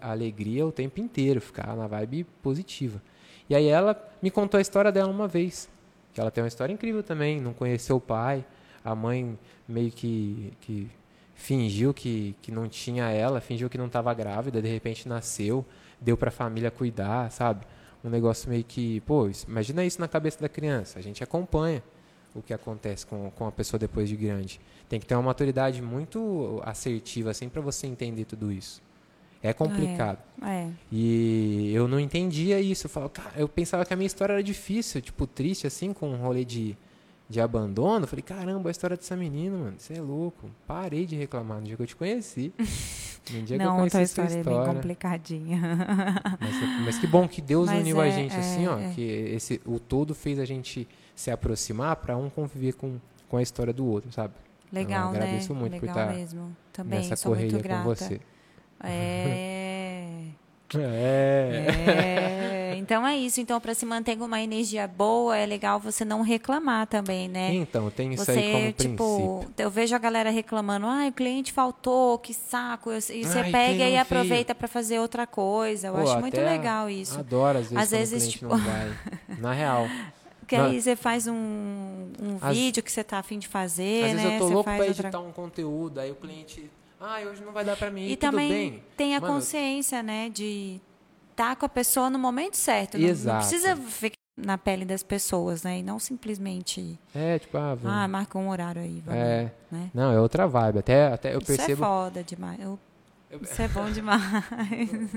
[0.00, 3.00] a, alegria o tempo inteiro, ficar na vibe positiva.
[3.48, 5.68] E aí ela me contou a história dela uma vez.
[6.12, 8.44] Que ela tem uma história incrível também, não conheceu o pai,
[8.84, 10.90] a mãe meio que, que
[11.34, 15.64] fingiu que, que não tinha ela, fingiu que não estava grávida, de repente nasceu,
[16.00, 17.66] deu para a família cuidar, sabe?
[18.04, 20.98] Um negócio meio que, pô, imagina isso na cabeça da criança.
[20.98, 21.82] A gente acompanha
[22.34, 24.60] o que acontece com, com a pessoa depois de grande.
[24.94, 28.80] Tem que ter uma maturidade muito assertiva assim para você entender tudo isso.
[29.42, 30.22] É complicado.
[30.40, 30.68] É.
[30.92, 32.86] E eu não entendia isso.
[32.86, 36.10] Eu, falava, cara, eu pensava que a minha história era difícil, tipo, triste, assim, com
[36.10, 36.76] um rolê de,
[37.28, 38.04] de abandono.
[38.04, 40.48] Eu falei, caramba, a história dessa menina, mano, você é louco.
[40.64, 42.52] Parei de reclamar no dia que eu te conheci.
[43.32, 44.74] No dia que eu Não, conheci tua sua história, é bem história.
[44.74, 45.58] complicadinha.
[46.38, 48.78] Mas, mas que bom que Deus Mas uniu a é, gente é, assim, ó.
[48.78, 48.90] é.
[48.90, 50.86] Que esse, o todo fez a gente
[51.16, 54.34] se aproximar para um conviver com, com a história do outro, sabe?
[54.74, 55.60] Legal, Eu agradeço né?
[55.60, 56.56] muito por Legal estar mesmo.
[56.72, 57.82] Também Nessa sou muito correria grata.
[57.82, 58.20] com você.
[58.82, 60.24] É.
[60.76, 61.66] É.
[62.74, 62.74] É.
[62.76, 63.40] Então é isso.
[63.40, 67.54] Então, para se manter com uma energia boa, é legal você não reclamar também, né?
[67.54, 69.54] Então, tem isso Você, aí como tipo, princípio.
[69.64, 72.90] eu vejo a galera reclamando, ai, o cliente faltou, que saco.
[72.92, 75.88] E você Ai, pega e aproveita para fazer outra coisa.
[75.88, 77.18] Eu Pô, acho muito legal isso.
[77.18, 78.92] Adoro, às vezes, Às vezes, tipo- não vai.
[79.38, 79.86] Na real.
[80.44, 80.66] Porque Não.
[80.66, 84.16] aí você faz um, um Às- vídeo que você tá afim de fazer, Às né?
[84.16, 86.70] vezes eu tô você louco faz pra outra- editar um conteúdo, aí o cliente,
[87.00, 88.82] ah, hoje não vai dar pra mim, E também bem.
[88.96, 90.78] tem a Mano, consciência, né, de
[91.30, 92.94] estar com a pessoa no momento certo.
[92.98, 93.38] Não- Não, Exato.
[93.48, 95.78] precisa ficar na pele das pessoas, né?
[95.78, 97.98] E não simplesmente, É, tipo, ah, vamos.
[97.98, 99.90] ah, marca um horário aí, vamos, é, né?
[99.94, 100.80] não, é outra vibe.
[100.80, 101.84] Até, até eu Isso é percebo.
[101.84, 102.60] foda demais.
[102.60, 102.78] Eu-
[103.34, 104.22] Eu- Isso é bom demais.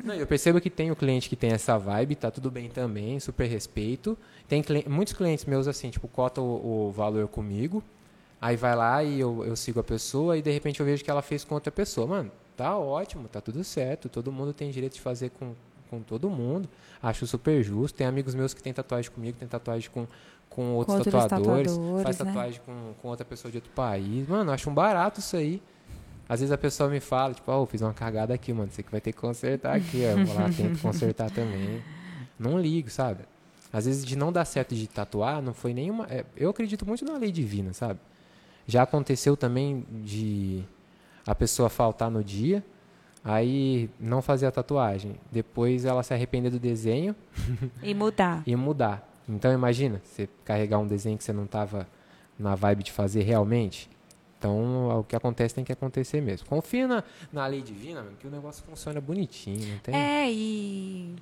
[0.04, 3.20] Não, eu percebo que tem o cliente que tem essa vibe, tá tudo bem também,
[3.20, 4.18] super respeito.
[4.48, 7.84] Tem cli- muitos clientes meus assim, tipo, cota o, o valor comigo,
[8.42, 11.12] aí vai lá e eu, eu sigo a pessoa e de repente eu vejo que
[11.12, 12.08] ela fez com outra pessoa.
[12.08, 15.54] Mano, tá ótimo, tá tudo certo, todo mundo tem direito de fazer com,
[15.90, 16.68] com todo mundo.
[17.04, 17.96] Acho super justo.
[17.98, 20.08] Tem amigos meus que têm tatuagem comigo, tem tatuagem com,
[20.50, 22.26] com outros, outros tatuadores, tatuadores, faz né?
[22.26, 24.28] tatuagem com, com outra pessoa de outro país.
[24.28, 25.62] Mano, acho um barato isso aí.
[26.30, 28.92] Às vezes a pessoa me fala, tipo, ó, fiz uma cagada aqui, mano, você que
[28.92, 30.20] vai ter que consertar aqui, ó.
[30.20, 31.82] Eu vou lá, tento consertar também.
[32.38, 33.24] Não ligo, sabe?
[33.72, 36.06] Às vezes de não dar certo de tatuar, não foi nenhuma.
[36.10, 38.00] é, eu acredito muito na lei divina, sabe?
[38.66, 40.64] Já aconteceu também de
[41.26, 42.64] a pessoa faltar no dia,
[43.24, 45.16] aí não fazer a tatuagem.
[45.32, 47.16] Depois ela se arrepender do desenho
[47.82, 48.44] E mudar.
[48.48, 49.08] e mudar.
[49.28, 51.88] Então imagina, você carregar um desenho que você não estava
[52.40, 53.90] na vibe de fazer realmente.
[54.48, 56.48] Então o que acontece tem que acontecer mesmo.
[56.48, 59.94] Confia na, na lei divina, que o negócio funciona bonitinho, tem?
[59.94, 61.16] É, e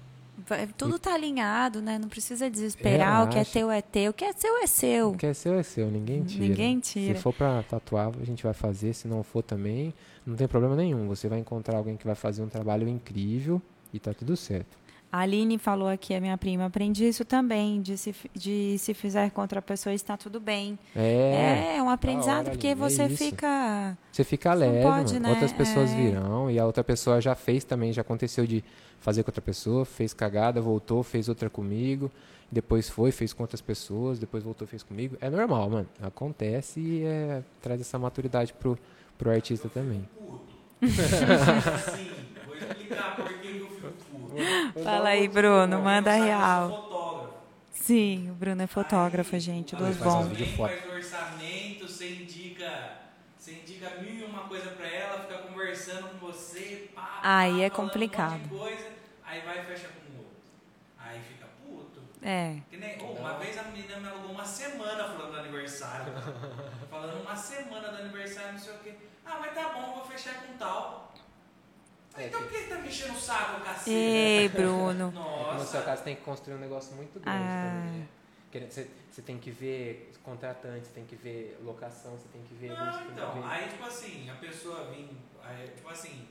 [0.78, 1.98] Tudo tá alinhado, né?
[1.98, 3.26] Não precisa desesperar.
[3.26, 4.12] O que é teu é teu.
[4.12, 5.10] O que é seu é seu.
[5.10, 6.48] O que é seu é seu, ninguém tira.
[6.48, 7.16] Ninguém tira.
[7.16, 8.94] Se for pra tatuar, a gente vai fazer.
[8.94, 9.94] Se não for também,
[10.26, 11.08] não tem problema nenhum.
[11.08, 13.62] Você vai encontrar alguém que vai fazer um trabalho incrível
[13.94, 14.85] e tá tudo certo.
[15.16, 19.32] A Aline falou aqui, a minha prima, aprendi isso também, de se, de se fizer
[19.32, 20.78] contra a pessoa está tudo bem.
[20.94, 21.76] É.
[21.78, 23.24] É, um aprendizado, hora, porque Aline, é você isso.
[23.24, 23.98] fica.
[24.12, 25.30] Você fica leve, pode, né?
[25.30, 25.96] outras pessoas É.
[25.96, 28.62] virão e a outra pessoa já fez também, já aconteceu de
[29.00, 32.12] fazer com outra pessoa, fez cagada, voltou, fez outra comigo,
[32.52, 35.16] depois foi, fez com outras pessoas, depois voltou, fez comigo.
[35.22, 35.88] É normal, mano.
[36.02, 38.78] Acontece e é, traz essa maturidade pro,
[39.18, 40.06] pro artista também.
[40.84, 42.12] Assim,
[42.46, 44.15] vou explicar por que que eu fico puto.
[44.84, 46.74] Fala aí, Bruno, manda sabe, real.
[46.74, 47.46] Fotógrafo.
[47.72, 50.30] Sim, o Bruno é fotógrafo, gente, Aí, dos você faz bons.
[50.58, 52.98] faz o orçamento, você indica,
[53.38, 57.64] você indica mil e uma coisa pra ela, fica conversando com você, pá, Aí pá,
[57.64, 58.44] é Um complicado.
[58.44, 58.88] de coisa,
[59.24, 60.36] aí vai e fecha com o outro.
[60.98, 62.02] Aí fica puto.
[62.22, 62.62] É.
[62.70, 66.14] Que nem, oh, uma vez a menina me alugou uma semana falando do aniversário.
[66.90, 68.94] falando uma semana do aniversário, não sei o quê.
[69.26, 71.14] Ah, mas tá bom, vou fechar com tal.
[72.18, 73.90] É, então por que tá me enchendo o saco, cacete?
[73.90, 75.08] Ei, Bruno.
[75.08, 75.82] No seu Nossa.
[75.82, 77.70] caso, tem que construir um negócio muito grande Ah.
[77.84, 78.00] também.
[78.02, 78.08] né?
[78.70, 83.02] Você, você tem que ver contratantes, tem que ver locação, você tem que ver Não,
[83.12, 85.10] então, ver- aí tipo assim, a pessoa vem,
[85.44, 86.26] aí, tipo assim,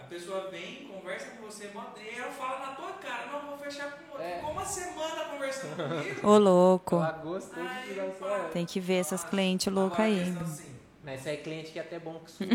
[0.00, 3.58] a pessoa vem, conversa com você, manda- e ela fala na tua cara, não, vou
[3.58, 4.22] fechar com outro.
[4.26, 4.36] É.
[4.36, 6.26] Ficou uma semana conversando comigo.
[6.26, 6.96] Ô, louco.
[6.96, 8.50] Ela gostou de.
[8.52, 10.34] Tem que ver essas clientes loucas aí.
[10.40, 10.74] assim,
[11.04, 12.50] Mas isso aí é cliente que é até bom que suja.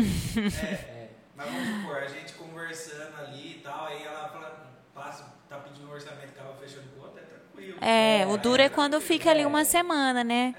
[0.60, 0.97] É, é.
[1.38, 5.86] Mas vamos supor, a gente conversando ali e tal, aí ela fala, passa, tá pedindo
[5.88, 7.78] um orçamento que ela fechando outro, é tranquilo.
[7.80, 10.56] É, o duro é quando fica ali uma semana, né?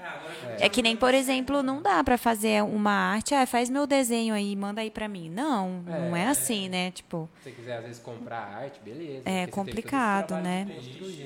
[0.58, 3.86] É, É que nem, por exemplo, não dá pra fazer uma arte, ah, faz meu
[3.86, 5.28] desenho aí, manda aí pra mim.
[5.28, 6.28] Não, não é É.
[6.28, 6.90] assim, né?
[6.92, 9.28] Tipo, Se você quiser, às vezes, comprar arte, beleza.
[9.28, 10.64] É complicado, né?
[10.66, 10.72] né?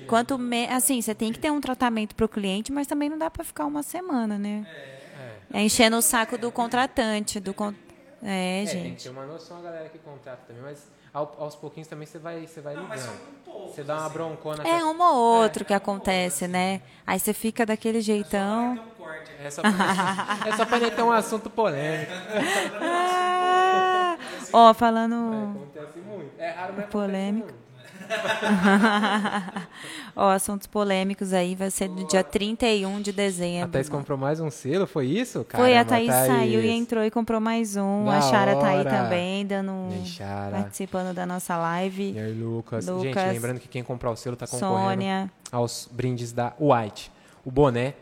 [0.06, 0.66] quanto me...
[0.68, 3.66] assim, você tem que ter um tratamento pro cliente, mas também não dá pra ficar
[3.66, 4.66] uma semana, né?
[5.52, 5.58] É.
[5.60, 7.74] É enchendo o saco do contratante, do con...
[8.24, 9.02] É, É, tem que gente.
[9.04, 12.46] ter uma noção a galera que contrata também, mas ao- aos pouquinhos também você vai,
[12.46, 13.28] você vai Não, mas são ligando.
[13.28, 13.74] um pouco.
[13.74, 14.12] Você dá uma assim.
[14.14, 16.80] broncona É com um ou outro que acontece, né?
[17.06, 18.76] Aí você fica daquele jeitão.
[18.76, 19.42] Só vai ter um corte aqui.
[19.46, 22.12] É só pra, é só pra ter um assunto polêmico.
[22.80, 24.16] Ah!
[24.52, 25.50] Ó, falando.
[25.56, 26.32] Acontece muito.
[26.38, 27.48] É raro, mas Polêmico.
[30.16, 33.68] Ó, assuntos polêmicos aí vai ser no dia 31 de A dezembro.
[33.70, 35.44] Thaís comprou mais um selo, foi isso?
[35.50, 38.04] Foi, a Caramba, Thaís saiu e entrou e comprou mais um.
[38.04, 38.90] Da a Chara tá aí hora.
[38.90, 40.04] também, dando um-
[40.52, 42.12] participando da nossa live.
[42.12, 42.84] E aí, Lucas.
[42.84, 43.32] Gente, Lucas.
[43.32, 45.30] lembrando que quem comprar o selo tá concorrendo Sônia.
[45.50, 47.10] aos brindes da White.
[47.44, 47.94] O boné,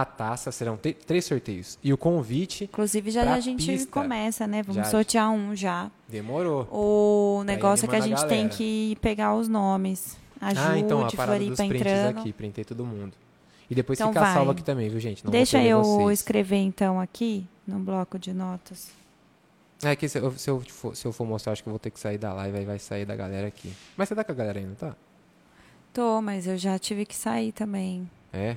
[0.00, 1.78] a taça, serão três sorteios.
[1.82, 3.90] E o convite Inclusive, já a gente pista.
[3.90, 4.62] começa, né?
[4.62, 4.90] Vamos Já.
[4.90, 5.90] sortear um já.
[6.08, 6.68] demorou.
[6.70, 10.16] O negócio é que a gente tem que pegar os nomes.
[10.40, 12.18] A Ju ah, então, a parada dos Floripa prints entrando.
[12.18, 13.12] aqui, printei todo mundo.
[13.70, 14.34] E depois Então fica vai.
[14.34, 15.24] salvo aqui também, viu, gente?
[15.24, 16.20] Não Deixa eu vocês.
[16.20, 18.90] escrever então aqui no bloco de notas.
[19.82, 21.78] É que se eu, se, eu for, se eu for mostrar, acho que eu vou
[21.80, 23.72] ter que sair da live, aí vai sair da galera aqui.
[23.96, 24.96] Mas você tá com a galera ainda, tá?
[25.92, 28.08] Tô, mas eu já tive que sair também.
[28.32, 28.56] É?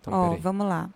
[0.00, 0.40] Então, Ó, peraí.
[0.40, 0.88] vamos lá.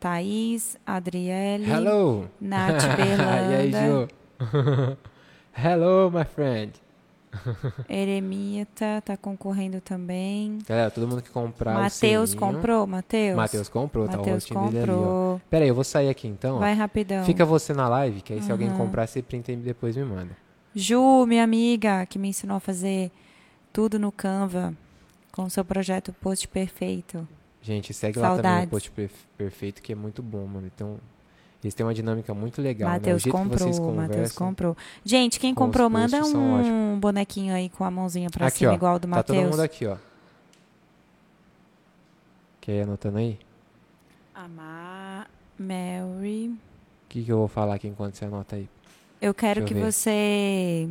[0.00, 2.28] Thaís, Adriele, Hello!
[2.40, 4.08] Nath e aí, Berlanda, Ju?
[5.56, 6.72] Hello, my friend.
[7.88, 10.58] Eremita tá concorrendo também.
[10.66, 13.36] Galera, todo mundo que comprar Matheus o comprou, Matheus?
[13.36, 14.94] Matheus comprou, tá o Matheus rostinho dele ali, ó.
[14.94, 15.40] comprou.
[15.50, 16.56] Pera aí, eu vou sair aqui então.
[16.56, 16.58] ó.
[16.60, 17.24] Vai rapidão.
[17.24, 18.76] Fica você na live, que aí se alguém Uhum.
[18.76, 20.36] comprar, você printa e depois me manda.
[20.74, 23.10] Ju, minha amiga, que me ensinou a fazer
[23.72, 24.74] tudo no Canva
[25.32, 27.26] com o seu projeto Post Perfeito.
[27.66, 28.66] Gente, segue lá também Saudades.
[28.68, 30.68] o Post Perf- Perfeito, que é muito bom, mano.
[30.72, 30.98] Então,
[31.64, 32.94] eles têm uma dinâmica muito legal, né?
[32.96, 34.76] Matheus vocês comprou, Matheus comprou.
[35.04, 38.74] Gente, quem comprou, manda um bonequinho aí com a mãozinha pra Aqui, cima, ó.
[38.74, 39.50] igual o do Tá todo Matheus.
[39.50, 39.96] mundo aqui, ó.
[42.60, 43.38] Quer ir anotando aí?
[44.34, 45.28] Amar,
[45.58, 46.48] Mary.
[46.50, 48.68] O que, que eu vou falar aqui enquanto você anota aí?
[49.20, 49.92] Eu quero Deixa que eu ver.
[49.92, 50.88] você.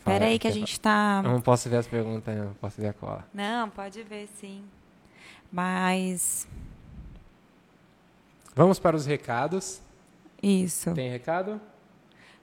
[0.00, 1.22] Fala, Pera aí que a gente tá.
[1.24, 2.52] Eu não posso ver as perguntas, não.
[2.54, 3.26] Posso ver a cola.
[3.32, 4.62] Não, pode ver sim.
[5.50, 6.46] Mas.
[8.54, 9.80] Vamos para os recados.
[10.42, 10.92] Isso.
[10.94, 11.60] Tem recado?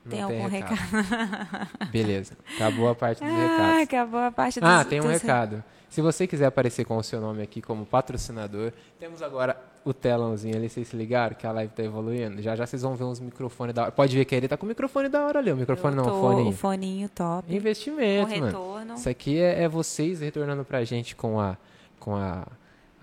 [0.10, 0.48] Tem Não algum
[1.92, 2.38] Beleza.
[2.56, 3.82] Acabou a parte dos Ah, recados.
[3.84, 5.64] acabou a parte dos Ah, tem um recado.
[5.90, 9.56] Se você quiser aparecer com o seu nome aqui como patrocinador, temos agora
[9.86, 12.42] o telãozinho ali, vocês se ligaram que a live tá evoluindo?
[12.42, 13.92] Já já vocês vão ver uns microfones da hora.
[13.92, 16.10] Pode ver que ele tá com o microfone da hora ali, o microfone Eu não,
[16.10, 16.54] tô- o O fone.
[16.54, 17.56] foninho top.
[17.56, 18.46] Investimento, com mano.
[18.48, 18.94] retorno.
[18.96, 21.56] Isso aqui é, é vocês retornando pra gente com a
[22.00, 22.46] com a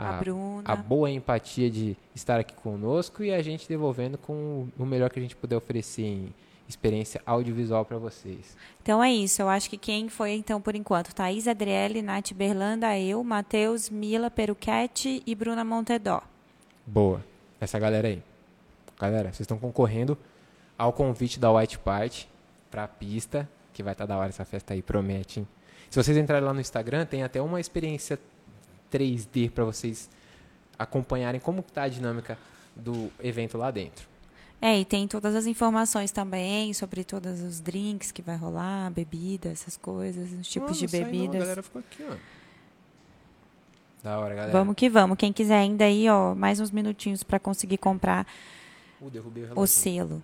[0.09, 0.63] A, Bruna.
[0.65, 5.19] a boa empatia de estar aqui conosco e a gente devolvendo com o melhor que
[5.19, 6.35] a gente puder oferecer em
[6.69, 8.57] experiência audiovisual para vocês.
[8.83, 9.43] Então é isso.
[9.43, 14.31] Eu acho que quem foi, então, por enquanto, Thaís Adriele, Nath Berlanda, eu, Matheus, Mila
[14.31, 16.23] Peruquete e Bruna Montedó.
[16.87, 17.25] Boa.
[17.61, 18.23] Essa galera aí.
[18.99, 20.17] Galera, vocês estão concorrendo
[20.79, 22.29] ao convite da White Party
[22.71, 25.41] para a pista, que vai estar tá da hora essa festa aí, promete.
[25.41, 25.49] Hein?
[25.91, 28.19] Se vocês entrarem lá no Instagram, tem até uma experiência
[28.93, 30.11] 3D para vocês
[30.79, 32.39] acompanharem como está a dinâmica
[32.77, 34.13] do evento lá dentro.
[34.61, 39.49] É, e tem todas as informações também sobre todos os drinks que vai rolar, bebida,
[39.49, 41.31] essas coisas, os tipos de bebidas.
[41.31, 42.15] Não, a galera ficou aqui, ó.
[44.05, 44.53] Da hora, galera.
[44.53, 45.17] Vamos que vamos.
[45.17, 48.27] Quem quiser ainda aí, ó, mais uns minutinhos para conseguir comprar
[49.01, 49.11] uh,
[49.57, 50.23] o, o selo.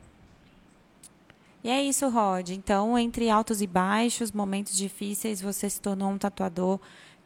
[1.62, 2.50] E é isso, Rod.
[2.50, 6.78] Então, entre altos e baixos, momentos difíceis, você se tornou um tatuador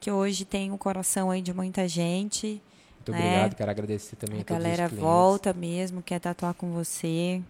[0.03, 2.61] que hoje tem o coração aí de muita gente.
[2.97, 3.19] Muito né?
[3.19, 7.41] obrigado, quero agradecer também a, a galera volta mesmo, quer tatuar com você.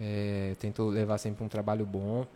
[0.00, 2.26] É, eu tento levar sempre um trabalho bom,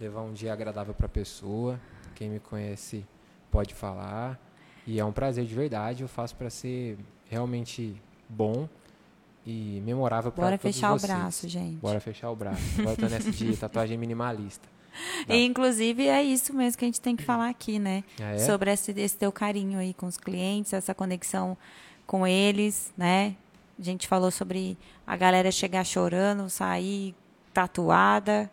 [0.00, 1.78] levar um dia agradável para a pessoa.
[2.16, 3.06] Quem me conhece
[3.52, 4.36] pode falar.
[4.84, 6.98] E é um prazer de verdade, eu faço para ser
[7.30, 7.94] realmente
[8.28, 8.68] bom
[9.46, 10.80] e memorável para todos vocês.
[10.80, 11.76] Bora fechar o braço, gente.
[11.76, 12.80] Bora fechar o braço.
[12.80, 14.68] Agora tô nessa de tatuagem minimalista.
[15.28, 18.02] E, inclusive, é isso mesmo que a gente tem que falar aqui, né?
[18.20, 18.38] Ah, é?
[18.38, 21.56] Sobre esse, esse teu carinho aí com os clientes, essa conexão
[22.06, 23.36] com eles, né?
[23.78, 27.14] A gente falou sobre a galera chegar chorando, sair
[27.54, 28.50] tatuada.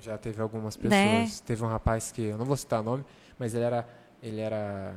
[0.00, 0.82] Já teve algumas né?
[0.82, 1.40] pessoas.
[1.40, 1.44] Né?
[1.46, 3.04] Teve um rapaz que, eu não vou citar o nome,
[3.38, 3.88] mas ele era,
[4.22, 4.94] ele era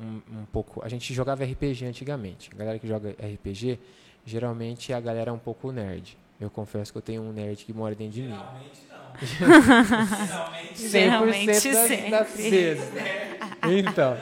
[0.00, 0.84] um, um, pouco.
[0.84, 2.50] A gente jogava RPG antigamente.
[2.52, 3.78] A galera que joga RPG,
[4.24, 6.16] geralmente a galera é um pouco nerd.
[6.40, 8.28] Eu confesso que eu tenho um nerd que mora dentro de mim.
[8.28, 8.87] Geralmente.
[10.74, 12.84] Geralmente, 100% das, das vezes.
[13.62, 14.16] Então.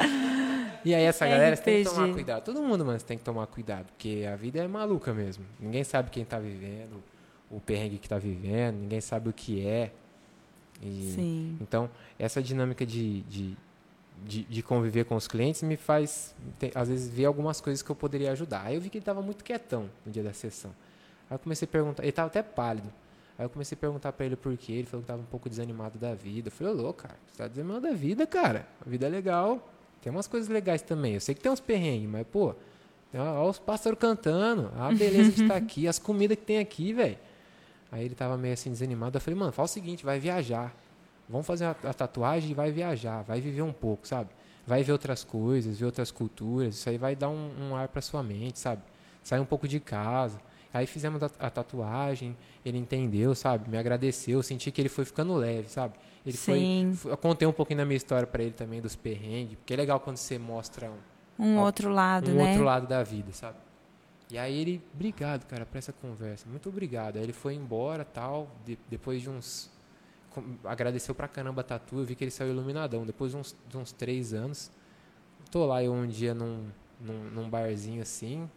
[0.86, 2.44] E aí essa galera tem que tomar cuidado.
[2.44, 5.44] Todo mundo, mano, tem que tomar cuidado, porque a vida é maluca mesmo.
[5.58, 7.02] Ninguém sabe quem tá vivendo,
[7.50, 9.90] o perrengue que tá vivendo, ninguém sabe o que é.
[10.80, 11.58] E, Sim.
[11.60, 13.56] Então, essa dinâmica de, de,
[14.24, 16.34] de, de, conviver com os clientes me faz,
[16.72, 18.62] às vezes, ver algumas coisas que eu poderia ajudar.
[18.66, 20.70] Aí eu vi que ele estava muito quietão no dia da sessão.
[21.28, 22.92] Aí eu comecei a perguntar, ele estava até pálido.
[23.38, 24.72] Aí eu comecei a perguntar para ele por quê.
[24.72, 26.48] Ele falou que estava um pouco desanimado da vida.
[26.48, 28.66] Eu falei, ô louco, cara, você tá desanimado da vida, cara.
[28.84, 29.68] A vida é legal.
[30.00, 31.14] Tem umas coisas legais também.
[31.14, 32.54] Eu sei que tem uns perrengues, mas, pô,
[33.14, 37.18] olha os pássaros cantando, a beleza de estar aqui, as comidas que tem aqui, velho.
[37.90, 39.16] Aí ele tava meio assim desanimado.
[39.16, 40.74] Eu falei, mano, fala o seguinte, vai viajar.
[41.28, 44.30] Vamos fazer a, a tatuagem e vai viajar, vai viver um pouco, sabe?
[44.66, 46.76] Vai ver outras coisas, ver outras culturas.
[46.76, 48.82] Isso aí vai dar um, um ar para sua mente, sabe?
[49.22, 50.40] Sair um pouco de casa.
[50.72, 53.70] Aí fizemos a, a, tatuagem, ele entendeu, sabe?
[53.70, 55.94] Me agradeceu, senti que ele foi ficando leve, sabe?
[56.24, 56.92] Ele Sim.
[56.94, 59.76] foi, eu contei um pouquinho da minha história para ele também dos perrengues, porque é
[59.76, 60.90] legal quando você mostra
[61.38, 62.50] um, um outro lado, um né?
[62.50, 63.56] outro lado da vida, sabe?
[64.30, 67.16] E aí ele, obrigado, cara, por essa conversa, muito obrigado.
[67.16, 69.70] Aí ele foi embora, tal, de, depois de uns
[70.64, 73.06] agradeceu pra caramba a tatu, eu vi que ele saiu iluminadão.
[73.06, 74.70] Depois de uns, de uns três anos,
[75.50, 76.66] tô lá eu um dia num,
[77.00, 78.50] num, num barzinho assim,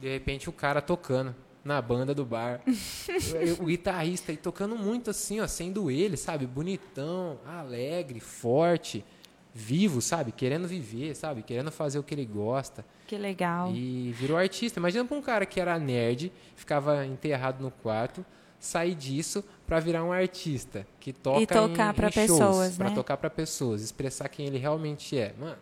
[0.00, 2.60] de repente o cara tocando na banda do bar.
[3.60, 6.46] o guitarrista aí tocando muito assim, ó, sendo ele, sabe?
[6.46, 9.04] Bonitão, alegre, forte,
[9.52, 10.32] vivo, sabe?
[10.32, 11.42] Querendo viver, sabe?
[11.42, 12.84] Querendo fazer o que ele gosta.
[13.06, 13.70] Que legal.
[13.72, 14.78] E virou artista.
[14.78, 18.24] Imagina pra um cara que era nerd, ficava enterrado no quarto,
[18.58, 22.94] sair disso para virar um artista que toca e tocar para pessoas, para né?
[22.94, 25.34] tocar para pessoas, expressar quem ele realmente é.
[25.38, 25.58] Mano,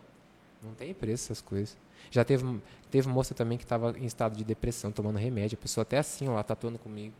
[0.62, 1.77] não tem preço essas coisas.
[2.10, 2.44] Já teve
[2.90, 5.59] Teve moça também que estava em estado de depressão, tomando remédio.
[5.59, 7.15] A pessoa até assim, ó, lá, tatuando comigo.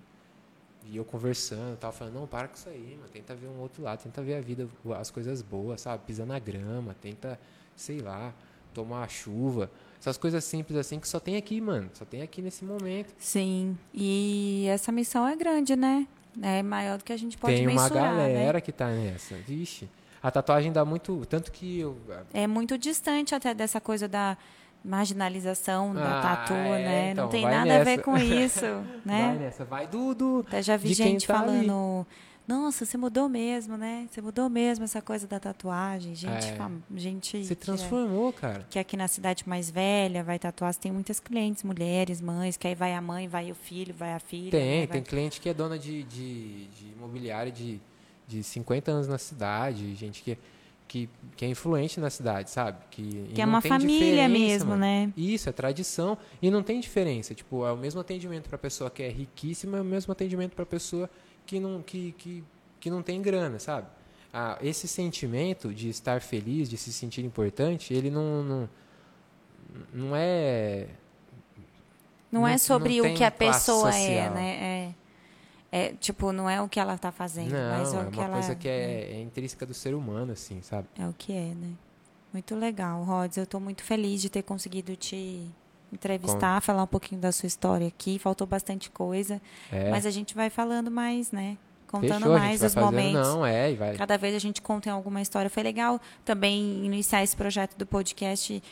[0.91, 3.11] E eu conversando, tava falando, não, para com isso aí, mano.
[3.13, 4.67] Tenta ver um outro lado, tenta ver a vida,
[4.99, 6.03] as coisas boas, sabe?
[6.07, 7.39] Pisar na grama, tenta,
[7.77, 8.33] sei lá,
[8.73, 9.71] tomar a chuva.
[10.01, 11.91] Essas coisas simples assim que só tem aqui, mano.
[11.93, 13.13] Só tem aqui nesse momento.
[13.19, 13.77] Sim.
[13.93, 16.07] E essa missão é grande, né?
[16.41, 18.61] É maior do que a gente pode Tem uma galera né?
[18.61, 19.35] que tá nessa.
[19.37, 19.89] Vixe.
[20.23, 21.25] A tatuagem dá muito.
[21.27, 21.99] Tanto que eu.
[22.33, 24.37] É muito distante até dessa coisa da
[24.85, 27.11] marginalização da ah, tatu, é, né?
[27.13, 27.57] Então, não tem nessa.
[27.57, 28.65] nada a ver com isso,
[29.05, 29.29] né?
[29.29, 32.07] Vai nessa, vai do, do Até já vi gente tá falando, ali.
[32.47, 34.07] nossa, você mudou mesmo, né?
[34.11, 36.57] Você mudou mesmo essa coisa da tatuagem, gente, é.
[36.57, 36.81] fam...
[36.95, 38.67] gente Você transformou, que é, cara.
[38.71, 42.75] Que aqui na cidade mais velha vai tatuar, tem muitas clientes, mulheres, mães, que aí
[42.75, 44.51] vai a mãe, vai o filho, vai a filha.
[44.51, 44.87] Tem, né?
[44.87, 47.81] tem cliente que é dona de, de, de imobiliário de,
[48.27, 50.39] de 50 anos na cidade, gente que
[50.89, 52.79] que, que é influente na cidade, sabe?
[52.91, 54.81] Que, que é uma família mesmo, mano.
[54.81, 55.13] né?
[55.17, 56.17] Isso, é tradição.
[56.41, 57.35] E não tem diferença.
[57.35, 60.65] Tipo, é o mesmo atendimento para pessoa que é riquíssima, é o mesmo atendimento para
[60.65, 61.09] pessoa
[61.47, 62.43] que não, que, que,
[62.81, 63.87] que não tem grana, sabe?
[64.33, 68.69] Ah, esse sentimento de estar feliz, de se sentir importante, ele não, não,
[69.93, 70.87] não é.
[72.33, 74.11] Não, não é sobre não o que a pessoa é, social.
[74.11, 74.49] é, né?
[74.61, 75.08] É.
[75.71, 78.17] É, tipo, não é o que ela está fazendo, Não, mas é é o que
[78.19, 80.89] uma ela coisa que é, é intrínseca do ser humano, assim, sabe?
[80.99, 81.73] É o que é, né?
[82.33, 83.37] Muito legal, Rods.
[83.37, 85.47] Eu estou muito feliz de ter conseguido te
[85.93, 88.19] entrevistar, falar um pouquinho da sua história aqui.
[88.19, 89.41] Faltou bastante coisa,
[89.73, 89.91] É.
[89.91, 91.57] mas a gente vai falando mais, né?
[91.87, 93.29] Contando Fechou, mais vai os fazendo, momentos.
[93.29, 93.97] Não, é, vai.
[93.97, 95.49] Cada vez a gente conta em alguma história.
[95.49, 98.63] Foi legal também iniciar esse projeto do podcast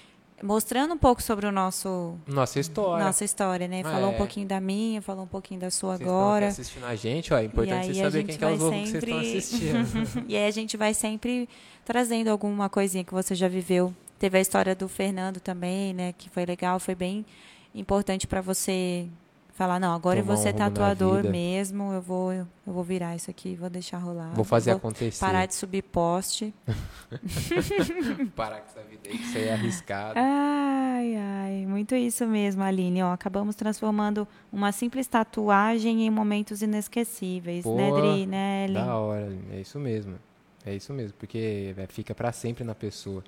[0.43, 3.05] mostrando um pouco sobre o nosso Nossa história.
[3.05, 3.83] nossa história, né?
[3.83, 4.15] Falou É.
[4.15, 6.47] um pouquinho da minha, falou um pouquinho da sua Vocês estão agora.
[6.49, 8.91] assistindo a gente, ó, é importante vocês a saberem quem é os vai ovos que
[8.91, 10.25] vocês estão sempre- assistindo.
[10.29, 11.49] E aí a gente vai sempre
[11.85, 13.95] trazendo alguma coisinha que você já viveu.
[14.19, 16.13] Teve a história do Fernando também, né?
[16.17, 17.25] Que foi legal, foi bem
[17.75, 19.07] importante para você
[19.57, 23.55] falar, não, agora eu vou ser tatuador mesmo, eu vou, eu vou virar isso aqui,
[23.55, 24.35] vou deixar rolar.
[24.35, 25.19] Vou fazer vou acontecer.
[25.19, 26.55] parar de subir poste.
[28.37, 30.19] Parar com essa vida aí, que isso aí é arriscado.
[30.19, 33.03] Ai, ai, muito isso mesmo, Aline.
[33.03, 38.85] Ó, acabamos transformando uma simples tatuagem em momentos inesquecíveis, né, Pô, Dri, né, Ellen?
[38.85, 40.19] Da hora, é isso mesmo.
[40.67, 43.25] É isso mesmo, porque é, fica pra sempre na pessoa.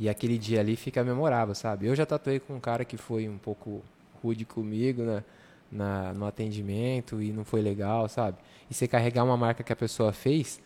[0.00, 1.86] E aquele dia ali fica memorável, sabe?
[1.86, 3.82] Eu já tatuei com um cara que foi um pouco
[4.22, 5.22] rude comigo na,
[5.70, 8.38] na, no atendimento e não foi legal, sabe?
[8.70, 10.60] E você carregar uma marca que a pessoa fez.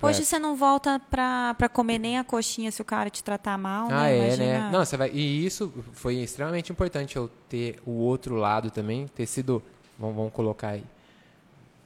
[0.00, 3.22] Hoje é, você não volta pra, pra comer nem a coxinha se o cara te
[3.22, 4.12] tratar mal, Ah, né?
[4.18, 4.44] é, Imagina.
[4.46, 4.70] né?
[4.72, 5.10] Não, você vai.
[5.12, 9.62] E isso foi extremamente importante eu ter o outro lado também, ter sido,
[9.98, 10.84] vamos, vamos colocar aí,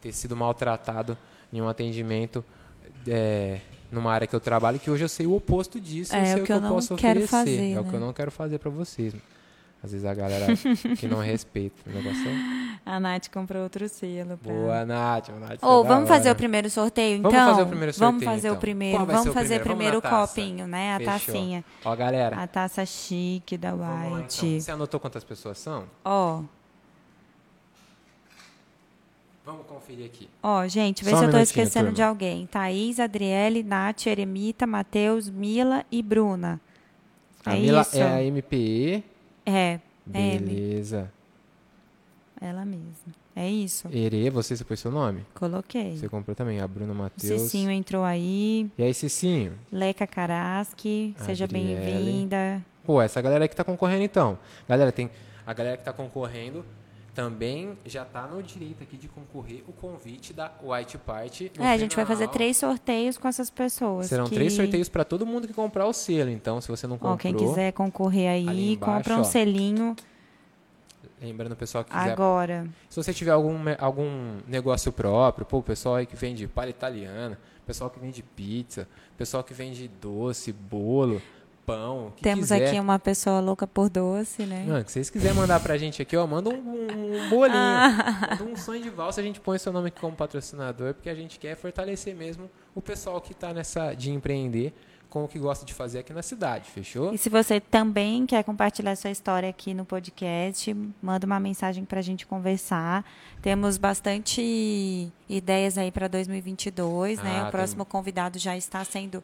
[0.00, 1.16] ter sido maltratado
[1.52, 2.44] em um atendimento
[3.08, 3.60] é,
[3.90, 6.42] numa área que eu trabalho, que hoje eu sei o oposto disso, É, eu sei
[6.42, 7.28] o que eu eu não posso quero oferecer.
[7.56, 7.96] fazer, é o que né?
[7.96, 9.14] eu não quero fazer pra vocês.
[9.82, 10.46] Às vezes a galera
[10.98, 12.28] que não respeita o negócio.
[12.28, 14.36] é- A Nath comprou outro selo.
[14.36, 14.52] Pra...
[14.52, 15.28] Boa, Nath.
[15.30, 17.30] Nath Ô, é da vamos fazer o primeiro sorteio, então?
[17.30, 18.60] Vamos fazer o primeiro Vamos sorteio, fazer o então.
[18.60, 18.96] primeiro.
[18.98, 19.68] Qual vai Vamos ser o fazer primeiro?
[19.68, 20.26] Vamos primeiro o taça.
[20.34, 20.94] copinho, né?
[20.94, 21.12] A Fechou.
[21.34, 21.64] tacinha.
[21.84, 22.36] Ó, galera.
[22.36, 24.46] A taça chique da vamos lá, White.
[24.46, 24.60] então.
[24.60, 25.84] Você anotou quantas pessoas são?
[26.04, 26.42] Ó,
[29.44, 30.28] Vamos conferir aqui.
[30.42, 31.96] ó, gente, vê Só um se eu tô esquecendo turma.
[31.96, 32.46] de alguém.
[32.46, 36.60] Thaís, Adriele, Nath, Eremita, Matheus, Mila e Bruna.
[37.44, 37.96] A é Mila isso?
[37.96, 39.02] é a MPE.
[39.50, 39.80] É,
[40.12, 40.38] é.
[40.38, 41.12] Beleza.
[42.40, 43.12] ela mesma.
[43.34, 43.88] É isso.
[43.92, 45.24] Ere, você, você pôs seu nome?
[45.34, 45.96] Coloquei.
[45.96, 46.60] Você comprou também.
[46.60, 47.42] A Bruna Matheus.
[47.42, 48.70] Cicinho entrou aí.
[48.76, 49.54] E aí, Cicinho?
[49.70, 52.64] Leca Karaski, seja bem-vinda.
[52.84, 54.38] Pô, essa galera que tá concorrendo, então.
[54.68, 55.10] Galera, tem...
[55.46, 56.64] A galera que tá concorrendo
[57.20, 61.52] também já tá no direito aqui de concorrer o convite da White Party.
[61.58, 64.06] no É, a gente vai fazer três sorteios com essas pessoas.
[64.06, 66.30] Serão que- três sorteios para todo mundo que comprar o selo.
[66.30, 67.12] Então, se você não comprou...
[67.12, 69.24] Ó, quem quiser concorrer aí, embaixo, compra um ó.
[69.24, 69.94] selinho
[71.20, 72.66] Lembrando, o pessoal que quiser agora.
[72.88, 77.38] Se você tiver algum, algum negócio próprio, pô, o pessoal aí que vende palha italiana,
[77.66, 78.88] pessoal que vende pizza,
[79.18, 81.20] pessoal que vende doce, bolo,
[81.66, 82.68] pão, o Temos quiser.
[82.68, 84.64] aqui uma pessoa louca por doce, né?
[84.66, 88.28] Mano, que vocês quiserem mandar pra gente aqui, ó, manda um, um, um bolinho, Ah.
[88.30, 91.14] manda um sonho de valsa, a gente põe seu nome aqui como patrocinador, porque a
[91.14, 94.72] gente quer fortalecer mesmo o pessoal que tá nessa de empreender
[95.08, 97.12] com o que gosta de fazer aqui na cidade, fechou?
[97.12, 100.72] E se você também quer compartilhar sua história aqui no podcast,
[101.02, 103.04] manda uma mensagem para a gente conversar.
[103.42, 107.30] Temos bastante ideias aí para 2022, né?
[107.36, 109.20] Ah, O tem- próximo convidado já está sendo.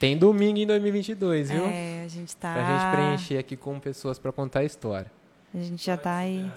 [0.00, 1.66] Tem domingo em 2022, viu?
[1.66, 2.54] É, a gente está.
[2.54, 5.12] Pra gente preencher aqui com pessoas pra contar a história.
[5.54, 6.50] A gente já está aí.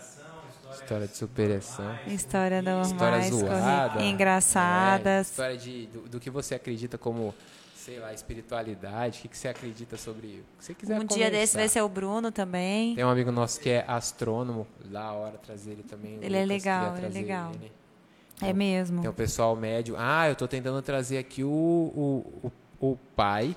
[0.72, 1.94] História de superação.
[2.08, 4.02] História normais, história zoada.
[4.02, 5.28] engraçadas.
[5.28, 7.36] É, história de, do, do que você acredita como,
[7.76, 11.30] sei lá, espiritualidade, o que, que você acredita sobre o que você quiser um dia
[11.30, 11.60] desse conversar.
[11.60, 12.96] vai ser o Bruno também.
[12.96, 16.18] Tem um amigo nosso que é astrônomo, da hora trazer ele também.
[16.22, 17.52] Ele é legal, ele é legal.
[17.56, 17.70] ele.
[18.42, 19.02] É mesmo.
[19.02, 19.96] Tem o pessoal médio.
[19.98, 22.52] Ah, eu tô tentando trazer aqui o, o, o,
[22.86, 23.56] o pai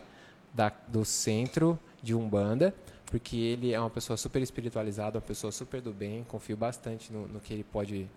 [0.55, 2.73] da, do centro de Umbanda,
[3.07, 6.24] porque ele é uma pessoa super espiritualizada, uma pessoa super do bem.
[6.28, 8.09] Confio bastante no, no que ele pode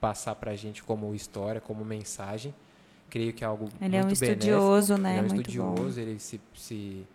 [0.00, 2.54] passar pra gente como história, como mensagem.
[3.08, 4.44] Creio que é algo Ele é um muito benéfico.
[4.44, 5.10] estudioso, né?
[5.10, 5.72] Ele é um Muito bom.
[5.74, 7.06] estudioso, ele se, se,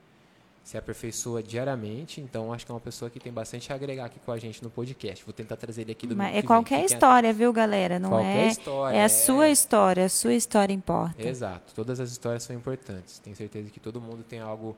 [0.67, 4.19] se aperfeiçoa diariamente, então acho que é uma pessoa que tem bastante a agregar aqui
[4.19, 5.23] com a gente no podcast.
[5.23, 7.97] Vou tentar trazer ele aqui do Mas é qualquer história, viu, galera?
[7.97, 8.47] Não Qualquer é.
[8.47, 9.07] história, é a é.
[9.07, 11.25] sua história, a sua história importa.
[11.25, 13.17] Exato, todas as histórias são importantes.
[13.19, 14.75] Tenho certeza que todo mundo tem algo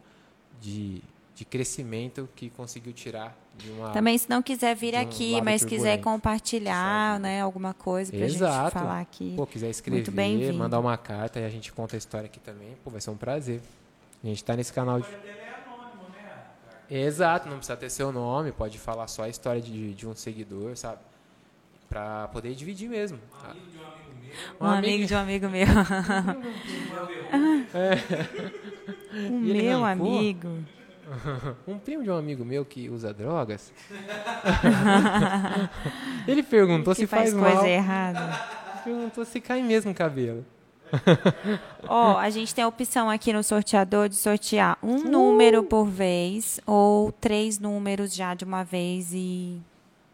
[0.61, 1.01] de,
[1.33, 3.89] de crescimento que conseguiu tirar de uma.
[3.89, 8.37] Também, se não quiser vir um aqui, mas quiser compartilhar, né, alguma coisa pra gente
[8.37, 9.33] falar aqui.
[9.35, 12.91] Pô, quiser escrever, mandar uma carta e a gente conta a história aqui também, pô,
[12.91, 13.59] vai ser um prazer.
[14.23, 15.38] A gente tá nesse canal de.
[16.89, 20.75] Exato, não precisa ter seu nome, pode falar só a história de, de um seguidor,
[20.75, 20.99] sabe?
[21.87, 23.19] Pra poder dividir mesmo.
[24.59, 25.67] um amigo de um amigo meu.
[29.11, 30.17] um E ele meu arrancou?
[30.17, 30.49] amigo.
[31.67, 33.73] Um primo de um amigo meu que usa drogas.
[36.27, 37.65] ele perguntou que se faz faz, coisa mal.
[37.65, 38.39] errada.
[38.83, 40.45] perguntou se cai mesmo o cabelo.
[41.87, 46.59] Ó, a gente tem a opção aqui no sorteador de sortear um número por vez
[46.65, 49.59] ou três números já de uma vez e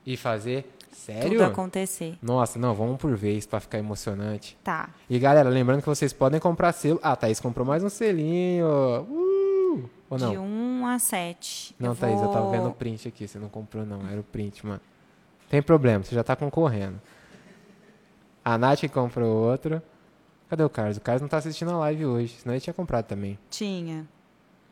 [0.06, 0.72] E fazer?
[0.92, 1.32] Sério?
[1.32, 2.18] tudo acontecer.
[2.22, 4.58] Nossa, não, vamos por vez pra ficar emocionante.
[4.64, 4.90] Tá.
[5.10, 7.00] E galera, lembrando que vocês podem comprar selo.
[7.04, 8.66] Ah, Thaís comprou mais um selinho.
[9.10, 9.90] Uh!
[10.10, 10.32] Ou não?
[10.32, 11.76] De 1 a 7.
[11.80, 13.28] Não, Thaís, eu tava vendo o print aqui.
[13.28, 14.08] Você não comprou, não.
[14.10, 14.82] Era o print, mano.
[15.50, 17.00] Tem problema, você já tá concorrendo.
[18.44, 19.82] A Nath comprou outro.
[20.50, 20.98] Cadê o Carlos?
[20.98, 23.38] O Carlos não tá assistindo a live hoje, senão ele tinha comprado também.
[23.50, 24.08] Tinha.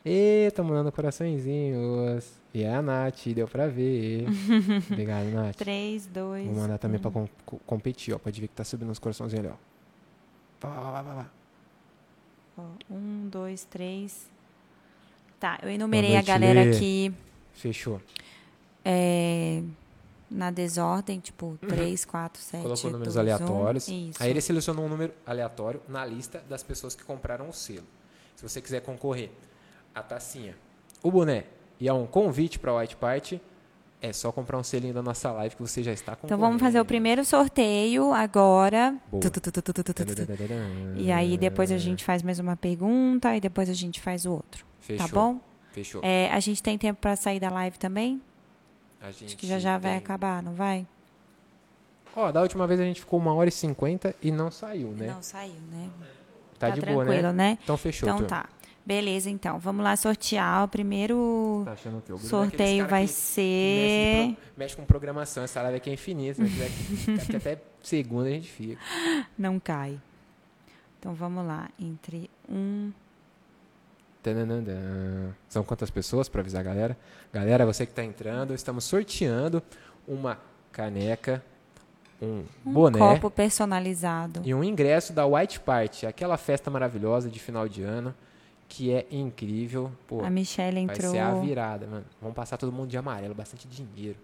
[0.05, 2.31] E tá mandando coraçõezinhos.
[2.53, 4.25] E é a Nath, deu pra ver.
[4.91, 5.55] Obrigado, Nath.
[5.55, 6.45] 3, 2.
[6.47, 8.19] Vou mandar também pra com- co- competir, ó.
[8.19, 10.67] Pode ver que tá subindo os coraçõezinhos ali, ó.
[10.67, 11.13] Vá, vá, vá, vá,
[12.57, 12.63] vá.
[12.91, 14.29] 1, 2, 3.
[15.39, 16.69] Tá, eu enumerei a noite, galera Lê.
[16.75, 17.13] aqui
[17.53, 17.99] Fechou.
[18.85, 19.61] é,
[20.33, 22.63] na desordem, tipo 3, 4, 7.
[22.63, 23.87] Colocou números aleatórios.
[24.19, 27.85] Aí ele selecionou um número aleatório na lista das pessoas que compraram o selo.
[28.35, 29.29] Se você quiser concorrer
[29.93, 30.57] a tacinha,
[31.03, 31.45] o boné
[31.79, 33.39] e a um convite para a White Party,
[34.01, 36.27] é só comprar um selinho da nossa live que você já está com.
[36.27, 38.95] Então vamos fazer o primeiro sorteio agora.
[40.97, 44.31] E aí depois a gente faz mais uma pergunta e depois a gente faz o
[44.31, 44.65] outro.
[44.65, 45.07] Tá Fechou.
[45.07, 45.39] Tá bom?
[45.71, 46.01] Fechou.
[46.03, 48.21] É, a gente tem tempo para sair da live também?
[49.03, 50.87] A gente Acho que já já vai tem- acabar, não vai?
[52.15, 55.07] Ó, da última vez a gente ficou uma hora e cinquenta e não saiu, né?
[55.07, 55.89] Não saiu, né?
[56.57, 57.49] Tá, de boa, tranquilo, né?
[57.51, 57.57] né?
[57.63, 58.07] Então fechou.
[58.07, 58.29] Então turma.
[58.43, 58.49] tá.
[58.85, 59.59] Beleza, então.
[59.59, 60.63] Vamos lá sortear.
[60.65, 64.25] O primeiro Tá achando que o é sorteio cara vai que- que ser.
[64.27, 66.43] mexe, pro- mexe com programação, essa live aqui é infinita.
[66.45, 68.79] Ficar aqui até segunda a gente fica.
[69.37, 69.99] Não cai.
[70.99, 71.69] Então vamos lá.
[71.79, 72.91] Entre um.
[75.49, 76.97] São quantas pessoas para avisar a galera?
[77.31, 79.61] Galera, você que está entrando, estamos sorteando
[80.07, 80.37] uma
[80.71, 81.43] caneca,
[82.21, 84.41] um, Um boné copo personalizado.
[84.45, 88.13] e um ingresso da White Party, aquela festa maravilhosa de final de ano
[88.69, 89.91] que é incrível.
[90.07, 91.11] Pô, A Michelle vai entrou.
[91.11, 92.05] ser a virada, mano.
[92.19, 94.17] Vamos passar todo mundo de amarelo, bastante dinheiro.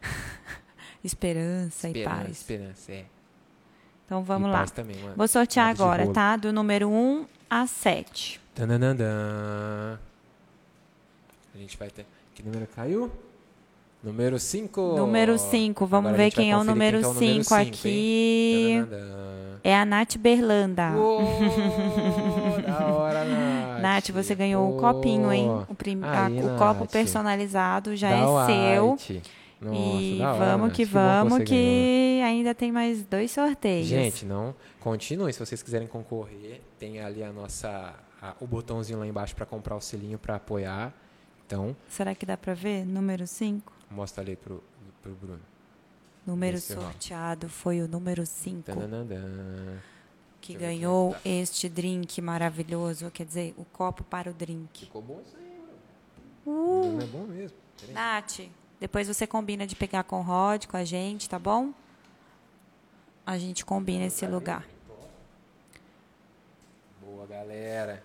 [1.04, 2.30] Esperança, e Esperança, paz.
[2.30, 3.04] esperança, é.
[4.06, 4.64] Então vamos e lá.
[4.66, 4.96] Também.
[5.16, 6.36] Vou sortear agora, tá?
[6.36, 8.40] Do número 1 a 7.
[8.54, 9.98] Tananandã.
[11.54, 12.06] A gente vai ter.
[12.34, 13.10] Que número caiu?
[14.02, 14.96] Número 5.
[14.96, 15.86] Número 5.
[15.86, 18.74] Vamos ver quem é o número 5 aqui.
[19.62, 20.90] É a Nath Berlanda.
[20.96, 21.20] Uou,
[22.66, 23.80] da hora, Nath.
[23.80, 25.48] Nath, você ganhou o copinho, hein?
[25.68, 26.00] O, prim...
[26.02, 28.86] a- Aí, o copo personalizado já Da é seu.
[29.60, 30.76] Nossa, e hora, vamos Nath.
[30.76, 32.26] que vamos, que, ganhou.
[32.26, 33.86] ainda tem mais dois sorteios.
[33.86, 34.52] Gente, não.
[34.80, 35.32] Continue.
[35.32, 37.94] Se vocês quiserem concorrer, tem ali a nossa.
[38.22, 40.94] A- o botãozinho lá embaixo para comprar o selinho para apoiar.
[41.46, 42.86] Então, Será que dá pra ver?
[42.86, 43.72] Número 5.
[43.90, 44.62] mostra ali pro,
[45.02, 45.40] pro Bruno.
[46.26, 49.20] Número Esse, sorteado foi o número 5, Tananandã.
[50.40, 53.10] que Deixa ganhou que este drink maravilhoso.
[53.10, 54.86] Quer dizer, o copo para o drink.
[54.86, 55.58] Ficou bom isso aí,
[56.46, 56.80] mano.
[56.80, 57.56] Bruno é bom mesmo.
[57.78, 57.92] Peraí.
[57.94, 58.40] Nath,
[58.80, 61.72] depois você combina de pegar com o Rod, com a gente, tá bom?
[63.26, 64.64] A gente combina esse lugar.
[67.00, 68.02] Boa, galera.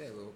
[0.00, 0.32] Você é louco.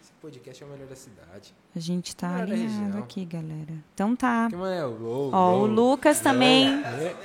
[0.00, 1.52] Esse podcast é o melhor da cidade.
[1.74, 3.74] A gente tá alinhado aqui, galera.
[3.92, 4.46] Então tá.
[4.48, 5.66] Que mano é o Low, Ó, o.
[5.66, 6.68] Lucas também.
[6.84, 7.16] Aí,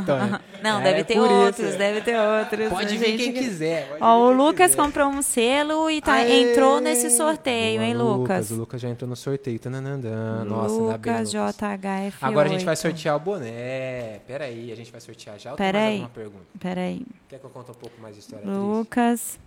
[0.00, 0.40] então, né?
[0.62, 1.78] Não, É, deve ter outros, isso.
[1.78, 2.68] deve ter outros.
[2.68, 3.96] Pode vir gente- quem quiser.
[4.00, 4.82] Ó, o Lucas quiser.
[4.82, 6.50] comprou um selo e tá, Aê!
[6.52, 8.50] entrou nesse sorteio, hein, Boa, Lucas?
[8.50, 9.58] O Lucas já entrou no sorteio.
[9.58, 10.44] Tananandã.
[10.44, 11.56] Nossa, ainda bem, Lucas Lucas.
[11.56, 12.12] JHF8.
[12.22, 14.20] Agora a gente vai sortear o boné.
[14.26, 15.50] Pera aí, a gente vai sortear já.
[15.52, 15.94] ou tem Pera mais aí.
[15.94, 16.44] alguma pergunta?
[16.58, 17.06] Peraí.
[17.28, 18.58] Quer que eu conte um pouco mais de história triste?
[18.58, 19.38] Lucas.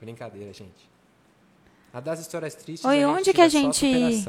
[0.00, 0.88] Brincadeira, gente.
[1.92, 2.84] A das histórias tristes.
[2.88, 4.24] Oi, onde que a gente-.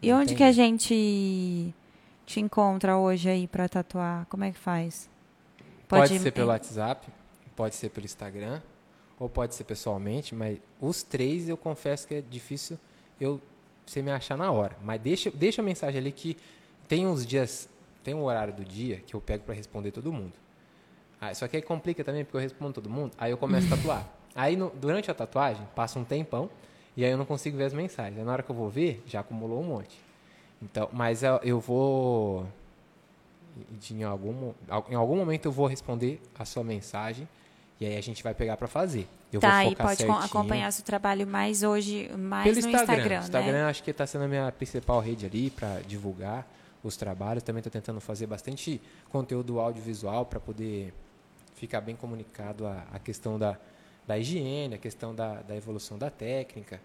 [0.00, 1.74] E onde que a gente
[2.28, 4.26] te encontra hoje aí pra tatuar?
[4.26, 5.08] Como é que faz?
[5.88, 7.08] Pode, ser pelo WhatsApp,
[7.56, 8.60] pode ser pelo Instagram,
[9.18, 12.78] ou pode ser pessoalmente, mas os três eu confesso que é difícil
[13.18, 13.40] eu
[13.86, 14.76] você me achar na hora.
[14.84, 16.36] Mas deixa, deixa a mensagem ali que
[16.86, 17.66] tem uns dias,
[18.04, 20.34] tem um horário do dia que eu pego para responder todo mundo.
[21.18, 23.76] Ah, só que aí complica também, porque eu respondo todo mundo, aí eu começo a
[23.76, 24.06] tatuar.
[24.36, 26.48] Aí no- durante a tatuagem, passa um tempão,
[26.96, 28.16] e aí eu não consigo ver as mensagens.
[28.18, 29.98] Aí na hora que eu vou ver, já acumulou um monte.
[30.62, 32.46] Então, mas eu, eu vou
[33.80, 34.52] de- em algum,
[34.90, 37.28] em algum momento eu vou responder a sua mensagem
[37.80, 39.08] e aí a gente vai pegar para fazer.
[39.32, 40.24] Eu tá, vou e focar pode com- certinho.
[40.26, 42.94] acompanhar seu trabalho mais hoje, mais pelo no Instagram.
[42.96, 43.64] Instagram, Instagram né?
[43.64, 46.46] acho que está sendo a minha principal rede ali para divulgar
[46.82, 47.42] os trabalhos.
[47.42, 48.80] Também estou tentando fazer bastante
[49.10, 50.92] conteúdo audiovisual para poder
[51.54, 53.56] ficar bem comunicado a, a questão da,
[54.06, 56.80] da higiene, a questão da, da evolução da técnica.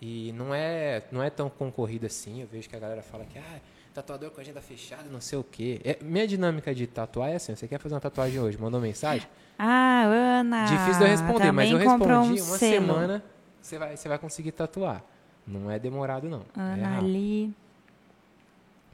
[0.00, 2.42] E não é, não é tão concorrido assim.
[2.42, 3.60] Eu vejo que a galera fala que ah,
[3.94, 5.80] tatuador com agenda fechada, não sei o quê.
[5.82, 9.26] É, minha dinâmica de tatuar é assim, você quer fazer uma tatuagem hoje, mandou mensagem?
[9.58, 10.64] Ah, Ana.
[10.66, 12.58] Difícil de eu responder, mas eu respondi um uma selo.
[12.58, 13.24] semana,
[13.60, 15.02] você vai, você vai conseguir tatuar.
[15.46, 16.40] Não é demorado, não.
[16.56, 17.06] é Ana rápido.
[17.06, 17.54] ali.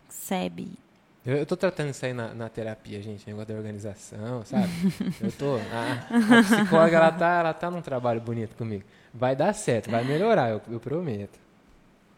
[0.09, 0.82] Sebi.
[1.24, 4.69] Eu, eu tô tratando isso aí na, na terapia, gente, negócio da organização, sabe?
[5.23, 5.57] eu tô.
[5.57, 8.82] A, a psicóloga, ela tá, ela tá num trabalho bonito comigo.
[9.15, 11.39] Vai dar certo, vai melhorar, eu, eu prometo.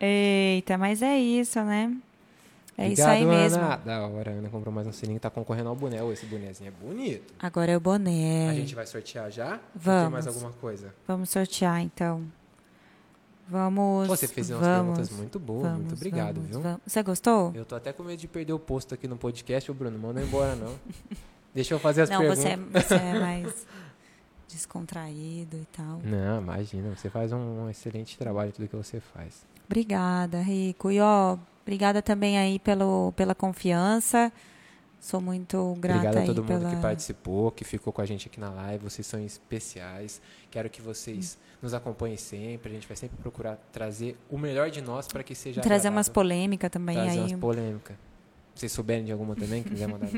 [0.00, 1.94] Eita, mas é isso, né?
[2.76, 3.62] É isso Obrigado, aí mesmo.
[3.62, 3.76] Ana.
[3.76, 5.98] Da hora, a Ana comprou mais um sininho, tá concorrendo ao boné.
[6.12, 7.32] Esse bonézinho é bonito.
[7.38, 8.50] Agora é o boné.
[8.50, 9.52] A gente vai sortear já?
[9.52, 10.12] Ou Tem Vamos.
[10.12, 10.92] mais alguma coisa?
[11.06, 12.24] Vamos sortear, então.
[13.48, 14.08] Vamos.
[14.08, 16.80] Você fez umas vamos, perguntas muito boas, vamos, muito obrigado, vamos, viu?
[16.86, 17.52] Você gostou?
[17.54, 19.98] Eu tô até com medo de perder o posto aqui no podcast, ô Bruno.
[19.98, 20.74] Manda embora, não.
[21.54, 22.42] Deixa eu fazer as Não, perguntas.
[22.42, 23.66] você é, você é mais
[24.48, 26.00] descontraído e tal.
[26.02, 29.46] Não, imagina, você faz um, um excelente trabalho tudo que você faz.
[29.66, 30.90] Obrigada, Rico.
[30.90, 34.32] E ó, obrigada também aí pelo, pela confiança.
[35.04, 36.70] Sou muito grata Obrigado a todo mundo pela...
[36.74, 38.84] que participou, que ficou com a gente aqui na live.
[38.84, 40.18] Vocês são especiais.
[40.50, 42.70] Quero que vocês nos acompanhem sempre.
[42.70, 46.06] A gente vai sempre procurar trazer o melhor de nós para que seja Trazer umas
[46.08, 46.14] agradável.
[46.14, 47.18] polêmicas também trazer aí.
[47.18, 47.96] umas polêmicas.
[48.54, 50.08] Vocês souberem de alguma também, que quiser mandar.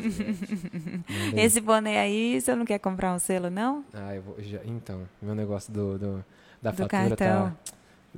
[1.36, 3.84] Esse boné aí, você não quer comprar um selo, não?
[3.92, 6.24] Ah, eu vou, já, então, meu negócio do, do-
[6.62, 7.16] da Do fatura cartão.
[7.50, 7.56] tá...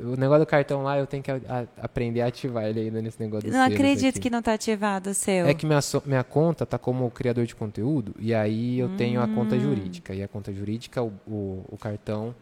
[0.01, 3.03] O negócio do cartão lá, eu tenho que a- a- aprender a ativar ele ainda
[3.03, 4.21] nesse negócio do não selos acredito aqui.
[4.21, 5.47] que não tá ativado o seu.
[5.47, 9.27] É que minha, minha conta tá como criador de conteúdo e aí eu tenho a
[9.29, 9.61] conta Hum.
[9.61, 10.15] jurídica.
[10.15, 12.35] E a conta jurídica, o, o, o cartão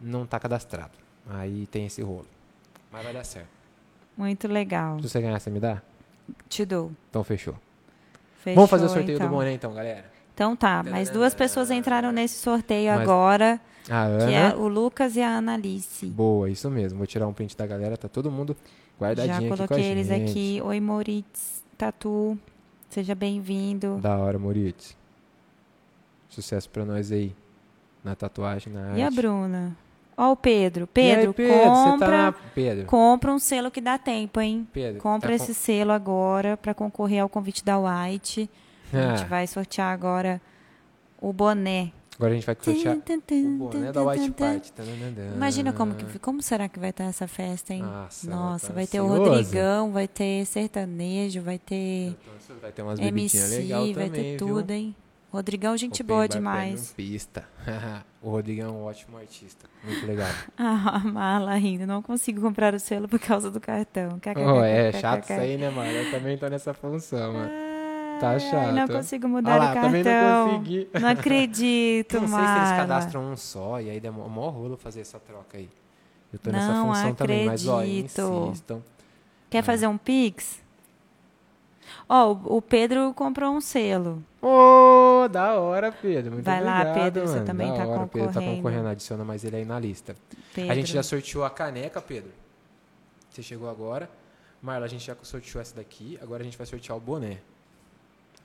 [0.00, 0.92] não tá cadastrado.
[1.30, 2.26] Aí tem esse rolo.
[2.92, 3.48] Mas vai dar certo.
[4.16, 4.98] Muito legal.
[5.00, 5.80] Se você ganhar, você me dá?
[6.48, 6.90] Te dou.
[7.10, 7.54] Então fechou.
[8.42, 9.28] Fechou, Vamos fazer o sorteio então.
[9.28, 10.04] do boné então, galera.
[10.34, 13.60] Então tá, mais duas pessoas entraram nesse sorteio Mas- agora,
[13.90, 14.26] A Ana.
[14.26, 16.06] que é o Lucas e a Analice.
[16.06, 16.98] Boa, isso mesmo.
[16.98, 18.56] Vou tirar um print da galera, tá todo mundo
[19.00, 20.30] guardadinho Já com coloquei eles gente.
[20.30, 20.60] aqui.
[20.62, 22.38] Oi, Moritz Tatu.
[22.90, 23.98] Seja bem-vindo.
[24.02, 24.96] Da hora, Moritz.
[26.28, 27.34] Sucesso pra nós aí.
[28.04, 28.98] Na tatuagem, na arte.
[28.98, 29.76] E a Bruna?
[30.16, 30.88] Ó o Pedro.
[30.96, 32.32] E aí, Pedro, Pedro, você compra, tá na...
[32.32, 34.66] Pedro, compra um selo que dá tempo, hein?
[34.72, 35.00] Pedro.
[35.00, 38.48] Compra tá esse selo agora para concorrer ao convite da White.
[38.90, 40.40] com- A Ah, gente vai sortear agora
[41.20, 41.92] o boné.
[42.18, 42.72] Agora a gente vai tum,
[43.54, 44.32] o boné da White.
[44.32, 44.72] Party.
[45.36, 47.82] Imagina como, que, como será que vai estar essa festa, hein?
[47.82, 49.06] Nossa, Nossa, vai ter o.
[49.06, 52.16] Rodrigão, vai ter sertanejo, vai ter
[52.60, 54.38] Vai ter umas MC, legal vai também, ter viu?
[54.38, 54.96] tudo, hein?
[55.30, 56.92] Rodrigão, gente Open boa demais.
[56.96, 57.44] Pista.
[58.20, 59.66] o Rodrigo é um ótimo artista.
[59.84, 60.28] Muito legal.
[60.58, 61.86] Ah, a mala ainda.
[61.86, 64.18] Não consigo comprar o selo por causa do cartão.
[64.36, 65.90] oh, é chato isso aí, né, mano?
[65.90, 67.67] Eu também tô nessa função, mano.
[68.18, 68.72] Tá chato.
[68.74, 70.46] Não consigo mudar Ah lá, o também cartão.
[70.48, 70.88] não consegui.
[71.00, 74.76] Não acredito, Eu não sei se eles cadastram um só e aí demora mó rolo
[74.76, 75.68] fazer essa troca aí.
[76.32, 78.48] Eu tô nessa Não função também, mas ó, acredito.
[78.48, 78.82] insistam.
[79.48, 80.60] Quer fazer um pix?
[82.08, 84.22] Ó, o- o Pedro comprou um selo.
[84.42, 86.32] Ô, da hora, Pedro.
[86.32, 87.46] Muito Vai lá, obrigado, Pedro, você mano.
[87.46, 88.56] também da tá hora, Pedro tá concorrendo.
[88.56, 90.14] concorrendo, adiciona mais ele aí na lista.
[90.54, 90.70] Pedro.
[90.70, 92.30] A gente já sorteou a caneca, Pedro.
[93.30, 94.08] Você chegou agora.
[94.60, 96.18] Marla, a gente já sorteou essa daqui.
[96.20, 97.38] Agora a gente vai sortear o boné.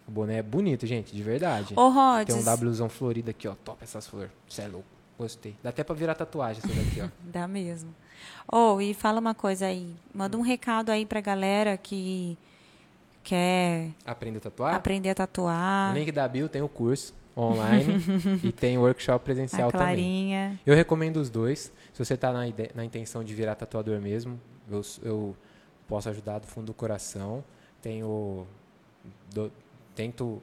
[0.08, 1.74] O boné é bonito, gente, de verdade.
[1.78, 3.56] Ô, Rods, Tem um Wzão florido aqui, ó.
[3.64, 4.32] Top essas flores.
[4.48, 4.88] Você é louco.
[5.18, 5.56] Gostei.
[5.64, 7.08] Dá até pra virar tatuagem essa daqui, ó.
[7.32, 7.94] Dá mesmo.
[8.52, 9.94] Ô, e fala uma coisa aí.
[10.14, 12.38] Manda um recado aí pra galera que
[13.24, 14.76] quer Aprende a tatuar?
[14.76, 15.94] aprender a No tatuar.
[15.94, 17.96] link da Bio tem o curso online
[18.44, 19.86] e tem o workshop presencial A também.
[19.88, 20.60] Clarinha.
[20.66, 21.72] Eu recomendo os dois.
[21.94, 22.42] Se você está na,
[22.76, 24.40] na intenção de virar tatuador mesmo,
[24.70, 25.36] eu, eu
[25.88, 27.44] posso ajudar do fundo do coração.
[27.82, 28.46] Tenho,
[29.34, 29.52] do-
[29.96, 30.42] tento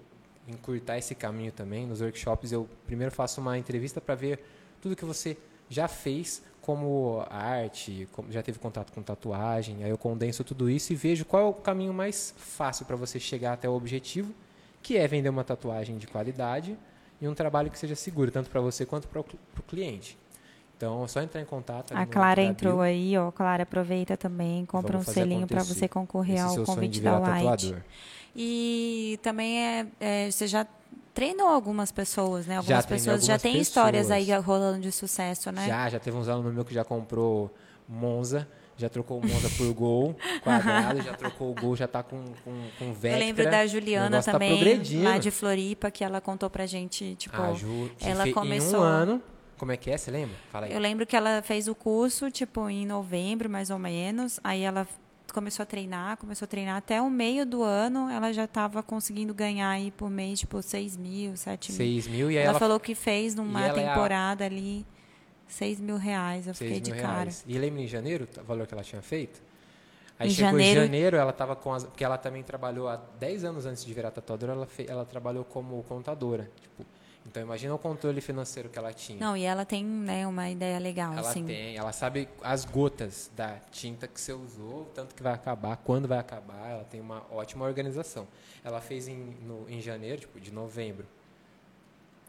[0.48, 1.86] encurtar esse caminho também.
[1.86, 4.40] Nos workshops eu primeiro faço uma entrevista para ver
[4.80, 5.36] tudo que você
[5.68, 9.82] já fez como arte, como já teve contato com tatuagem.
[9.84, 13.18] Aí eu condenso tudo isso e vejo qual é o caminho mais fácil para você
[13.18, 14.32] chegar até o objetivo,
[14.82, 16.76] que é vender uma tatuagem de qualidade
[17.20, 20.18] e um trabalho que seja seguro, tanto para você quanto para o cliente.
[20.76, 21.92] Então, é só entrar em contato.
[21.94, 23.30] A Clara entrou aí, ó.
[23.30, 27.34] Clara, aproveita também, compra Vamos um selinho para você concorrer Esse ao convite da White.
[27.34, 27.82] tatuador.
[28.34, 30.66] E também é, é, você já
[31.12, 32.54] treinou algumas pessoas, né?
[32.54, 35.66] Já Algumas treinei pessoas já algumas têm histórias aí rolando de sucesso, né?
[35.66, 37.52] Já, já teve uns alunos meu que já comprou
[37.88, 42.24] Monza, já trocou o Monza por Gol quadrado, já trocou o Gol, já tá com,
[42.44, 43.20] com, com Vectra.
[43.20, 45.04] Eu lembro da Juliana tá também, progredindo.
[45.04, 48.82] lá de Floripa, que ela contou pra gente, tipo, A Ju, que ela começou- Em
[48.82, 49.22] um ano,
[49.58, 49.98] como é que é?
[49.98, 50.36] Você lembra?
[50.50, 50.72] Fala aí.
[50.72, 54.40] eu lembro que ela fez o curso, tipo, em novembro, mais ou menos.
[54.42, 54.86] Aí ela
[55.32, 59.32] começou a treinar, começou a treinar até o meio do ano, ela já estava conseguindo
[59.34, 61.76] ganhar aí por mês, tipo, 6 mil, 7 mil.
[61.76, 64.84] 6 mil e ela, ela, falou que fez numa ela é a- temporada ali
[65.48, 66.46] 6 mil reais.
[66.46, 67.20] Eu 6 fiquei de cara.
[67.20, 67.44] reais.
[67.46, 69.40] E lembra em janeiro o valor que ela tinha feito?
[70.18, 71.84] Aí Em chegou janeiro- em janeiro, ela tava com as.
[71.84, 75.44] Porque ela também trabalhou há 10 anos antes de virar tatuadora, ela, fe- ela trabalhou
[75.44, 76.50] como contadora.
[76.60, 76.84] Tipo,
[77.30, 79.20] então imagina o controle financeiro que ela tinha.
[79.20, 81.44] Não, e ela tem, né, uma ideia legal, Ela assim.
[81.46, 86.08] tem, ela sabe as gotas da tinta que você usou, tanto que vai acabar, quando
[86.08, 88.26] vai acabar, ela tem uma ótima organização.
[88.64, 89.16] Ela fez em,
[89.46, 91.06] no- em janeiro, tipo, de novembro,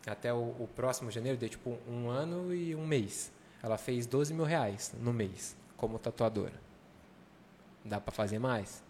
[0.05, 3.31] até o, o próximo janeiro, deu tipo um ano e um mês.
[3.63, 6.53] Ela fez 12 mil reais no mês, como tatuadora.
[7.83, 8.83] Dá pra fazer mais?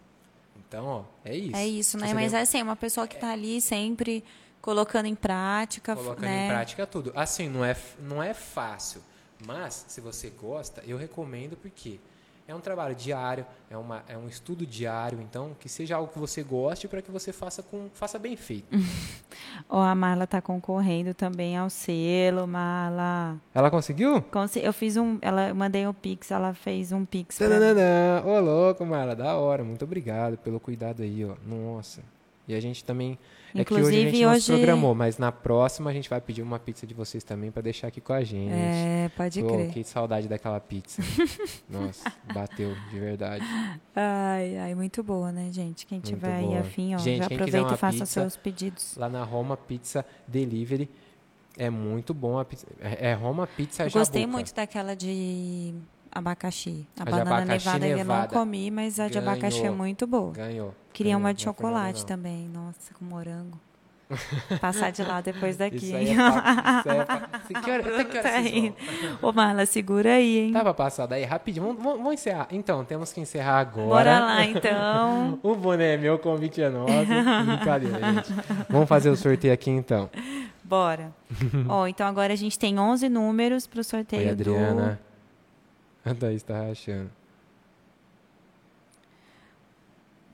[0.56, 1.56] Então, ó, é isso.
[1.56, 2.12] É isso, né?
[2.14, 4.22] Mas tem- é assim, uma pessoa que tá ali sempre
[4.62, 6.46] colocando em prática, colocando né?
[6.46, 7.12] em prática tudo.
[7.14, 9.02] Assim, não é, não é fácil,
[9.46, 11.98] mas se você gosta, eu recomendo porque
[12.46, 16.18] é um trabalho diário, é, uma, é um estudo diário, então que seja algo que
[16.18, 18.66] você goste para que você faça com faça bem feito.
[19.68, 23.36] Ó, a Marla tá concorrendo também ao selo, Marla.
[23.54, 24.20] Ela conseguiu?
[24.22, 27.36] Conse- Eu fiz um, ela mandei o Pix, ela fez um Pix.
[28.24, 29.62] Ô, louco, Marla, da hora.
[29.64, 31.34] Muito obrigado pelo cuidado aí, ó.
[31.46, 32.02] Nossa.
[32.46, 33.18] E a gente também.
[33.54, 36.20] É que hoje a Inclusive, gente não hoje- programou, mas na próxima a gente vai
[36.20, 38.52] pedir uma pizza de vocês também para deixar aqui com a gente.
[38.52, 39.70] É, pode Pô, crer.
[39.70, 41.02] que saudade daquela pizza.
[41.68, 43.44] Nossa, bateu, de verdade.
[43.94, 45.86] Ai, ai, muito boa, né, gente?
[45.86, 46.60] Quem tiver aí boa.
[46.60, 48.96] afim, ó, Gente, já aproveita e faça seus pedidos.
[48.96, 50.88] Lá na Roma Pizza Delivery
[51.58, 52.66] é muito bom a pizza.
[52.80, 55.74] É é Roma Pizza Eu gostei muito daquela de
[56.12, 56.86] abacaxi.
[56.98, 60.32] A, A banana abacaxi nevada, eu não comi, mas a de abacaxi é muito boa.
[60.32, 60.74] Ganhou.
[60.92, 62.06] Queria Ganhou, uma de chocolate não.
[62.06, 62.48] também.
[62.52, 63.58] Nossa, com morango.
[64.60, 65.76] Passar de lá depois daqui.
[65.86, 66.88] Isso aí é papo.
[66.90, 67.38] É papo.
[67.64, 69.26] Que hora, até que hora Tá?
[69.26, 70.52] Ô, Marla, segura aí, hein?
[70.52, 71.66] Dá pra passar daí rapidinho?
[71.68, 72.46] Vamos, vamos- encerrar.
[72.50, 73.86] Então, temos que encerrar agora.
[73.88, 75.38] Bora lá, então.
[75.42, 76.92] O boné é meu, o convite é nosso.
[77.46, 78.32] Brincadeira, gente.
[78.68, 80.10] Vamos fazer o sorteio aqui então.
[80.62, 81.10] Bora.
[81.68, 85.00] Ó, então agora a gente tem 11 números pro sorteio Oi, Adriana.
[86.04, 87.04] A Thaís tá rachando.
[87.04, 87.10] do...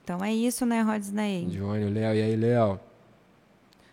[0.05, 1.47] Então é isso, né, Rodney?
[1.47, 2.15] Johnny, o Léo.
[2.15, 2.81] E aí, Léo?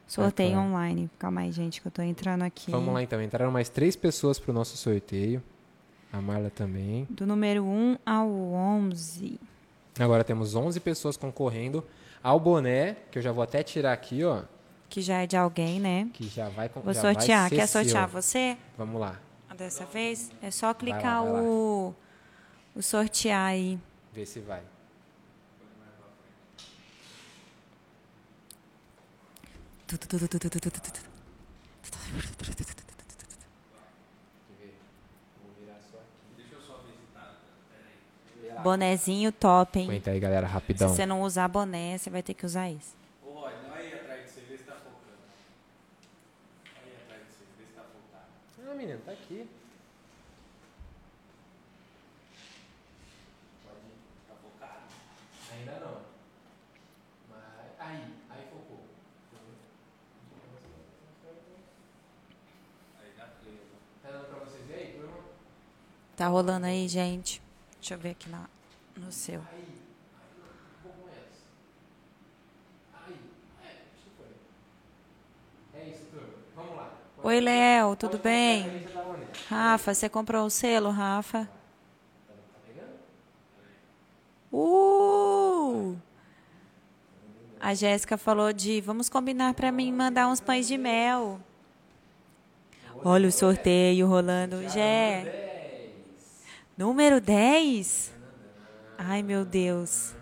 [0.07, 0.67] Sorteio Vai, vai.
[0.69, 1.09] online.
[1.19, 2.71] Calma aí, gente, que eu tô entrando aqui.
[2.71, 3.21] Vamos lá então.
[3.21, 5.43] Entraram mais três pessoas pro nosso sorteio.
[6.13, 7.05] A Marla também.
[7.09, 9.37] Do número 1 ao 11.
[9.99, 11.83] Agora temos 11 pessoas concorrendo
[12.23, 14.43] ao boné, que eu já vou até tirar aqui, ó.
[14.87, 16.09] Que já é de alguém, né?
[16.13, 17.49] Que já vai Vou já vai sortear.
[17.49, 18.21] ser Quer sortear seu.
[18.21, 18.57] você?
[18.77, 19.19] Vamos lá.
[19.57, 20.31] Dessa vez?
[20.41, 21.41] É só clicar vai lá.
[21.41, 21.95] o,
[22.75, 23.79] o sortear aí.
[24.13, 24.61] Vê se vai.
[38.63, 39.85] Bonezinho top, hein?
[39.89, 40.89] Aguenta aí, galera, Se rapidão.
[40.89, 42.95] você não usar boné, você vai ter que usar esse.
[43.23, 45.19] Ô, Rod, dá aí atrás de você, vê se tá focando.
[46.65, 48.25] Aí atrás de você, vê se tá focado.
[48.63, 49.47] Ah, menino, tá aqui.
[54.27, 54.83] Tá focado?
[55.51, 56.01] Ainda não.
[57.29, 57.79] Mas...
[57.79, 58.85] Aí, aí focou.
[62.99, 63.61] Aí dá play.
[64.03, 65.17] Tá dando pra vocês verem aí, turma?
[66.15, 67.41] Tá rolando aí, gente?
[67.79, 68.49] Deixa eu ver aqui na,
[68.97, 69.41] no seu.
[69.51, 70.41] Aí, aí,
[70.79, 71.47] um pouco mais.
[72.93, 73.19] Aí,
[73.63, 75.79] é, acho que foi.
[75.79, 76.33] É isso, turma.
[76.55, 77.05] Vamos lá.
[77.25, 78.85] Oi, Léo, tudo bem?
[79.49, 81.49] Rafa, você comprou o selo, Rafa?
[84.53, 85.97] Uh!
[87.59, 91.39] A Jéssica falou de vamos combinar pra mim mandar uns pães de mel.
[93.03, 94.69] Olha o sorteio rolando.
[94.69, 95.89] Jé.
[96.77, 98.13] Número 10?
[98.99, 100.13] Ai, meu Deus.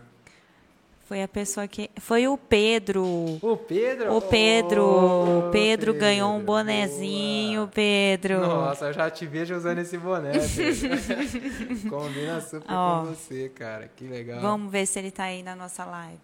[1.14, 1.91] Foi a pessoa que.
[1.98, 3.03] Foi o Pedro.
[3.40, 4.18] O Pedro?
[4.18, 4.84] O Pedro.
[4.84, 8.40] O Pedro ganhou um bonezinho, Pedro.
[8.40, 10.31] Nossa, eu já te vejo usando esse boné.
[11.88, 13.02] Combina super Ó.
[13.02, 13.91] com você, cara.
[13.95, 14.41] Que legal.
[14.41, 16.18] Vamos ver se ele tá aí na nossa live.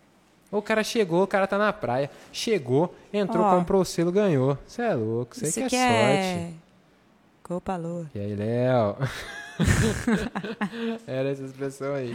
[0.51, 2.09] O cara chegou, o cara tá na praia.
[2.33, 3.59] Chegou, entrou, Ó.
[3.59, 4.57] comprou o selo, ganhou.
[4.65, 6.33] Você é louco, você que que é é.
[6.39, 6.55] sorte.
[7.43, 8.09] Copa Lua.
[8.15, 8.95] E aí, Léo?
[11.05, 12.11] Era essa expressão aí.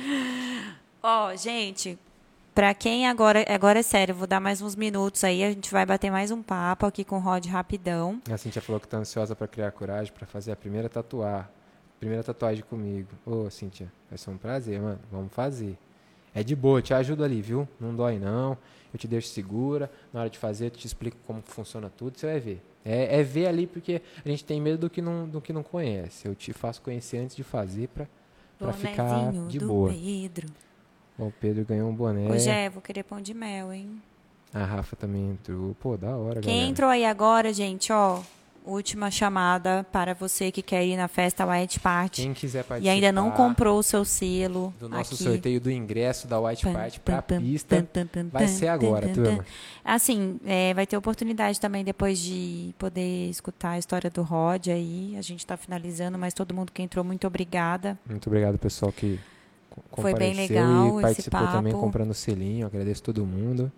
[1.00, 1.96] Ó, gente,
[2.54, 5.84] pra quem agora, agora é sério, vou dar mais uns minutos aí, a gente vai
[5.84, 8.20] bater mais um papo aqui com o Rod rapidão.
[8.30, 11.50] A Cintia falou que tá ansiosa pra criar coragem pra fazer a primeira tatuar.
[11.98, 13.08] Primeira tatuagem comigo.
[13.26, 15.00] Ô, Cintia, vai ser um prazer, mano.
[15.10, 15.76] Vamos fazer.
[16.34, 17.66] É de boa, eu te ajudo ali, viu?
[17.80, 18.58] Não dói não.
[18.92, 19.90] Eu te deixo segura.
[20.12, 22.62] Na hora de fazer, eu te explico como funciona tudo, você vai ver.
[22.84, 25.62] É, é ver ali porque a gente tem medo do que não, do que não
[25.62, 26.28] conhece.
[26.28, 28.06] Eu te faço conhecer antes de fazer pra,
[28.58, 29.90] pra ficar de boa.
[29.90, 30.48] Pedro.
[31.18, 32.28] O Pedro ganhou um boné.
[32.28, 34.02] Ô, Jé, vou querer pão de mel, hein?
[34.52, 35.74] A Rafa também entrou.
[35.80, 36.70] Pô, da hora, Quem galera.
[36.70, 38.20] entrou aí agora, gente, ó,
[38.64, 42.92] última chamada para você que quer ir na festa White Party Quem quiser e participar
[42.92, 44.72] ainda não comprou o seu selo.
[44.80, 45.22] do nosso aqui.
[45.24, 48.68] sorteio do ingresso da White Party pam, pra pam, pista, pam, pam, pam, vai ser
[48.68, 49.44] agora, turma.
[49.84, 55.14] Assim, é, vai ter oportunidade também depois de poder escutar a história do Rod aí.
[55.18, 57.98] A gente está finalizando, mas todo mundo que entrou, muito obrigada.
[58.08, 59.20] Muito obrigado, pessoal, que
[59.96, 61.84] Foi bem legal e participou também papo.
[61.84, 62.66] comprando o selinho.
[62.66, 63.70] Agradeço todo mundo.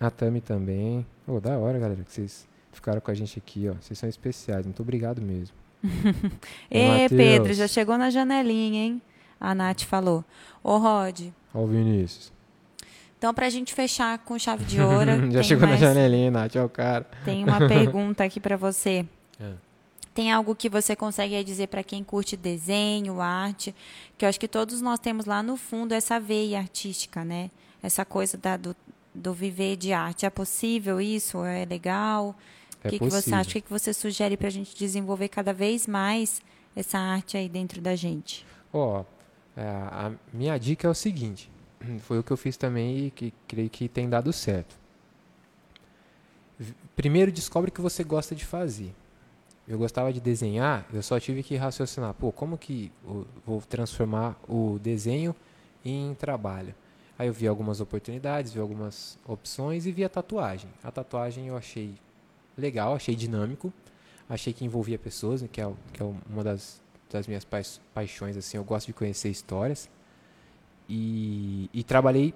[0.00, 1.06] A Tami também.
[1.26, 3.74] Ô, da hora, galera, que vocês ficaram com a gente aqui, ó.
[3.80, 4.66] Vocês são especiais.
[4.66, 5.54] Muito obrigado mesmo.
[6.70, 7.08] Ê.
[7.08, 9.02] Pedro, já chegou na janelinha, hein?
[9.40, 10.24] A Nath falou.
[10.62, 12.32] Ô, Rod, Ó o Vinícius.
[13.18, 16.64] então pra gente fechar com chave de ouro, Já chegou mais- na janelinha, Nath, ó
[16.64, 17.06] o cara.
[17.24, 19.06] Tem uma pergunta aqui pra você.
[19.40, 19.52] É.
[20.16, 23.74] Tem algo que você consegue dizer para quem curte desenho, arte,
[24.16, 27.50] que eu acho que todos nós temos lá no fundo essa veia artística, né?
[27.82, 28.74] Essa coisa da- do,
[29.14, 30.24] do viver de arte.
[30.24, 31.44] É possível isso?
[31.44, 32.34] É legal?
[32.82, 33.50] É o que, que você acha?
[33.50, 36.40] O que, que você sugere para a gente desenvolver cada vez mais
[36.74, 38.46] essa arte aí dentro da gente?
[38.72, 39.04] Ó,
[39.54, 41.50] é, a minha dica é o seguinte.
[42.00, 44.74] Foi o que eu fiz também e que creio que tem dado certo.
[46.96, 48.94] Primeiro, descobre o que você gosta de fazer.
[49.68, 52.14] Eu gostava de desenhar, eu só tive que raciocinar.
[52.14, 52.92] Pô, como que
[53.44, 55.34] vou transformar o desenho
[55.84, 56.72] em trabalho?
[57.18, 60.70] Aí eu vi algumas oportunidades, vi algumas opções e vi a tatuagem.
[60.84, 61.94] A tatuagem eu achei
[62.56, 63.72] legal, achei dinâmico,
[64.28, 66.80] achei que envolvia pessoas, que é, que é uma das,
[67.10, 67.44] das minhas
[67.92, 68.36] paixões.
[68.36, 69.88] Assim, eu gosto de conhecer histórias
[70.88, 72.34] e, e trabalhei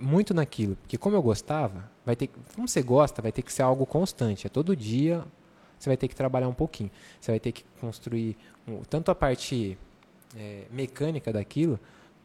[0.00, 3.62] muito naquilo, porque como eu gostava, vai ter, como você gosta, vai ter que ser
[3.62, 4.48] algo constante.
[4.48, 5.24] É todo dia
[5.82, 6.90] você vai ter que trabalhar um pouquinho.
[7.20, 8.36] Você vai ter que construir
[8.68, 9.76] um- tanto a parte
[10.36, 11.78] é, mecânica daquilo,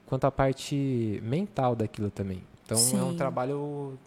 [0.05, 2.41] quanto a parte mental daquilo também.
[2.65, 3.17] Então é um Sim.
[3.17, 3.97] trabalho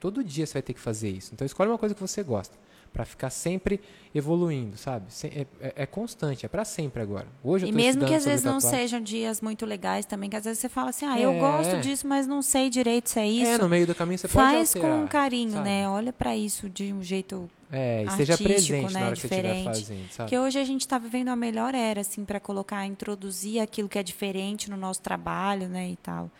[0.00, 1.32] todo dia você vai ter que fazer isso.
[1.32, 2.54] Então escolhe uma coisa que você gosta
[2.94, 3.80] para ficar sempre
[4.14, 5.06] evoluindo, sabe?
[5.24, 7.26] É, é- é constante, é para sempre agora.
[7.42, 10.44] Hoje eu E mesmo que às vezes não sejam dias muito legais também, que às
[10.44, 11.38] vezes você fala assim, ah, eu É.
[11.40, 13.50] gosto disso, mas não sei direito se é isso.
[13.50, 15.64] É, no meio do caminho você Faz pode alterar, com carinho, sabe?
[15.64, 15.88] né?
[15.88, 19.20] Olha para isso de um jeito É, e seja artístico, presente né, na hora que
[19.22, 19.64] você estiver diferente.
[19.80, 20.30] fazendo, sabe?
[20.30, 23.98] Porque hoje a gente está vivendo a melhor era, assim, para colocar, introduzir aquilo que
[23.98, 26.30] é diferente no nosso trabalho, né, e tal.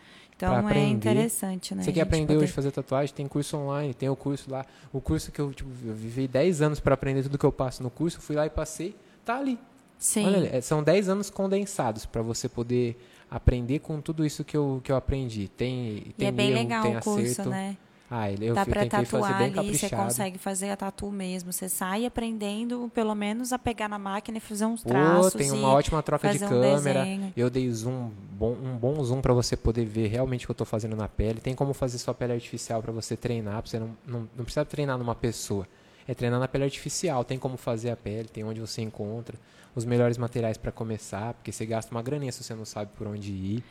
[0.44, 1.82] Então é interessante, né?
[1.82, 3.14] Você quer aprender poder- hoje a fazer tatuagem?
[3.14, 4.64] Tem curso online, tem o curso lá.
[4.92, 7.82] O curso que eu, tipo, eu vivi 10 anos para aprender tudo que eu passo
[7.82, 8.94] no curso, fui lá e passei,
[9.24, 9.58] tá ali.
[9.98, 10.26] Sim.
[10.26, 12.96] Olha, é, são 10 anos condensados para você poder
[13.30, 15.48] aprender com tudo isso que eu, que eu aprendi.
[15.48, 17.50] Tem, e tem é bem erro, legal tem o curso, acerto.
[17.50, 17.76] né?
[18.10, 21.52] Ah, ele, eu, Dá para tatuar bem ali, você consegue fazer a tatu mesmo.
[21.52, 25.32] Você sai aprendendo, pelo menos, a pegar na máquina e fazer uns traços.
[25.32, 27.04] tem uma ótima troca de um câmera.
[27.04, 27.32] desenho.
[27.36, 30.54] Eu dei zoom, bom, um bom zoom para você poder ver realmente o que eu
[30.54, 31.40] estou fazendo na pele.
[31.40, 34.64] Tem como fazer sua pele artificial para você treinar, pra você não, não, não precisa
[34.64, 35.66] treinar numa pessoa.
[36.06, 37.24] É treinar na pele artificial.
[37.24, 39.38] Tem como fazer a pele, tem onde você encontra
[39.74, 43.06] os melhores materiais para começar, porque você gasta uma graninha se você não sabe por
[43.06, 43.64] onde ir.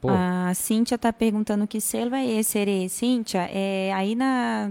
[0.00, 2.88] Pô, A Cíntia tá perguntando que selo é esse, Ere.
[2.88, 4.70] Cíntia, é aí na...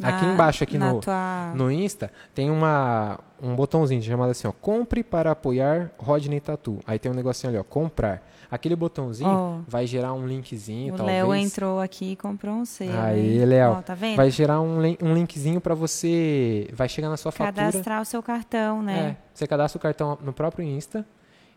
[0.00, 1.52] na- Aqui embaixo, aqui no- tua...
[1.56, 6.78] No Insta tem uma, um botãozinho chamado assim, ó, compre para apoiar Rodney Tatu.
[6.86, 8.22] Aí tem um negocinho ali, ó, comprar.
[8.50, 9.58] Aquele botãozinho Ó.
[9.66, 11.18] vai gerar um linkzinho, O talvez.
[11.18, 12.96] Léo entrou aqui e comprou um selo.
[13.00, 13.44] Aí?
[13.44, 14.14] Léo, Ó, tá vendo?
[14.16, 17.52] Vai gerar um, um linkzinho para você, vai chegar na sua fatura.
[17.66, 18.98] Cadastrar o seu cartão, né?
[18.98, 21.04] É, você cadastra o cartão no próprio Insta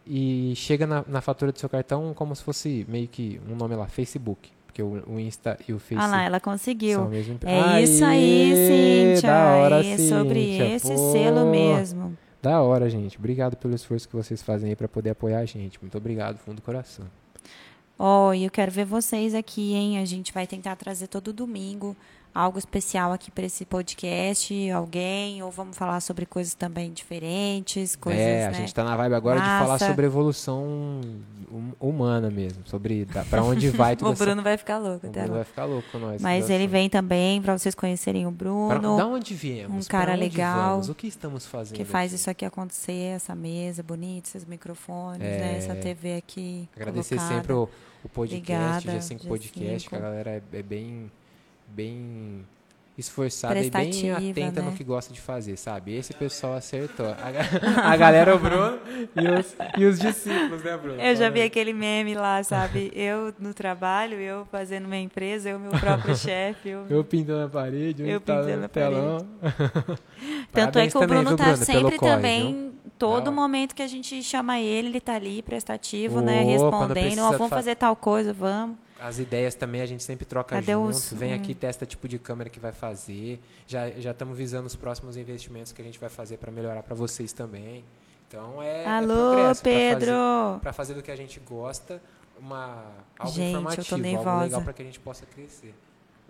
[0.10, 3.76] e chega na, na fatura do seu cartão como se fosse meio que um nome
[3.76, 4.50] lá, Facebook.
[4.66, 7.06] Porque o, o Insta e o Facebook Ah lá, ela são conseguiu.
[7.10, 9.30] mesma empre- É isso aí, Aê, Cíntia.
[9.30, 10.76] Da hora, é sobre Cíntia.
[10.76, 12.18] esse Pô, selo mesmo.
[12.42, 13.18] Da hora, gente.
[13.18, 15.80] Obrigado pelo esforço que vocês fazem aí para poder apoiar a gente.
[15.82, 17.06] Muito obrigado, fundo do coração.
[18.00, 19.98] Ó, e eu quero ver vocês aqui, hein?
[20.00, 21.96] A gente vai tentar trazer todo domingo
[22.38, 28.22] algo especial aqui para esse podcast, alguém, ou vamos falar sobre coisas também diferentes, coisas,
[28.22, 28.58] é, a né?
[28.58, 29.88] gente tá na vibe agora de falar Massa.
[29.88, 30.64] sobre evolução
[31.52, 35.22] hum- humana mesmo, sobre para onde vai tudo O Bruno vai ficar louco, O tá?
[35.22, 36.22] Bruno vai ficar louco com nós.
[36.22, 39.86] Mas ele vem também para vocês conhecerem o Pra, Bruno, da onde viemos?
[39.86, 40.90] um cara Pra onde legal, vamos?
[40.90, 41.76] O que estamos fazendo?
[41.78, 42.16] que faz aqui?
[42.22, 45.40] isso aqui acontecer, essa mesa bonita, esses microfones, É.
[45.40, 45.58] né?
[45.58, 46.70] Essa TV aqui.
[46.76, 47.36] Agradecer colocada.
[47.36, 47.70] sempre o,
[48.04, 49.90] o podcast, Obrigada, G5 Podcast, G5.
[49.90, 51.12] que a galera é, é bem,
[51.68, 52.46] bem
[52.98, 54.76] esforçada e bem atenta no né?
[54.76, 55.94] que gosta de fazer, sabe?
[55.96, 57.06] Esse pessoal acertou.
[57.06, 58.80] A, a galera, o Bruno
[59.16, 61.00] e os, e os discípulos, né, Bruno?
[61.00, 62.92] Eu já vi aquele meme lá, sabe?
[62.96, 66.70] Eu no trabalho, eu fazendo minha empresa, eu meu próprio chefe.
[66.70, 66.88] Eu...
[66.90, 68.72] Eu pintando a parede, Eu pintando no a parede.
[68.72, 69.28] telão.
[70.52, 74.24] Tanto é Parabéns que o Bruno tá pelo sempre também, todo momento que a gente
[74.24, 76.42] chama ele, ele tá ali, prestativo, né?
[76.42, 78.76] Ô, quando Respondendo, ó, vamos fa- fazer tal coisa, vamos.
[79.00, 80.90] As ideias também a gente sempre troca Cadê junto.
[80.90, 81.36] os- Vem hum.
[81.36, 83.40] aqui, testa tipo de câmera que vai fazer.
[83.68, 86.96] Já já estamos visando os próximos investimentos que a gente vai fazer para melhorar para
[86.96, 87.84] vocês também.
[88.28, 90.06] Então é, é Alô, pra Pedro!
[90.12, 92.02] fazer- Para fazer do que a gente gosta,
[92.40, 92.84] uma
[93.18, 95.74] algo Gente, eu tô informativo, algo legal para que a gente possa crescer.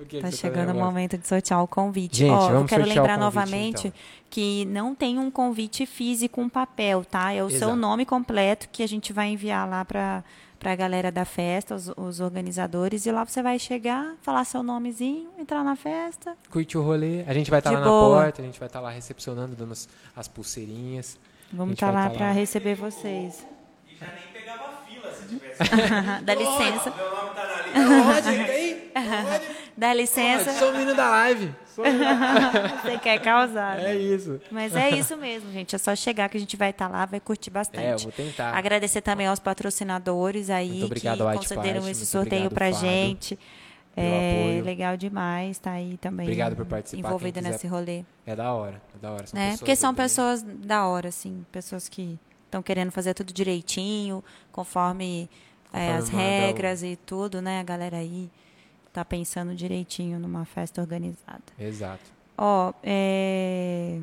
[0.08, 2.18] Que Tá que você chegando o momento de sortear o convite.
[2.18, 4.00] Gente, Ó, eu quero lembrar convite, novamente então.
[4.30, 7.34] que não tem um convite físico, um papel, tá?
[7.34, 7.76] É o seu Exato.
[7.76, 10.24] nome completo que a gente vai enviar lá para
[10.58, 14.62] para a galera da festa, os, os organizadores, e lá você vai chegar, falar seu
[14.64, 16.36] nomezinho, entrar na festa.
[16.50, 17.24] Curte o rolê.
[17.28, 18.16] A gente vai estar De lá boa.
[18.18, 21.18] na porta, a gente vai estar lá recepcionando, dando as, as pulseirinhas.
[21.52, 23.46] Vamos estar vai lá tá para receber vocês.
[23.88, 26.24] E já nem pegava fila se tivesse.
[26.24, 26.94] Dá licença.
[26.96, 28.22] Meu nome tá na lista.
[28.24, 28.78] Pode, tem?
[29.78, 30.52] Dá licença.
[30.54, 31.54] Sou o menino da live.
[31.68, 33.80] Sou o menino da- Você quer causar.
[33.80, 33.96] É né?
[33.96, 34.42] isso.
[34.50, 35.76] Mas é isso mesmo, gente.
[35.76, 37.84] É só chegar que a gente vai estar lá, vai curtir bastante.
[37.86, 38.58] É, eu vou tentar.
[38.58, 42.72] Agradecer também aos patrocinadores aí Muito obrigado que White concederam Party, esse sorteio obrigado, pra
[42.74, 43.40] Fábio, gente.
[43.96, 44.64] É apoio.
[44.64, 46.26] legal demais, tá aí também.
[46.28, 48.04] Obrigado por participar, quiser- nesse rolê.
[48.28, 49.26] É da hora, é da hora.
[49.28, 49.46] São Né?
[49.46, 50.04] pessoas Porque são bem.
[50.06, 55.28] pessoas da hora, assim, pessoas que estão querendo fazer tudo direitinho, conforme,
[55.74, 57.60] é, Conforme as manda o- regras e tudo, né?
[57.60, 58.30] A galera aí
[59.02, 61.44] tá pensando direitinho numa festa organizada.
[61.60, 62.02] Exato.
[62.38, 64.00] Ó, é,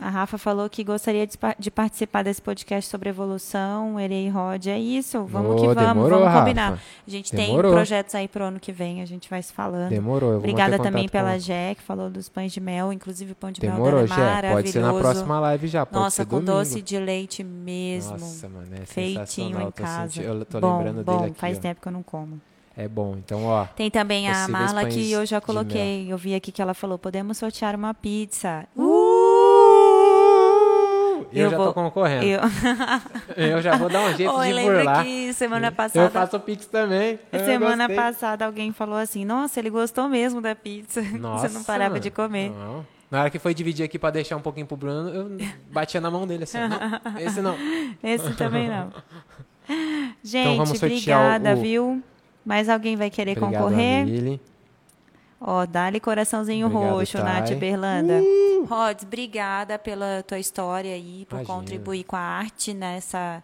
[0.00, 4.66] a Rafa falou que gostaria de, de participar desse podcast sobre evolução, Erei Rod.
[4.66, 6.70] É isso, vamos Ô, que vamos, demorou, vamos combinar.
[6.70, 6.82] Rafa.
[7.06, 7.62] A gente Demorou.
[7.62, 9.90] tem projetos aí pro ano que vem, a gente vai se falando.
[9.90, 13.34] Demorou, eu vou Obrigada também pela Jé, que falou dos pães de mel, inclusive o
[13.34, 14.54] pão de mel Demorou, dela é maravilhoso.
[14.56, 16.52] Pode ser na próxima live já, pode Nossa, com domingo.
[16.52, 18.12] doce de leite mesmo.
[18.18, 20.12] Nossa, mano, é feitinho em casa.
[20.14, 21.60] senti- eu tô bom, lembrando bom, dele aqui, faz ó.
[21.60, 22.40] tempo que eu não como.
[22.76, 23.64] É bom, então, ó.
[23.66, 26.10] Tem também a pães que eu já coloquei.
[26.10, 28.66] Eu vi aqui que ela falou: podemos sortear uma pizza.
[28.76, 28.82] Uh!
[31.32, 32.24] Eu, Eu já vou- tô concorrendo.
[32.24, 32.40] Eu...
[33.36, 35.04] Eu, já vou dar um jeito Oi, de lembra burlar.
[35.04, 36.04] que semana passada.
[36.06, 37.18] Eu faço Pix também.
[37.44, 41.00] Semana passada alguém falou assim: Nossa, ele gostou mesmo da pizza.
[41.02, 42.50] Nossa, Você não parava de comer.
[42.50, 42.84] Não.
[43.10, 45.30] Na hora que foi dividir aqui pra deixar um pouquinho pro Bruno, eu
[45.70, 46.58] batia na mão dele assim.
[46.58, 47.56] Não, esse não.
[48.02, 48.90] Esse também não.
[50.24, 52.02] Gente, Então vamos obrigada, o- viu?
[52.44, 54.02] Mais alguém vai querer Obrigado, concorrer?
[54.02, 54.40] Amile.
[55.40, 57.24] Ó, dá-lhe coraçãozinho Obrigado, roxo, Thay.
[57.24, 58.20] Nath Berlanda.
[58.68, 61.54] Rods, obrigada pela tua história aí, por Imagina.
[61.58, 63.42] contribuir com a arte nessa,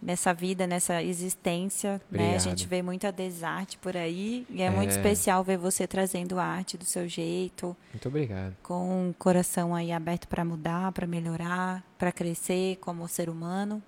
[0.00, 2.00] nessa vida, nessa existência.
[2.10, 2.34] Né?
[2.36, 4.96] A gente vê muita desarte por aí e é, muito É.
[4.96, 8.54] especial ver você trazendo a arte do seu jeito, Muito obrigado.
[8.62, 13.82] com o coração aí aberto para mudar, para melhorar, para crescer como ser humano.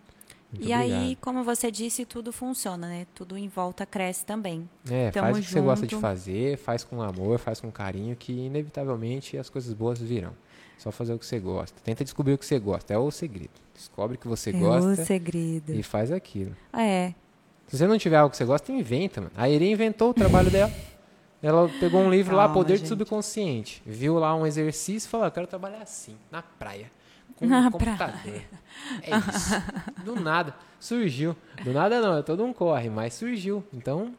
[0.51, 1.16] Muito e aí, obrigado.
[1.20, 3.07] como você disse, tudo funciona, né?
[3.15, 4.69] Tudo em volta cresce também.
[4.91, 8.16] É, Tamo faz o que você gosta de fazer, faz com amor, faz com carinho,
[8.16, 10.33] que inevitavelmente as coisas boas virão.
[10.79, 11.79] Só fazer o que você gosta.
[11.85, 12.95] Tenta descobrir o que você gosta.
[12.95, 13.51] É o segredo.
[13.75, 15.75] Descobre o que você é gosta o segredo.
[15.75, 16.57] e faz aquilo.
[16.73, 17.12] É,
[17.66, 19.33] Se você não tiver algo que você gosta, inventa, mano.
[19.37, 20.73] A Eri inventou o trabalho dela.
[21.43, 22.87] Ela pegou um livro lá, Calma, Poder gente.
[22.87, 23.83] do Subconsciente.
[23.87, 26.91] Viu lá um exercício e falou: Eu quero trabalhar assim, na praia.
[27.39, 28.32] Com Na um computador.
[29.02, 29.62] É isso.
[30.05, 30.55] Do nada.
[30.81, 31.36] Surgiu.
[31.65, 33.62] Do nada não, é todo um corre, mas surgiu.
[33.73, 34.12] Então,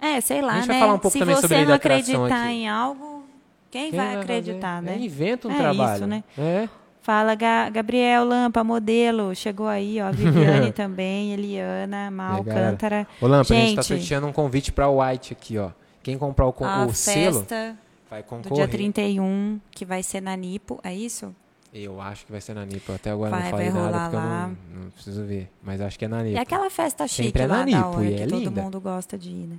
[0.00, 0.74] É, sei lá, A gente né?
[0.74, 2.52] vai falar um pouco Se também você sobre não acreditar aqui.
[2.52, 3.24] em algo,
[3.70, 4.20] quem, quem vai fazer?
[4.20, 4.94] acreditar, né?
[4.94, 5.94] É, inventa um É trabalho.
[5.96, 6.24] isso, né?
[6.38, 6.68] É.
[7.02, 9.32] Fala, Ga- Gabriel Lampa, modelo.
[9.34, 10.10] Chegou aí, ó.
[10.10, 12.42] Viviane também, Eliana, Mal?
[12.44, 13.06] Cântara.
[13.20, 14.00] Ô, Lampa, a gente tá Gente.
[14.00, 15.70] sorteando um convite pra White aqui, ó.
[16.02, 17.76] Quem comprar o, o selo festa
[18.10, 18.56] vai do concorrer.
[18.56, 21.32] dia 31, que vai ser na Nipo, é isso?
[21.72, 22.92] Eu acho que vai ser na Nipo.
[22.92, 24.46] Até agora Vai- não falei nada porque eu lá.
[24.74, 25.50] não, não preciso ver.
[25.62, 26.38] Mas acho que é na Nipo.
[26.38, 28.62] É aquela festa chique Sempre é na Nipo, e que é todo linda.
[28.62, 29.56] mundo gosta de ir, né?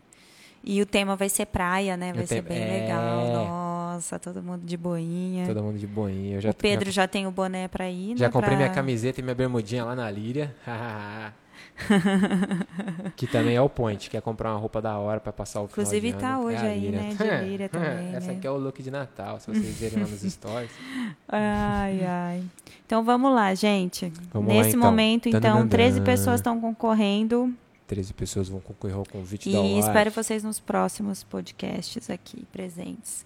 [0.63, 2.11] E o tema vai ser praia, né?
[2.11, 2.81] Vai O ser tema- bem é.
[2.81, 3.25] legal.
[3.47, 5.45] Nossa, todo mundo de boinha.
[5.47, 6.35] Todo mundo de boinha.
[6.37, 8.17] Eu já, o Pedro já tem o boné pra ir, né?
[8.17, 10.53] já, já comprei pra- minha camiseta e minha bermudinha lá na Líria.
[13.15, 14.09] que também é o point.
[14.09, 16.45] Quer comprar uma roupa da hora pra passar o final Inclusive de tá ano.
[16.45, 18.37] hoje é aí, né, de Líria também, Essa né?
[18.37, 20.71] aqui é o look de Natal, se vocês verem lá nos stories.
[21.27, 22.43] Ai, ai.
[22.85, 24.11] Então vamos lá, gente.
[24.33, 24.81] Vamos lá, Nesse então.
[24.81, 25.69] momento, então, Tananana.
[25.69, 27.53] 13 pessoas estão concorrendo.
[27.87, 33.25] 13 pessoas vão concorrer ao convite da E espero vocês nos próximos podcasts aqui presentes.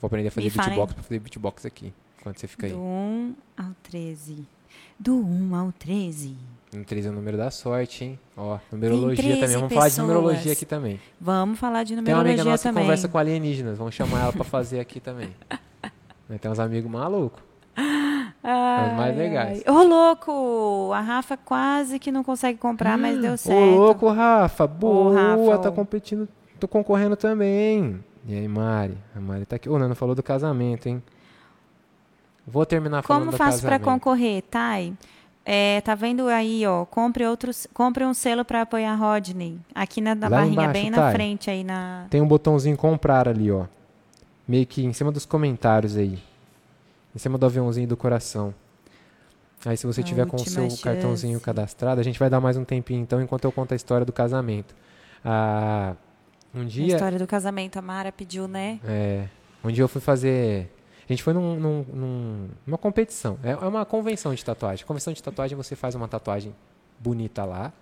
[0.00, 1.92] Vou aprender a fazer Me beatbox pra fazer beatbox aqui.
[2.20, 2.72] Enquanto você fica aí.
[2.72, 4.46] Do 1 ao 13.
[4.98, 6.36] Do 1 ao 13.
[6.72, 8.18] No 13 é o número da sorte, hein?
[8.36, 9.56] Ó, numerologia 13 também.
[9.56, 10.08] Vamos falar de pessoas.
[10.08, 11.00] numerologia aqui também.
[11.20, 12.82] Vamos falar de Tem uma numerologia amiga nossa também.
[12.82, 13.78] que conversa com alienígenas.
[13.78, 15.30] Vamos chamar ela pra fazer aqui também.
[16.28, 17.42] Mas Tem uns amigos malucos.
[18.42, 19.62] Ai, Os mais legais.
[19.66, 19.74] ai.
[19.74, 20.92] Ô, louco!
[20.92, 23.58] A Rafa quase que não consegue comprar, mas deu certo.
[23.58, 24.66] Ô, louco, Rafa.
[24.66, 25.72] Boa, Rafa, tá ô.
[25.72, 26.28] competindo.
[26.60, 27.98] Tô concorrendo também.
[28.26, 28.96] E aí, Mari?
[29.14, 29.68] A Mari tá aqui.
[29.68, 31.02] Ô, Nano falou do casamento, hein?
[32.46, 34.94] Vou terminar falando Como faço para concorrer, Thay?
[35.44, 36.84] É, tá vendo aí, ó?
[36.84, 39.60] Compre outros, compre um selo para apoiar Rodney.
[39.74, 42.06] Aqui na, na barrinha, embaixo, bem na frente aí na.
[42.10, 43.66] Tem um botãozinho comprar ali, ó.
[44.46, 46.18] Meio que em cima dos comentários aí.
[47.14, 48.52] Em cima do aviãozinho do coração.
[49.64, 51.44] Aí se você A tiver com o seu cartãozinho chance.
[51.44, 54.12] cadastrado, a gente vai dar mais um tempinho então enquanto eu conto a história do
[54.12, 54.74] casamento.
[55.24, 55.94] Ah,
[56.54, 58.78] um A dia, história do casamento, a Mara pediu, né?
[58.84, 59.26] é,
[59.64, 60.72] um dia eu fui fazer.
[61.08, 63.38] A gente foi num, num- num- numa competição.
[63.42, 64.84] É, é uma convenção de tatuagem.
[64.84, 66.54] Convenção de tatuagem você faz uma tatuagem
[66.98, 67.72] bonita lá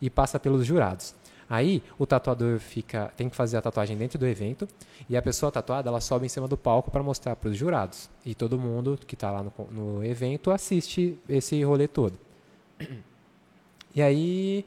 [0.00, 1.14] e passa pelos jurados.
[1.48, 4.66] Aí o tatuador fica, tem que fazer a tatuagem dentro do evento
[5.08, 8.08] e a pessoa tatuada ela sobe em cima do palco para mostrar para os jurados
[8.24, 12.18] e todo mundo que está lá no, no evento assiste esse rolê todo.
[13.94, 14.64] E aí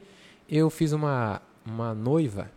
[0.48, 2.50] eu fiz uma, uma noiva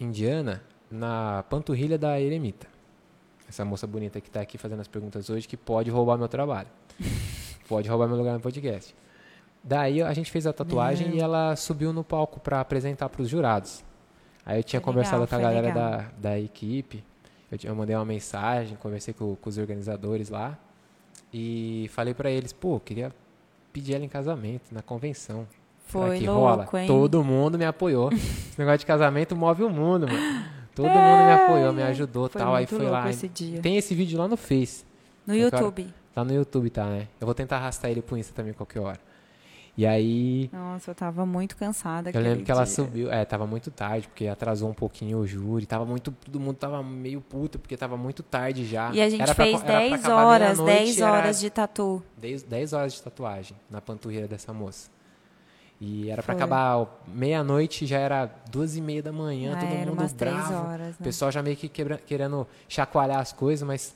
[0.00, 2.66] indiana na panturrilha da eremita.
[3.54, 6.66] Essa moça bonita que está aqui fazendo as perguntas hoje que pode roubar meu trabalho.
[7.68, 8.92] pode roubar meu lugar no podcast.
[9.62, 11.18] Daí a gente fez a tatuagem Meu.
[11.18, 13.84] e ela subiu no palco para apresentar para os jurados.
[14.44, 15.90] Aí eu tinha Foi conversado legal, com a galera legal.
[15.90, 17.04] da, da equipe.
[17.48, 20.58] Eu, eu mandei uma mensagem, conversei com, com os organizadores lá.
[21.32, 23.14] E falei para eles, pô, queria
[23.72, 25.46] pedir ela em casamento na convenção.
[25.86, 26.68] Foi que louco, rola?
[26.82, 26.88] hein?
[26.88, 28.10] Todo mundo me apoiou.
[28.12, 30.63] Esse negócio de casamento move o mundo, mano.
[30.74, 32.54] Todo mundo me apoiou, me ajudou Foi tal.
[32.54, 33.08] Aí louco lá.
[33.10, 33.60] esse dia.
[33.60, 34.84] Tem esse vídeo lá no Face.
[35.26, 35.86] No YouTube.
[36.16, 37.08] Lá no YouTube, tá, né?
[37.20, 39.00] Eu vou tentar arrastar ele pro Insta também qualquer hora.
[39.76, 42.10] E aí, Nossa, eu tava muito cansada.
[42.14, 42.72] eu lembro que ela dia.
[42.72, 43.10] subiu.
[43.10, 45.66] É, tava muito tarde, porque atrasou um pouquinho o júri.
[45.66, 46.12] Tava muito.
[46.12, 48.92] Todo mundo tava meio puto, porque tava muito tarde já.
[48.92, 52.02] E a gente Era fez pra 10 acabar horas, meia-noite, 10 era horas de tatu.
[52.18, 54.93] 10, 10 horas de tatuagem na panturrilha dessa moça.
[55.80, 56.42] E era pra Foi.
[56.42, 60.66] acabar meia-noite, já era duas e meia da manhã, Ah, todo mundo umas bravo.
[60.68, 61.04] horas, O né?
[61.04, 63.94] pessoal já meio que quebra- querendo chacoalhar as coisas, mas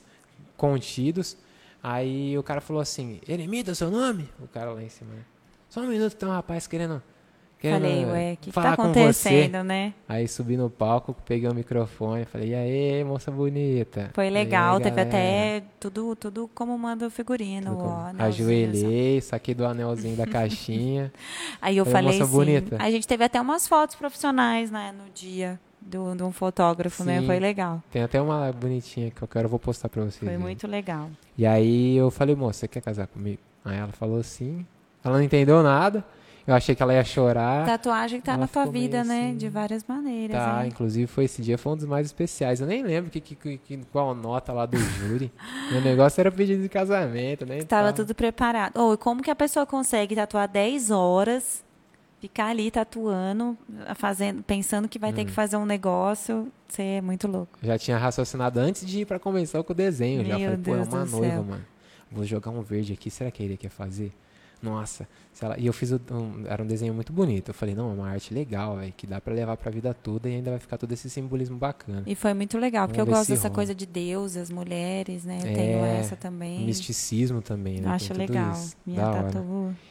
[0.57, 1.37] contidos.
[1.83, 4.29] Aí o cara falou assim, Eremita, seu nome?
[4.41, 5.23] O cara lá em cima, né?
[5.69, 7.01] Só um minuto, tem um rapaz querendo,
[7.59, 9.93] querendo Falei, ué, o que, que tá acontecendo, né?
[10.09, 14.11] Aí subi no palco, peguei o microfone, falei, e aí, moça bonita?
[14.15, 15.09] Foi E aí, legal, teve galera?
[15.09, 17.73] até tudo, tudo como manda o figurino.
[17.73, 18.23] Tudo como-?
[18.23, 21.13] Ajoelhei, saquei do anelzinho da caixinha.
[21.61, 22.77] Aí eu Falei, falei moça assim, bonita.
[22.81, 27.21] a gente teve até umas fotos profissionais, né, no dia do, de um fotógrafo, né?
[27.21, 27.27] Sim.
[27.27, 27.83] Foi legal.
[27.91, 30.19] Tem até uma bonitinha que eu quero, eu vou postar pra vocês.
[30.19, 30.41] Foi verem.
[30.43, 31.09] muito legal.
[31.37, 33.41] E aí eu falei, moça, você quer casar comigo?
[33.65, 34.65] Aí ela falou sim.
[35.05, 36.05] Ela não entendeu nada.
[36.49, 37.67] Eu achei que ela ia chorar.
[37.67, 39.27] Tatuagem tá ela na tua vida, né?
[39.29, 39.37] assim.
[39.37, 40.71] De várias maneiras, Tá, hein?
[40.73, 42.61] inclusive foi esse dia, foi um dos mais especiais.
[42.63, 45.31] Eu nem lembro que, que, que- qual nota lá do júri.
[45.71, 47.59] Meu negócio era pedido de casamento, né?
[47.59, 48.79] Estava Então, tudo preparado.
[48.81, 51.63] Ou como que a pessoa consegue tatuar 10 horas,
[52.19, 53.55] ficar ali tatuando,
[53.97, 55.15] fazendo, pensando que vai Hum.
[55.17, 56.49] ter que fazer um negócio?
[56.67, 57.59] Você é muito louco.
[57.63, 60.25] Já tinha raciocinado antes de ir pra convenção com o desenho.
[60.25, 61.45] já Meu falei, pô, é Deus uma noiva, céu.
[61.45, 61.65] mano.
[62.11, 64.13] Vou jogar um verde aqui, será que ele quer fazer?
[64.61, 65.07] Nossa,
[65.41, 65.99] ela- e eu fiz um,
[66.47, 67.49] era um desenho muito bonito.
[67.51, 70.29] Eu falei, não, é uma arte legal, velho, que dá pra levar pra vida toda
[70.29, 72.03] e ainda vai ficar todo esse simbolismo bacana.
[72.07, 75.39] E foi muito legal, porque eu Vamos gosto dessa coisa de deusas, mulheres, né?
[75.45, 76.67] Eu É, tenho essa também.
[76.67, 77.89] Misticismo também, né?
[77.89, 78.53] Acho legal.
[78.53, 78.77] isso.
[78.85, 79.31] Minha Da hora.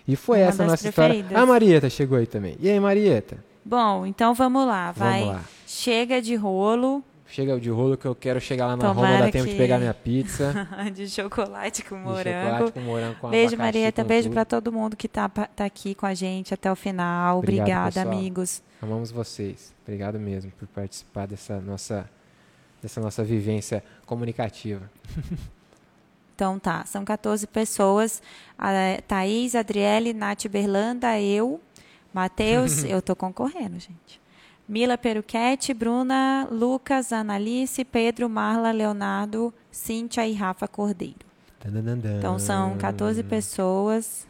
[0.08, 1.14] E foi Uma essa a nossa história.
[1.16, 1.42] preferidas.
[1.42, 2.58] A Marieta chegou aí também.
[2.60, 3.38] E aí, Marieta?
[3.64, 4.92] Bom, então vamos lá.
[4.92, 5.22] Vai.
[5.22, 5.44] Vamos lá.
[5.66, 9.32] Chega de rolo Chega de rolo que eu quero chegar lá na Tomara Roma, dá
[9.32, 10.68] tempo de que- pegar minha pizza.
[10.94, 12.46] de chocolate com de morango.
[12.50, 14.04] chocolate com morango com Beijo, Marieta.
[14.04, 17.40] Beijo para todo mundo que tá, tá aqui com a gente até o final.
[17.40, 18.14] Obrigado, Obrigada, pessoal.
[18.16, 18.64] amigos.
[18.82, 19.74] Amamos vocês.
[19.84, 22.10] Obrigado mesmo por participar dessa nossa,
[22.82, 24.90] dessa nossa vivência comunicativa.
[26.36, 28.22] Então tá, são 14 pessoas.
[28.58, 28.70] A
[29.08, 31.60] Thaís, Adriele, Nath Berlanda, eu,
[32.14, 34.22] Matheus, eu tô concorrendo, gente.
[34.68, 41.26] Mila Peruquete, Bruna, Lucas, Analice, Pedro, Marla, Leonardo, Cíntia e Rafa Cordeiro.
[42.20, 44.28] Então são 14 pessoas.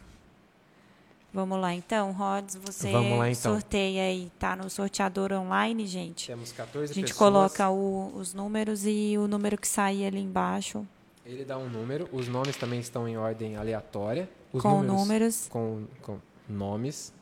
[1.32, 3.52] Vamos lá então, Rods, você lá, então.
[3.52, 6.26] sorteia aí, tá no sorteador online, gente.
[6.26, 7.18] Temos 14 A gente pessoas.
[7.18, 10.86] coloca o- os números e o número que sair ali embaixo
[11.26, 12.08] Ele dá um número.
[12.10, 14.26] Os nomes também estão em ordem aleatória.
[14.50, 15.48] Os com números, números.
[15.50, 16.16] Com, com
[16.48, 17.12] nomes.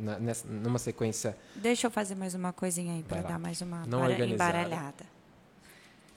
[0.00, 1.36] Na- nessa- numa sequência.
[1.54, 4.34] Deixa eu fazer mais uma coisinha aí para dar mais uma Não organizada.
[4.34, 5.04] embaralhada.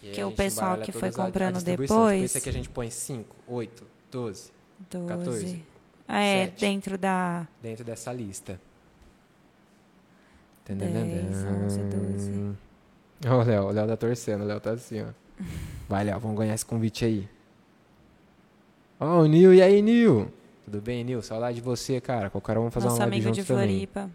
[0.01, 1.95] e Que o pessoal que foi todas a- a comprando distribuição.
[1.97, 4.51] Tipo, depois- Esse aqui a gente põe 5, 8, 12
[4.89, 5.07] 12.
[5.07, 5.63] 14,
[6.07, 6.59] Ah, é, sete.
[6.59, 7.47] dentro da.
[7.61, 8.59] dentro dessa lista.
[10.65, 12.55] 10, 11, 12.
[13.27, 15.07] Ó, o Léo, o Léo tá torcendo, o Léo tá assim, ó.
[15.87, 17.29] Vai, Léo, vamos ganhar esse convite aí.
[18.99, 20.31] Ó, o Nil, e aí, Nil?
[20.65, 21.21] Tudo bem, Nil?
[21.21, 22.29] Saudade de você, cara.
[22.29, 23.67] Qualquer um vamos fazer Nosso uma live amigo de juntos também.
[23.87, 24.09] Floripa.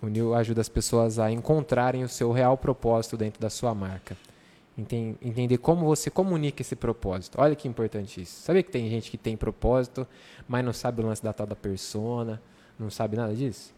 [0.00, 4.16] O Nil ajuda as pessoas a encontrarem o seu real propósito dentro da sua marca.
[4.76, 7.36] Enten- Entender como você comunica esse propósito.
[7.40, 8.40] Olha que importante isso.
[8.42, 10.06] Sabia que tem gente que tem propósito,
[10.46, 12.40] mas não sabe o lance da tal da persona,
[12.78, 13.74] não sabe nada disso?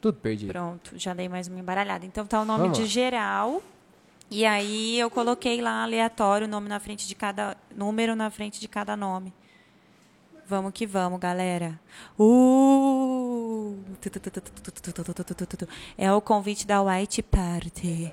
[0.00, 0.52] Tudo perdido.
[0.52, 2.06] Pronto, já dei mais uma embaralhada.
[2.06, 2.88] Então tá o nome Vamos de lá.
[2.88, 3.62] geral.
[4.30, 8.60] E aí eu coloquei lá aleatório o nome na frente de cada número na frente
[8.60, 9.32] de cada nome.
[10.46, 11.80] Vamos que vamos, galera.
[12.18, 13.76] Uh!
[15.96, 18.12] É o convite da White Party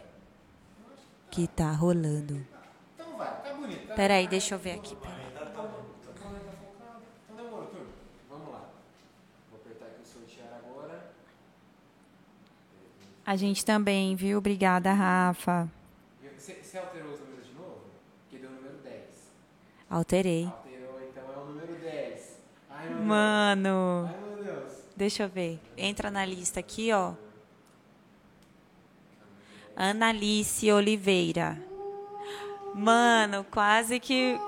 [1.30, 2.46] que tá rolando.
[2.96, 3.94] Então vai, tá bonito.
[3.96, 4.96] Peraí, deixa eu ver aqui.
[4.96, 5.22] Pera.
[13.26, 14.40] A gente também, viu?
[14.40, 15.70] Obrigada, Rafa.
[16.38, 17.82] Você alterou os números de novo?
[18.24, 19.04] Porque deu o número 10.
[19.90, 20.52] Alterei.
[22.82, 24.10] Ai, Mano.
[24.10, 24.74] Ai, meu Deus.
[24.96, 25.60] Deixa eu ver.
[25.78, 27.14] Entra na lista aqui, ó.
[29.76, 31.58] Analice Oliveira.
[32.74, 34.40] Mano, quase que.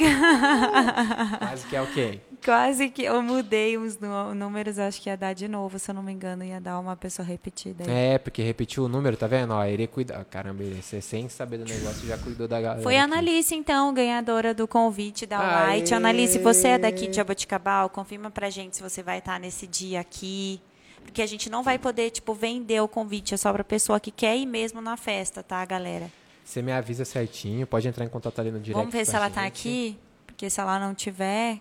[1.40, 2.22] Quase que é o quê?
[2.44, 5.96] quase que eu mudei uns nú- números, acho que ia dar de novo, se eu
[5.96, 7.84] não me engano, ia dar uma pessoa repetida.
[7.86, 8.14] aí.
[8.14, 9.54] É, porque repetiu o número, tá vendo?
[9.54, 10.26] Ó, ele cuida.
[10.30, 12.82] Caramba, ele, você sem saber do negócio já cuidou da galera.
[12.84, 13.04] Foi a.
[13.04, 15.78] Analice, então, ganhadora do convite da Aê!
[15.78, 15.94] White.
[15.94, 17.90] Analice, você é daqui de Jaboticabal?
[17.90, 20.60] Confirma pra gente se você vai estar nesse dia aqui.
[21.04, 23.34] Porque a gente não vai poder, tipo, vender o convite.
[23.34, 26.10] É só pra pessoa que quer ir mesmo na festa, tá, galera?
[26.46, 28.80] Você me avisa certinho, pode entrar em contato ali no direct.
[28.80, 29.60] Vamos ver se ela tá gente.
[29.60, 29.98] aqui.
[30.26, 31.60] Porque se ela não tiver,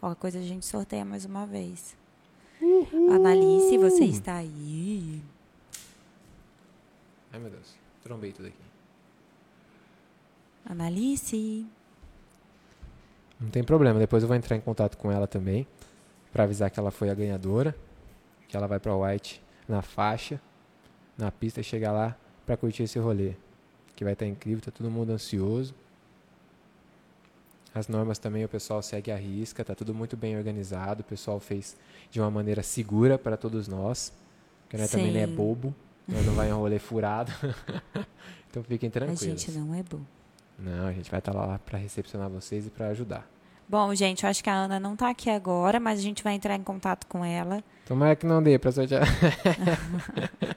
[0.00, 1.96] qualquer coisa a gente sorteia mais uma vez.
[3.14, 5.22] Analice, você está aí.
[7.32, 7.76] Ai, meu Deus.
[8.02, 8.56] Trombei tudo aqui.
[10.64, 11.66] Analice.
[13.40, 15.66] Não tem problema, depois eu vou entrar em contato com ela também
[16.32, 17.74] pra avisar que ela foi a ganhadora,
[18.48, 20.40] que ela vai pra White na faixa,
[21.16, 23.34] na pista e chegar lá pra curtir esse rolê,
[23.94, 25.74] que vai estar incrível, tá todo mundo ansioso.
[27.74, 31.38] As normas também o pessoal segue à risca, tá tudo muito bem organizado, o pessoal
[31.38, 31.76] fez
[32.10, 34.12] de uma maneira segura para todos nós,
[34.68, 35.34] que nós também não é Sim.
[35.34, 35.74] bobo,
[36.06, 37.30] nós não vai em rolê furado.
[38.50, 39.20] então fiquem A tranquilos.
[39.20, 40.00] gente não é bom.
[40.58, 43.28] Não, a gente vai estar lá para recepcionar vocês e para ajudar.
[43.68, 46.32] Bom, gente, eu acho que a Ana não tá aqui agora, mas a gente vai
[46.32, 47.62] entrar em contato com ela.
[47.86, 49.06] Tomara que não dê pra sortear.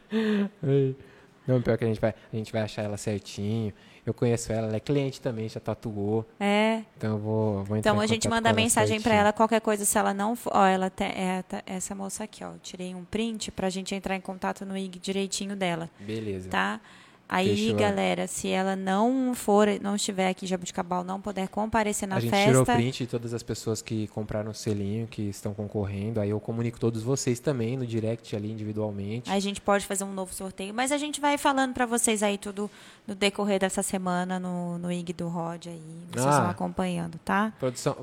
[1.47, 3.73] Não, pior que a gente vai, a gente vai achar ela certinho.
[4.05, 6.25] Eu conheço ela, ela é cliente também, já tatuou.
[6.39, 6.81] É.
[6.97, 9.19] Então eu vou, vou entrar Então a gente manda mensagem certinho.
[9.19, 10.51] ela, qualquer coisa, se ela não for.
[10.55, 12.47] Ó, ela te, é, tá- essa moça aqui, ó.
[12.53, 16.49] eu Tirei um print pra gente entrar em contato no IG direitinho dela, Beleza.
[16.49, 16.81] tá?
[17.33, 22.17] Aí, galera, se ela não for, não estiver aqui em Jabuticabal, não puder comparecer na
[22.17, 22.49] a gente festa.
[22.51, 26.19] tirou print de todas as pessoas que compraram o selinho, que estão concorrendo.
[26.19, 29.31] Aí eu comunico todos vocês também no direct ali individualmente.
[29.31, 32.37] A gente pode fazer um novo sorteio, mas a gente vai falando pra vocês aí
[32.37, 32.69] tudo
[33.07, 35.81] no decorrer dessa semana no, no IG do Rod aí.
[36.11, 36.41] Vocês Ah.
[36.41, 37.53] vão acompanhando, tá?
[37.57, 37.95] Produção.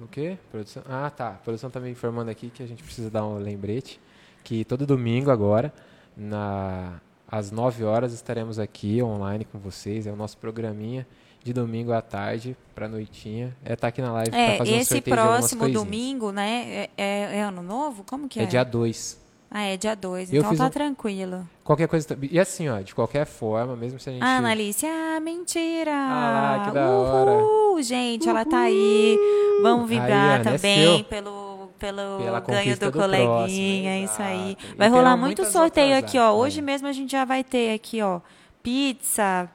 [0.00, 0.38] O quê?
[0.52, 0.84] Produção.
[0.88, 1.30] Ah, tá.
[1.30, 3.98] A produção tá me informando aqui que a gente precisa dar um lembrete.
[4.44, 5.72] Que todo domingo agora,
[6.16, 7.00] na,
[7.30, 10.06] às 9 horas, estaremos aqui online com vocês.
[10.06, 11.06] É o nosso programinha
[11.42, 13.56] de domingo à tarde pra noitinha.
[13.64, 15.84] É estar aqui na live pra É, fazer um esse sorteio de algumas próximo coisinhas.
[15.84, 16.64] domingo, né?
[16.66, 18.04] É, é- é ano novo?
[18.04, 18.42] Como que é?
[18.42, 19.24] É dia 2.
[19.48, 20.32] Ah, é dia 2.
[20.32, 21.48] Eu Então tá um- tranquilo.
[21.62, 22.06] Qualquer coisa.
[22.08, 24.22] tá- E assim, ó, de qualquer forma, mesmo se a gente.
[24.22, 25.92] Ah, Analice, ah, mentira!
[25.94, 29.16] Ah, que da Uhul, gente, ela tá aí.
[29.62, 31.04] Vamos Aí, vibrar Ana, é também seu.
[31.04, 31.45] pelo,
[31.78, 34.56] pelo Pela ganho do, do coleguinha, próximo, é isso aí.
[34.72, 36.32] E Vai rolar muito sorteio aqui, ó.
[36.32, 36.66] Hoje né?
[36.66, 38.20] mesmo a gente já vai ter aqui, ó,
[38.62, 39.48] pizza,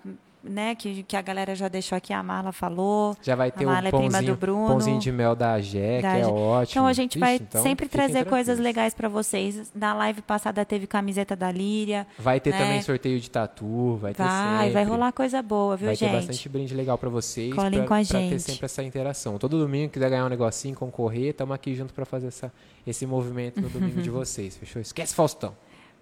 [0.44, 3.16] né, que, que a galera já deixou aqui, a Marla falou.
[3.22, 4.68] Já vai ter o é prima pãozinho, Bruno.
[4.68, 6.72] pãozinho de mel da Da que é ótimo.
[6.72, 9.72] Então a gente vai Ixi, então sempre trazer coisas legais pra vocês.
[9.76, 12.08] Na live passada teve camiseta da Líria.
[12.18, 12.58] Vai ter né?
[12.58, 14.74] também sorteio de tatu, vai ter Vai, sempre.
[14.74, 16.10] vai rolar coisa boa, viu, vai gente?
[16.10, 18.30] ter bastante brinde legal pra vocês, Colhem pra, com a pra gente.
[18.32, 19.38] ter sempre essa interação.
[19.38, 22.52] Todo domingo quiser ganhar um negocinho, concorrer, estamos aqui junto pra fazer essa,
[22.86, 24.82] esse movimento no domingo de vocês, fechou?
[24.82, 25.54] Esquece Faustão.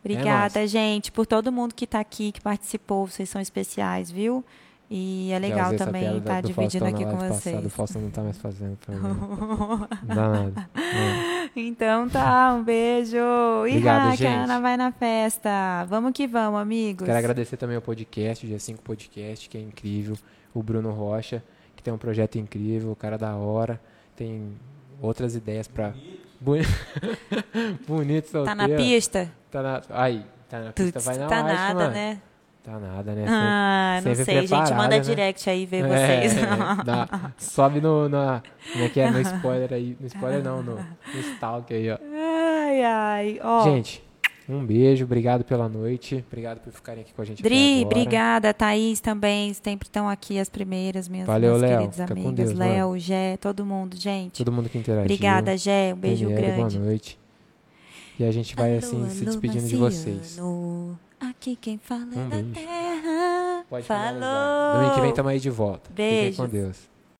[0.03, 3.05] Obrigada, É gente, por todo mundo que tá aqui, que participou.
[3.07, 4.43] Vocês são especiais, viu?
[4.91, 7.43] E é legal também estar do dividindo aqui com vocês.
[7.55, 8.95] Passada, o Faustão não tá mais fazendo pra
[10.03, 10.69] nada.
[10.73, 11.49] Não.
[11.55, 13.17] Então tá, um beijo.
[13.59, 14.25] Obrigado, gente.
[14.25, 15.85] Ana vai na festa.
[15.87, 17.05] Vamos que vamos, amigos.
[17.05, 20.15] Quero agradecer também ao podcast, o G5 Podcast, que é incrível.
[20.55, 21.43] O Bruno Rocha,
[21.75, 23.79] que tem um projeto incrível, o cara da hora.
[24.15, 24.53] Tem
[24.99, 25.93] outras ideias pra.
[26.41, 26.69] Bonito,
[27.87, 28.81] Bonito Tá na solteiro.
[28.83, 29.31] pista?
[29.51, 29.81] Tá na...
[29.89, 31.91] Aí, tá na pista, Tuts, vai na tá nada, mano.
[31.91, 32.21] né?
[32.61, 33.25] Tá nada, né?
[33.27, 34.73] Ah, não sempre sei, gente.
[34.73, 34.99] Manda né?
[34.99, 36.41] direct aí ver É, vocês.
[36.85, 38.43] dá- sobe no, na,
[38.73, 39.97] como é que é, no spoiler aí.
[39.99, 41.97] No spoiler não, no, no stalk aí, ó.
[42.13, 43.39] ai, ai.
[43.41, 44.03] Ó, Gente,
[44.47, 47.41] Um beijo, obrigado pela noite, obrigado por ficarem aqui com a gente.
[47.41, 51.79] Dri, obrigada, Thaís também, sempre estão aqui as primeiras, minhas, Valeu, minhas Léo.
[51.79, 52.33] queridas amigas.
[52.33, 52.99] Deus, Léo, mano.
[52.99, 54.43] Gé, todo mundo, gente.
[54.43, 55.05] Todo mundo que interagiu.
[55.05, 56.77] Obrigada, Gé, um beijo grande.
[56.77, 57.18] Boa noite.
[58.19, 60.19] E a gente vai Alô, assim se alô, despedindo de Marciano.
[60.19, 60.39] vocês.
[61.21, 62.53] Aqui quem fala Um é da beijo.
[62.53, 63.63] terra.
[63.69, 64.73] Pode Falou.
[64.75, 65.89] Domingo que vem tamo aí de volta.
[65.93, 66.35] Beijos.
[66.37, 66.77] com Deus.